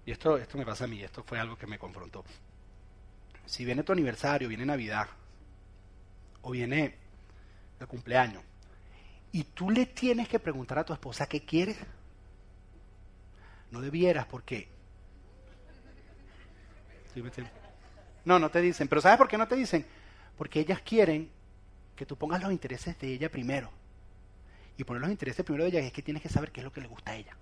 y 0.07 0.11
esto, 0.11 0.37
esto 0.37 0.57
me 0.57 0.65
pasa 0.65 0.85
a 0.85 0.87
mí, 0.87 1.03
esto 1.03 1.21
fue 1.21 1.37
algo 1.37 1.57
que 1.57 1.67
me 1.67 1.77
confrontó. 1.77 2.23
Si 3.45 3.65
viene 3.65 3.83
tu 3.83 3.91
aniversario, 3.91 4.47
viene 4.47 4.65
Navidad, 4.65 5.09
o 6.43 6.51
viene 6.51 6.95
el 7.77 7.87
cumpleaños, 7.87 8.41
y 9.33 9.43
tú 9.43 9.69
le 9.69 9.85
tienes 9.85 10.29
que 10.29 10.39
preguntar 10.39 10.79
a 10.79 10.85
tu 10.85 10.93
esposa 10.93 11.27
qué 11.27 11.43
quieres, 11.43 11.75
no 13.69 13.81
debieras, 13.81 14.25
porque... 14.27 14.69
No, 18.23 18.39
no 18.39 18.49
te 18.49 18.61
dicen. 18.61 18.87
Pero 18.87 19.01
¿sabes 19.01 19.17
por 19.17 19.27
qué 19.27 19.37
no 19.37 19.47
te 19.49 19.57
dicen? 19.57 19.85
Porque 20.37 20.61
ellas 20.61 20.81
quieren 20.83 21.29
que 21.97 22.05
tú 22.05 22.15
pongas 22.15 22.41
los 22.41 22.53
intereses 22.53 22.97
de 22.97 23.11
ella 23.11 23.29
primero. 23.29 23.69
Y 24.77 24.85
poner 24.85 25.01
los 25.01 25.11
intereses 25.11 25.43
primero 25.43 25.65
de 25.65 25.71
ella 25.71 25.79
es 25.81 25.91
que 25.91 26.01
tienes 26.01 26.23
que 26.23 26.29
saber 26.29 26.53
qué 26.53 26.61
es 26.61 26.63
lo 26.63 26.71
que 26.71 26.79
le 26.79 26.87
gusta 26.87 27.11
a 27.11 27.15
ella. 27.15 27.35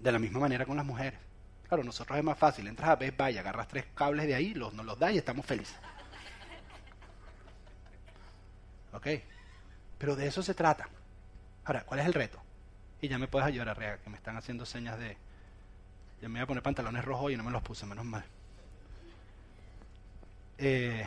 De 0.00 0.12
la 0.12 0.18
misma 0.18 0.40
manera 0.40 0.64
con 0.64 0.76
las 0.76 0.86
mujeres. 0.86 1.18
Claro, 1.68 1.84
nosotros 1.84 2.18
es 2.18 2.24
más 2.24 2.38
fácil. 2.38 2.66
Entras 2.66 2.90
a 2.90 2.96
Best 2.96 3.18
Buy, 3.18 3.36
agarras 3.36 3.68
tres 3.68 3.84
cables 3.94 4.26
de 4.26 4.34
ahí, 4.34 4.54
los, 4.54 4.72
nos 4.72 4.86
los 4.86 4.98
das 4.98 5.12
y 5.12 5.18
estamos 5.18 5.44
felices. 5.44 5.76
¿Ok? 8.92 9.06
Pero 9.98 10.16
de 10.16 10.26
eso 10.26 10.42
se 10.42 10.54
trata. 10.54 10.88
Ahora, 11.64 11.84
¿cuál 11.84 12.00
es 12.00 12.06
el 12.06 12.14
reto? 12.14 12.40
Y 13.00 13.08
ya 13.08 13.18
me 13.18 13.28
puedes 13.28 13.46
ayudar, 13.46 13.68
Arrea, 13.68 13.98
que 13.98 14.10
me 14.10 14.16
están 14.16 14.36
haciendo 14.36 14.64
señas 14.64 14.98
de... 14.98 15.16
Ya 16.22 16.28
me 16.28 16.38
voy 16.38 16.44
a 16.44 16.46
poner 16.46 16.62
pantalones 16.62 17.04
rojos 17.04 17.30
y 17.30 17.36
no 17.36 17.44
me 17.44 17.50
los 17.50 17.62
puse, 17.62 17.86
menos 17.86 18.04
mal. 18.04 18.24
Eh, 20.56 21.06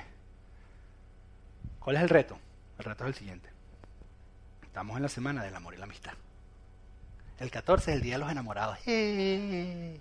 ¿Cuál 1.80 1.98
es 1.98 2.04
el 2.04 2.10
reto? 2.10 2.38
El 2.78 2.86
reto 2.86 3.04
es 3.04 3.08
el 3.10 3.16
siguiente. 3.16 3.50
Estamos 4.64 4.96
en 4.96 5.04
la 5.04 5.10
semana 5.10 5.44
del 5.44 5.56
amor 5.56 5.74
y 5.74 5.78
la 5.78 5.84
amistad. 5.84 6.14
El 7.42 7.50
14 7.50 7.90
es 7.90 7.98
el 7.98 8.04
Día 8.04 8.14
de 8.14 8.20
los 8.20 8.30
Enamorados. 8.30 8.78
Pero 8.86 9.96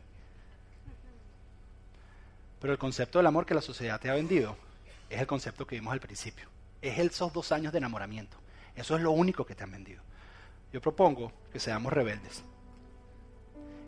el 2.75 2.79
concepto 2.79 3.19
del 3.19 3.27
amor 3.27 3.47
que 3.47 3.55
la 3.55 3.63
sociedad 3.63 3.99
te 3.99 4.11
ha 4.11 4.15
vendido 4.15 4.59
es 5.09 5.19
el 5.19 5.27
concepto 5.27 5.67
que 5.67 5.77
vimos 5.77 5.95
al 5.95 6.01
principio. 6.01 6.51
Es 6.83 6.99
esos 6.99 7.33
dos 7.33 7.51
años 7.51 7.73
de 7.73 7.79
enamoramiento. 7.79 8.37
Eso 8.77 8.95
es 8.95 9.01
lo 9.01 9.13
único 9.13 9.47
que 9.47 9.55
te 9.55 9.65
han 9.65 9.71
vendido. 9.71 10.03
Yo 10.71 10.83
propongo 10.83 11.33
que 11.51 11.59
seamos 11.59 11.91
rebeldes. 11.91 12.45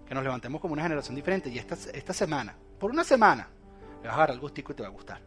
Que 0.09 0.15
nos 0.15 0.25
levantemos 0.25 0.59
como 0.59 0.73
una 0.73 0.85
generación 0.85 1.15
diferente. 1.15 1.51
Y 1.51 1.59
esta, 1.59 1.75
esta 1.93 2.15
semana, 2.15 2.57
por 2.81 2.91
una 2.91 3.05
semana, 3.05 3.49
le 4.01 4.09
vas 4.09 4.17
a 4.17 4.21
dar 4.21 4.31
al 4.31 4.41
gustico 4.41 4.73
y 4.73 4.77
te 4.77 4.83
va 4.83 4.89
a 4.89 4.93
gustar. 4.93 5.21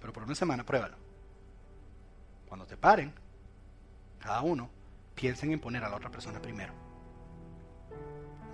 Pero 0.00 0.14
por 0.14 0.22
una 0.22 0.34
semana, 0.34 0.64
pruébalo. 0.64 0.96
Cuando 2.48 2.64
te 2.64 2.78
paren, 2.78 3.12
cada 4.18 4.40
uno, 4.40 4.70
piensen 5.14 5.52
en 5.52 5.60
poner 5.60 5.84
a 5.84 5.90
la 5.90 5.96
otra 5.96 6.08
persona 6.08 6.40
primero. 6.40 6.83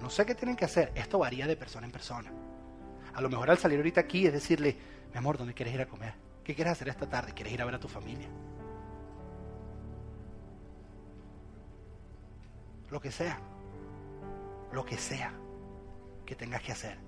No 0.00 0.10
sé 0.10 0.24
qué 0.26 0.34
tienen 0.34 0.56
que 0.56 0.64
hacer. 0.64 0.92
Esto 0.94 1.18
varía 1.18 1.46
de 1.46 1.56
persona 1.56 1.86
en 1.86 1.92
persona. 1.92 2.30
A 3.14 3.20
lo 3.20 3.28
mejor 3.28 3.50
al 3.50 3.58
salir 3.58 3.78
ahorita 3.78 4.00
aquí 4.00 4.26
es 4.26 4.32
decirle, 4.32 4.76
mi 5.12 5.18
amor, 5.18 5.38
¿dónde 5.38 5.54
quieres 5.54 5.74
ir 5.74 5.80
a 5.80 5.86
comer? 5.86 6.14
¿Qué 6.44 6.54
quieres 6.54 6.72
hacer 6.72 6.88
esta 6.88 7.08
tarde? 7.08 7.32
¿Quieres 7.32 7.52
ir 7.52 7.62
a 7.62 7.64
ver 7.64 7.74
a 7.74 7.80
tu 7.80 7.88
familia? 7.88 8.28
lo 12.90 13.00
que 13.00 13.10
sea, 13.10 13.38
lo 14.72 14.84
que 14.84 14.98
sea 14.98 15.32
que 16.26 16.34
tengas 16.34 16.62
que 16.62 16.72
hacer. 16.72 16.98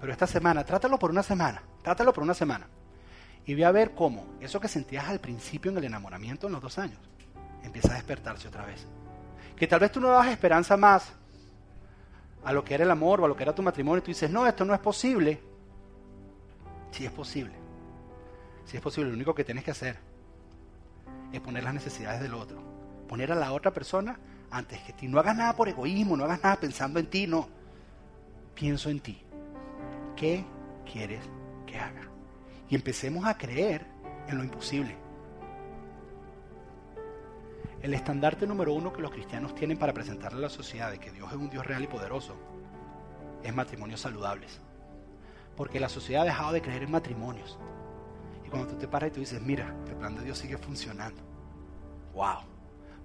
Pero 0.00 0.12
esta 0.12 0.26
semana, 0.26 0.64
trátalo 0.64 0.98
por 0.98 1.10
una 1.10 1.22
semana, 1.22 1.62
trátalo 1.82 2.12
por 2.12 2.24
una 2.24 2.34
semana. 2.34 2.66
Y 3.46 3.54
ve 3.54 3.64
a 3.64 3.72
ver 3.72 3.94
cómo 3.94 4.36
eso 4.40 4.60
que 4.60 4.68
sentías 4.68 5.08
al 5.08 5.20
principio 5.20 5.70
en 5.70 5.78
el 5.78 5.84
enamoramiento 5.84 6.46
en 6.46 6.54
los 6.54 6.62
dos 6.62 6.78
años, 6.78 6.98
empieza 7.62 7.92
a 7.92 7.94
despertarse 7.94 8.48
otra 8.48 8.66
vez. 8.66 8.86
Que 9.56 9.66
tal 9.66 9.80
vez 9.80 9.92
tú 9.92 10.00
no 10.00 10.08
das 10.08 10.28
esperanza 10.28 10.76
más 10.76 11.12
a 12.44 12.52
lo 12.52 12.64
que 12.64 12.74
era 12.74 12.84
el 12.84 12.90
amor 12.90 13.20
o 13.20 13.24
a 13.24 13.28
lo 13.28 13.36
que 13.36 13.42
era 13.42 13.54
tu 13.54 13.62
matrimonio 13.62 13.98
y 13.98 14.02
tú 14.02 14.10
dices, 14.10 14.30
no, 14.30 14.46
esto 14.46 14.64
no 14.64 14.74
es 14.74 14.80
posible. 14.80 15.40
Sí 16.90 17.04
es 17.04 17.12
posible. 17.12 17.54
Sí 18.64 18.76
es 18.76 18.82
posible. 18.82 19.10
Lo 19.10 19.16
único 19.16 19.34
que 19.34 19.44
tienes 19.44 19.64
que 19.64 19.70
hacer 19.70 19.96
es 21.32 21.40
poner 21.40 21.64
las 21.64 21.74
necesidades 21.74 22.20
del 22.20 22.34
otro 22.34 22.74
poner 23.04 23.30
a 23.32 23.34
la 23.34 23.52
otra 23.52 23.72
persona 23.72 24.18
antes 24.50 24.80
que 24.80 24.92
ti. 24.92 25.08
No 25.08 25.18
hagas 25.18 25.36
nada 25.36 25.54
por 25.54 25.68
egoísmo, 25.68 26.16
no 26.16 26.24
hagas 26.24 26.42
nada 26.42 26.56
pensando 26.56 26.98
en 26.98 27.06
ti, 27.06 27.26
no. 27.26 27.48
Pienso 28.54 28.90
en 28.90 29.00
ti. 29.00 29.22
¿Qué 30.16 30.44
quieres 30.90 31.20
que 31.66 31.78
haga? 31.78 32.08
Y 32.68 32.74
empecemos 32.74 33.24
a 33.24 33.36
creer 33.36 33.86
en 34.28 34.38
lo 34.38 34.44
imposible. 34.44 34.96
El 37.84 37.92
estandarte 37.92 38.46
número 38.46 38.72
uno 38.72 38.94
que 38.94 39.02
los 39.02 39.10
cristianos 39.10 39.54
tienen 39.54 39.76
para 39.76 39.92
presentarle 39.92 40.38
a 40.38 40.42
la 40.44 40.48
sociedad 40.48 40.90
de 40.90 40.98
que 40.98 41.12
Dios 41.12 41.28
es 41.30 41.36
un 41.36 41.50
Dios 41.50 41.66
real 41.66 41.84
y 41.84 41.86
poderoso 41.86 42.34
es 43.42 43.54
matrimonios 43.54 44.00
saludables. 44.00 44.58
Porque 45.54 45.78
la 45.78 45.90
sociedad 45.90 46.22
ha 46.22 46.24
dejado 46.24 46.52
de 46.54 46.62
creer 46.62 46.84
en 46.84 46.90
matrimonios. 46.90 47.58
Y 48.42 48.48
cuando 48.48 48.68
tú 48.68 48.76
te 48.76 48.88
paras 48.88 49.10
y 49.10 49.12
tú 49.12 49.20
dices, 49.20 49.42
mira, 49.42 49.76
el 49.86 49.96
plan 49.96 50.14
de 50.14 50.24
Dios 50.24 50.38
sigue 50.38 50.56
funcionando. 50.56 51.20
¡Wow! 52.14 52.38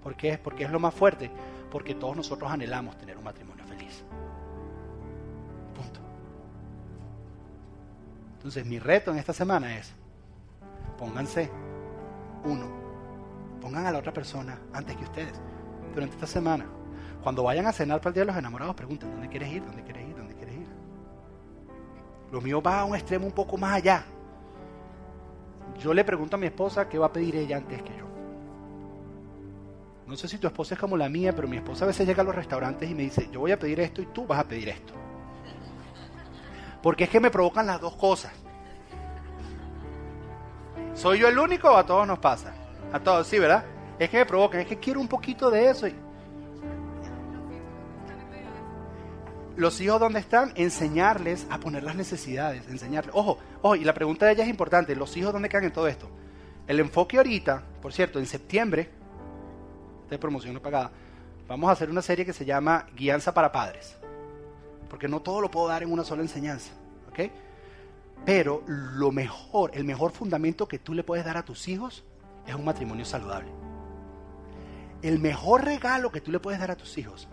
¿Por 0.02 0.16
qué? 0.16 0.38
Porque 0.38 0.64
es 0.64 0.70
lo 0.70 0.80
más 0.80 0.94
fuerte. 0.94 1.30
Porque 1.70 1.94
todos 1.94 2.16
nosotros 2.16 2.50
anhelamos 2.50 2.96
tener 2.96 3.18
un 3.18 3.24
matrimonio 3.24 3.66
feliz. 3.66 4.02
Punto. 5.74 6.00
Entonces 8.38 8.64
mi 8.64 8.78
reto 8.78 9.10
en 9.10 9.18
esta 9.18 9.34
semana 9.34 9.76
es, 9.76 9.92
pónganse 10.96 11.50
uno, 12.44 12.79
pongan 13.60 13.86
a 13.86 13.92
la 13.92 13.98
otra 13.98 14.12
persona 14.12 14.58
antes 14.72 14.96
que 14.96 15.04
ustedes. 15.04 15.40
Durante 15.94 16.14
esta 16.14 16.26
semana, 16.26 16.66
cuando 17.22 17.42
vayan 17.42 17.66
a 17.66 17.72
cenar 17.72 18.00
para 18.00 18.10
el 18.10 18.14
Día 18.14 18.22
de 18.22 18.26
los 18.28 18.36
Enamorados, 18.36 18.74
pregunten, 18.74 19.10
¿dónde 19.10 19.28
quieres 19.28 19.50
ir? 19.52 19.64
¿Dónde 19.64 19.82
quieres 19.82 20.08
ir? 20.08 20.16
¿Dónde 20.16 20.34
quieres 20.34 20.54
ir? 20.56 20.68
Lo 22.32 22.40
mío 22.40 22.62
va 22.62 22.80
a 22.80 22.84
un 22.84 22.94
extremo 22.94 23.26
un 23.26 23.32
poco 23.32 23.56
más 23.56 23.74
allá. 23.74 24.04
Yo 25.78 25.92
le 25.94 26.04
pregunto 26.04 26.36
a 26.36 26.38
mi 26.38 26.46
esposa 26.46 26.88
qué 26.88 26.98
va 26.98 27.06
a 27.06 27.12
pedir 27.12 27.36
ella 27.36 27.58
antes 27.58 27.82
que 27.82 27.96
yo. 27.96 28.06
No 30.06 30.16
sé 30.16 30.26
si 30.26 30.38
tu 30.38 30.46
esposa 30.46 30.74
es 30.74 30.80
como 30.80 30.96
la 30.96 31.08
mía, 31.08 31.34
pero 31.34 31.46
mi 31.46 31.56
esposa 31.56 31.84
a 31.84 31.88
veces 31.88 32.06
llega 32.06 32.22
a 32.22 32.24
los 32.24 32.34
restaurantes 32.34 32.90
y 32.90 32.94
me 32.94 33.02
dice, 33.02 33.28
yo 33.30 33.40
voy 33.40 33.52
a 33.52 33.58
pedir 33.58 33.80
esto 33.80 34.02
y 34.02 34.06
tú 34.06 34.26
vas 34.26 34.40
a 34.40 34.44
pedir 34.44 34.68
esto. 34.68 34.92
Porque 36.82 37.04
es 37.04 37.10
que 37.10 37.20
me 37.20 37.30
provocan 37.30 37.66
las 37.66 37.80
dos 37.80 37.94
cosas. 37.96 38.32
¿Soy 40.94 41.20
yo 41.20 41.28
el 41.28 41.38
único 41.38 41.70
o 41.70 41.76
a 41.76 41.86
todos 41.86 42.06
nos 42.06 42.18
pasa? 42.18 42.52
A 42.92 43.00
todos, 43.00 43.26
sí, 43.26 43.38
¿verdad? 43.38 43.64
Es 43.98 44.10
que 44.10 44.18
me 44.18 44.26
provocan, 44.26 44.60
es 44.60 44.66
que 44.66 44.78
quiero 44.78 45.00
un 45.00 45.08
poquito 45.08 45.50
de 45.50 45.70
eso. 45.70 45.86
Los 49.56 49.80
hijos, 49.80 50.00
¿dónde 50.00 50.20
están? 50.20 50.52
Enseñarles 50.56 51.46
a 51.50 51.58
poner 51.58 51.82
las 51.82 51.94
necesidades, 51.94 52.66
enseñarles. 52.68 53.14
Ojo, 53.14 53.38
ojo, 53.60 53.76
y 53.76 53.84
la 53.84 53.92
pregunta 53.92 54.26
de 54.26 54.32
ella 54.32 54.44
es 54.44 54.50
importante. 54.50 54.96
¿Los 54.96 55.16
hijos 55.16 55.32
dónde 55.32 55.48
quedan 55.48 55.64
en 55.64 55.72
todo 55.72 55.86
esto? 55.86 56.08
El 56.66 56.80
enfoque 56.80 57.18
ahorita, 57.18 57.62
por 57.82 57.92
cierto, 57.92 58.18
en 58.18 58.26
septiembre, 58.26 58.90
de 60.08 60.18
promoción 60.18 60.54
no 60.54 60.62
pagada, 60.62 60.90
vamos 61.46 61.68
a 61.68 61.72
hacer 61.74 61.90
una 61.90 62.02
serie 62.02 62.24
que 62.24 62.32
se 62.32 62.44
llama 62.44 62.86
Guianza 62.96 63.34
para 63.34 63.52
Padres. 63.52 63.96
Porque 64.88 65.06
no 65.06 65.20
todo 65.20 65.40
lo 65.40 65.50
puedo 65.50 65.68
dar 65.68 65.82
en 65.82 65.92
una 65.92 66.04
sola 66.04 66.22
enseñanza. 66.22 66.72
¿Ok? 67.08 67.30
Pero 68.24 68.62
lo 68.66 69.12
mejor, 69.12 69.70
el 69.74 69.84
mejor 69.84 70.12
fundamento 70.12 70.66
que 70.66 70.78
tú 70.78 70.94
le 70.94 71.04
puedes 71.04 71.24
dar 71.24 71.36
a 71.36 71.44
tus 71.44 71.68
hijos 71.68 72.04
es 72.50 72.56
un 72.56 72.64
matrimonio 72.64 73.04
saludable. 73.04 73.50
El 75.02 75.18
mejor 75.18 75.64
regalo 75.64 76.10
que 76.10 76.20
tú 76.20 76.30
le 76.30 76.40
puedes 76.40 76.60
dar 76.60 76.70
a 76.70 76.76
tus 76.76 76.98
hijos 76.98 77.28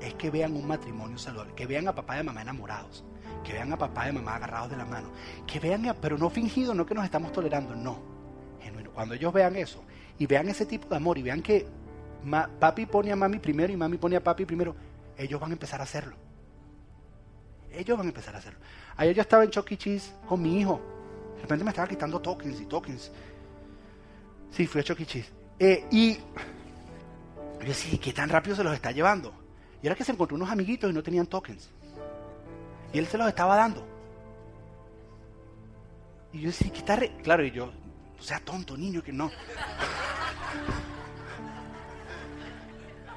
es 0.00 0.14
que 0.14 0.30
vean 0.30 0.54
un 0.54 0.66
matrimonio 0.66 1.18
saludable, 1.18 1.54
que 1.54 1.66
vean 1.66 1.88
a 1.88 1.94
papá 1.94 2.16
y 2.16 2.20
a 2.20 2.24
mamá 2.24 2.42
enamorados, 2.42 3.04
que 3.42 3.52
vean 3.52 3.72
a 3.72 3.78
papá 3.78 4.06
y 4.06 4.10
a 4.10 4.12
mamá 4.12 4.36
agarrados 4.36 4.70
de 4.70 4.76
la 4.76 4.84
mano, 4.84 5.08
que 5.46 5.58
vean, 5.58 5.96
pero 6.00 6.18
no 6.18 6.30
fingido, 6.30 6.74
no 6.74 6.84
que 6.86 6.94
nos 6.94 7.04
estamos 7.04 7.32
tolerando, 7.32 7.74
no, 7.74 7.98
genuino. 8.60 8.90
Cuando 8.90 9.14
ellos 9.14 9.32
vean 9.32 9.56
eso, 9.56 9.82
y 10.18 10.26
vean 10.26 10.48
ese 10.48 10.66
tipo 10.66 10.88
de 10.88 10.96
amor 10.96 11.16
y 11.18 11.22
vean 11.22 11.42
que 11.42 11.66
papi 12.58 12.86
pone 12.86 13.12
a 13.12 13.16
mami 13.16 13.38
primero 13.38 13.72
y 13.72 13.76
mami 13.76 13.96
pone 13.96 14.16
a 14.16 14.22
papi 14.22 14.44
primero, 14.44 14.74
ellos 15.16 15.40
van 15.40 15.50
a 15.50 15.52
empezar 15.54 15.80
a 15.80 15.84
hacerlo. 15.84 16.16
Ellos 17.70 17.96
van 17.96 18.06
a 18.06 18.10
empezar 18.10 18.34
a 18.34 18.38
hacerlo. 18.38 18.58
Ayer 18.96 19.14
yo 19.14 19.22
estaba 19.22 19.44
en 19.44 19.50
Chucky 19.50 19.74
e. 19.74 19.78
Cheese 19.78 20.12
con 20.26 20.42
mi 20.42 20.58
hijo, 20.58 20.80
De 21.36 21.42
repente 21.42 21.64
me 21.64 21.70
estaba 21.70 21.86
quitando 21.86 22.20
tokens 22.20 22.60
y 22.60 22.66
tokens. 22.66 23.12
Sí, 24.50 24.66
fui 24.66 24.80
a 24.80 24.84
Chuck 24.84 25.00
E. 25.00 25.24
Eh, 25.60 25.86
y 25.90 26.14
yo 26.14 27.66
decía, 27.66 27.98
¿qué 28.00 28.12
tan 28.12 28.28
rápido 28.28 28.56
se 28.56 28.64
los 28.64 28.74
está 28.74 28.92
llevando? 28.92 29.32
Y 29.82 29.86
era 29.86 29.94
que 29.94 30.04
se 30.04 30.12
encontró 30.12 30.36
unos 30.36 30.50
amiguitos 30.50 30.90
y 30.90 30.94
no 30.94 31.02
tenían 31.02 31.26
tokens. 31.26 31.70
Y 32.92 32.98
él 32.98 33.06
se 33.06 33.18
los 33.18 33.28
estaba 33.28 33.56
dando. 33.56 33.86
Y 36.32 36.40
yo 36.40 36.48
decía, 36.48 36.72
¿qué 36.72 37.12
Claro, 37.22 37.44
y 37.44 37.50
yo, 37.50 37.72
o 38.18 38.22
sea, 38.22 38.40
tonto, 38.40 38.76
niño, 38.76 39.02
que 39.02 39.12
no. 39.12 39.30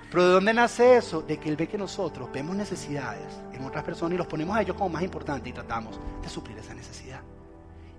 Pero 0.09 0.25
¿de 0.25 0.33
dónde 0.33 0.53
nace 0.53 0.97
eso? 0.97 1.21
De 1.21 1.37
que 1.37 1.49
él 1.49 1.55
ve 1.55 1.67
que 1.67 1.77
nosotros 1.77 2.29
vemos 2.33 2.55
necesidades 2.55 3.39
en 3.53 3.63
otras 3.63 3.83
personas 3.83 4.15
y 4.15 4.17
los 4.17 4.27
ponemos 4.27 4.57
a 4.57 4.61
ellos 4.61 4.75
como 4.75 4.89
más 4.89 5.03
importantes 5.03 5.47
y 5.47 5.53
tratamos 5.53 5.99
de 6.21 6.29
suplir 6.29 6.57
esa 6.57 6.73
necesidad. 6.73 7.21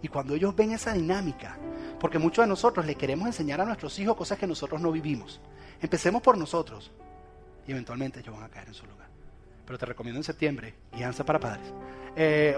Y 0.02 0.08
cuando 0.08 0.34
ellos 0.34 0.54
ven 0.54 0.72
esa 0.72 0.92
dinámica, 0.92 1.56
porque 2.00 2.18
muchos 2.18 2.44
de 2.44 2.48
nosotros 2.48 2.84
le 2.84 2.96
queremos 2.96 3.26
enseñar 3.26 3.60
a 3.60 3.64
nuestros 3.64 3.96
hijos 4.00 4.16
cosas 4.16 4.36
que 4.36 4.46
nosotros 4.46 4.80
no 4.80 4.90
vivimos. 4.90 5.40
Empecemos 5.80 6.20
por 6.20 6.36
nosotros 6.36 6.90
y 7.66 7.70
eventualmente 7.70 8.20
ellos 8.20 8.34
van 8.34 8.44
a 8.44 8.48
caer 8.48 8.68
en 8.68 8.74
su 8.74 8.84
lugar. 8.86 9.06
Pero 9.64 9.78
te 9.78 9.86
recomiendo 9.86 10.18
en 10.18 10.24
septiembre, 10.24 10.74
guianza 10.92 11.24
para 11.24 11.38
padres. 11.38 11.72
Eh, 12.16 12.56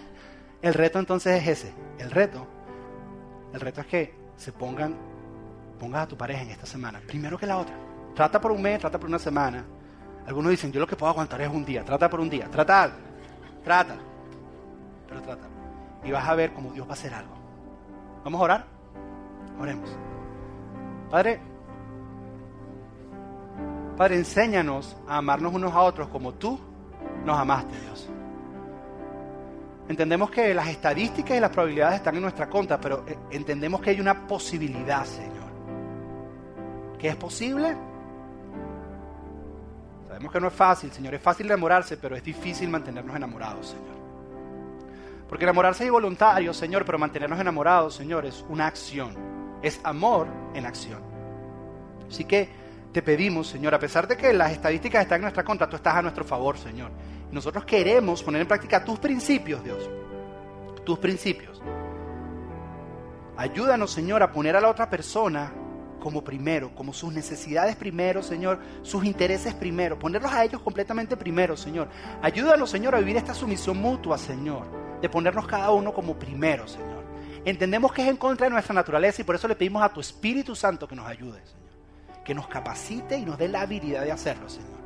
el 0.62 0.74
reto 0.74 1.00
entonces 1.00 1.42
es 1.42 1.48
ese. 1.48 1.74
El 1.98 2.12
reto, 2.12 2.46
el 3.52 3.60
reto 3.60 3.80
es 3.80 3.86
que 3.88 4.14
se 4.36 4.52
pongan, 4.52 4.96
pongas 5.80 6.04
a 6.04 6.08
tu 6.08 6.16
pareja 6.16 6.42
en 6.42 6.50
esta 6.50 6.66
semana, 6.66 7.00
primero 7.04 7.36
que 7.36 7.46
la 7.46 7.58
otra. 7.58 7.76
Trata 8.14 8.40
por 8.40 8.52
un 8.52 8.62
mes, 8.62 8.78
trata 8.78 8.98
por 8.98 9.08
una 9.08 9.18
semana. 9.18 9.64
Algunos 10.26 10.50
dicen, 10.50 10.72
yo 10.72 10.80
lo 10.80 10.86
que 10.86 10.96
puedo 10.96 11.10
aguantar 11.10 11.40
es 11.40 11.48
un 11.48 11.64
día. 11.64 11.84
Trata 11.84 12.08
por 12.08 12.20
un 12.20 12.30
día. 12.30 12.48
Trata, 12.50 12.92
trata. 13.62 13.96
Pero 15.06 15.22
trata. 15.22 15.55
Y 16.06 16.12
vas 16.12 16.28
a 16.28 16.34
ver 16.34 16.52
cómo 16.52 16.72
Dios 16.72 16.86
va 16.86 16.90
a 16.90 16.94
hacer 16.94 17.12
algo. 17.12 17.34
¿Vamos 18.24 18.40
a 18.40 18.44
orar? 18.44 18.64
Oremos. 19.58 19.90
Padre, 21.10 21.40
Padre, 23.96 24.16
enséñanos 24.16 24.96
a 25.08 25.16
amarnos 25.16 25.54
unos 25.54 25.72
a 25.72 25.80
otros 25.80 26.08
como 26.08 26.34
tú 26.34 26.60
nos 27.24 27.38
amaste, 27.38 27.80
Dios. 27.80 28.08
Entendemos 29.88 30.30
que 30.30 30.52
las 30.52 30.68
estadísticas 30.68 31.36
y 31.36 31.40
las 31.40 31.50
probabilidades 31.50 31.96
están 31.96 32.16
en 32.16 32.22
nuestra 32.22 32.48
contra, 32.48 32.78
pero 32.78 33.04
eh, 33.06 33.16
entendemos 33.30 33.80
que 33.80 33.90
hay 33.90 34.00
una 34.00 34.26
posibilidad, 34.26 35.04
Señor. 35.04 35.46
¿Que 36.98 37.08
es 37.08 37.16
posible? 37.16 37.76
Sabemos 40.08 40.32
que 40.32 40.40
no 40.40 40.48
es 40.48 40.54
fácil, 40.54 40.92
Señor. 40.92 41.14
Es 41.14 41.22
fácil 41.22 41.46
enamorarse, 41.46 41.96
pero 41.96 42.16
es 42.16 42.22
difícil 42.22 42.68
mantenernos 42.68 43.14
enamorados, 43.14 43.68
Señor. 43.68 43.95
Porque 45.28 45.44
enamorarse 45.44 45.84
es 45.84 45.90
voluntario, 45.90 46.54
Señor, 46.54 46.84
pero 46.84 46.98
mantenernos 46.98 47.40
enamorados, 47.40 47.94
Señor, 47.94 48.26
es 48.26 48.44
una 48.48 48.66
acción 48.66 49.36
es 49.62 49.80
amor 49.84 50.28
en 50.54 50.66
acción. 50.66 51.00
Así 52.08 52.24
que 52.24 52.48
te 52.92 53.02
pedimos, 53.02 53.48
Señor, 53.48 53.74
a 53.74 53.78
pesar 53.78 54.06
de 54.06 54.16
que 54.16 54.32
las 54.32 54.52
estadísticas 54.52 55.02
están 55.02 55.16
en 55.16 55.22
nuestra 55.22 55.44
contra, 55.44 55.68
tú 55.68 55.76
estás 55.76 55.94
a 55.94 56.02
nuestro 56.02 56.24
favor, 56.24 56.58
Señor. 56.58 56.90
nosotros 57.30 57.64
queremos 57.64 58.22
poner 58.22 58.42
en 58.42 58.48
práctica 58.48 58.84
tus 58.84 58.98
principios, 58.98 59.62
Dios. 59.62 59.90
Tus 60.84 60.98
principios. 60.98 61.60
Ayúdanos, 63.36 63.90
Señor, 63.90 64.22
a 64.22 64.32
poner 64.32 64.56
a 64.56 64.60
la 64.60 64.70
otra 64.70 64.88
persona 64.88 65.52
como 66.00 66.22
primero, 66.22 66.72
como 66.74 66.92
sus 66.92 67.12
necesidades 67.12 67.74
primero, 67.74 68.22
Señor, 68.22 68.60
sus 68.82 69.04
intereses 69.04 69.52
primero, 69.54 69.98
ponerlos 69.98 70.32
a 70.32 70.44
ellos 70.44 70.62
completamente 70.62 71.16
primero, 71.16 71.56
Señor. 71.56 71.88
Ayúdanos, 72.22 72.70
Señor, 72.70 72.94
a 72.94 73.00
vivir 73.00 73.16
esta 73.16 73.34
sumisión 73.34 73.76
mutua, 73.78 74.16
Señor, 74.16 74.66
de 75.00 75.08
ponernos 75.08 75.46
cada 75.46 75.70
uno 75.70 75.92
como 75.92 76.18
primero, 76.18 76.66
Señor. 76.66 77.04
Entendemos 77.44 77.92
que 77.92 78.02
es 78.02 78.08
en 78.08 78.16
contra 78.16 78.46
de 78.46 78.50
nuestra 78.50 78.74
naturaleza 78.74 79.22
y 79.22 79.24
por 79.24 79.34
eso 79.34 79.46
le 79.46 79.54
pedimos 79.54 79.82
a 79.82 79.88
tu 79.88 80.00
Espíritu 80.00 80.56
Santo 80.56 80.88
que 80.88 80.96
nos 80.96 81.06
ayude, 81.06 81.40
Señor. 81.44 82.24
Que 82.24 82.34
nos 82.34 82.48
capacite 82.48 83.16
y 83.16 83.24
nos 83.24 83.38
dé 83.38 83.48
la 83.48 83.60
habilidad 83.60 84.02
de 84.02 84.10
hacerlo, 84.10 84.48
Señor. 84.48 84.80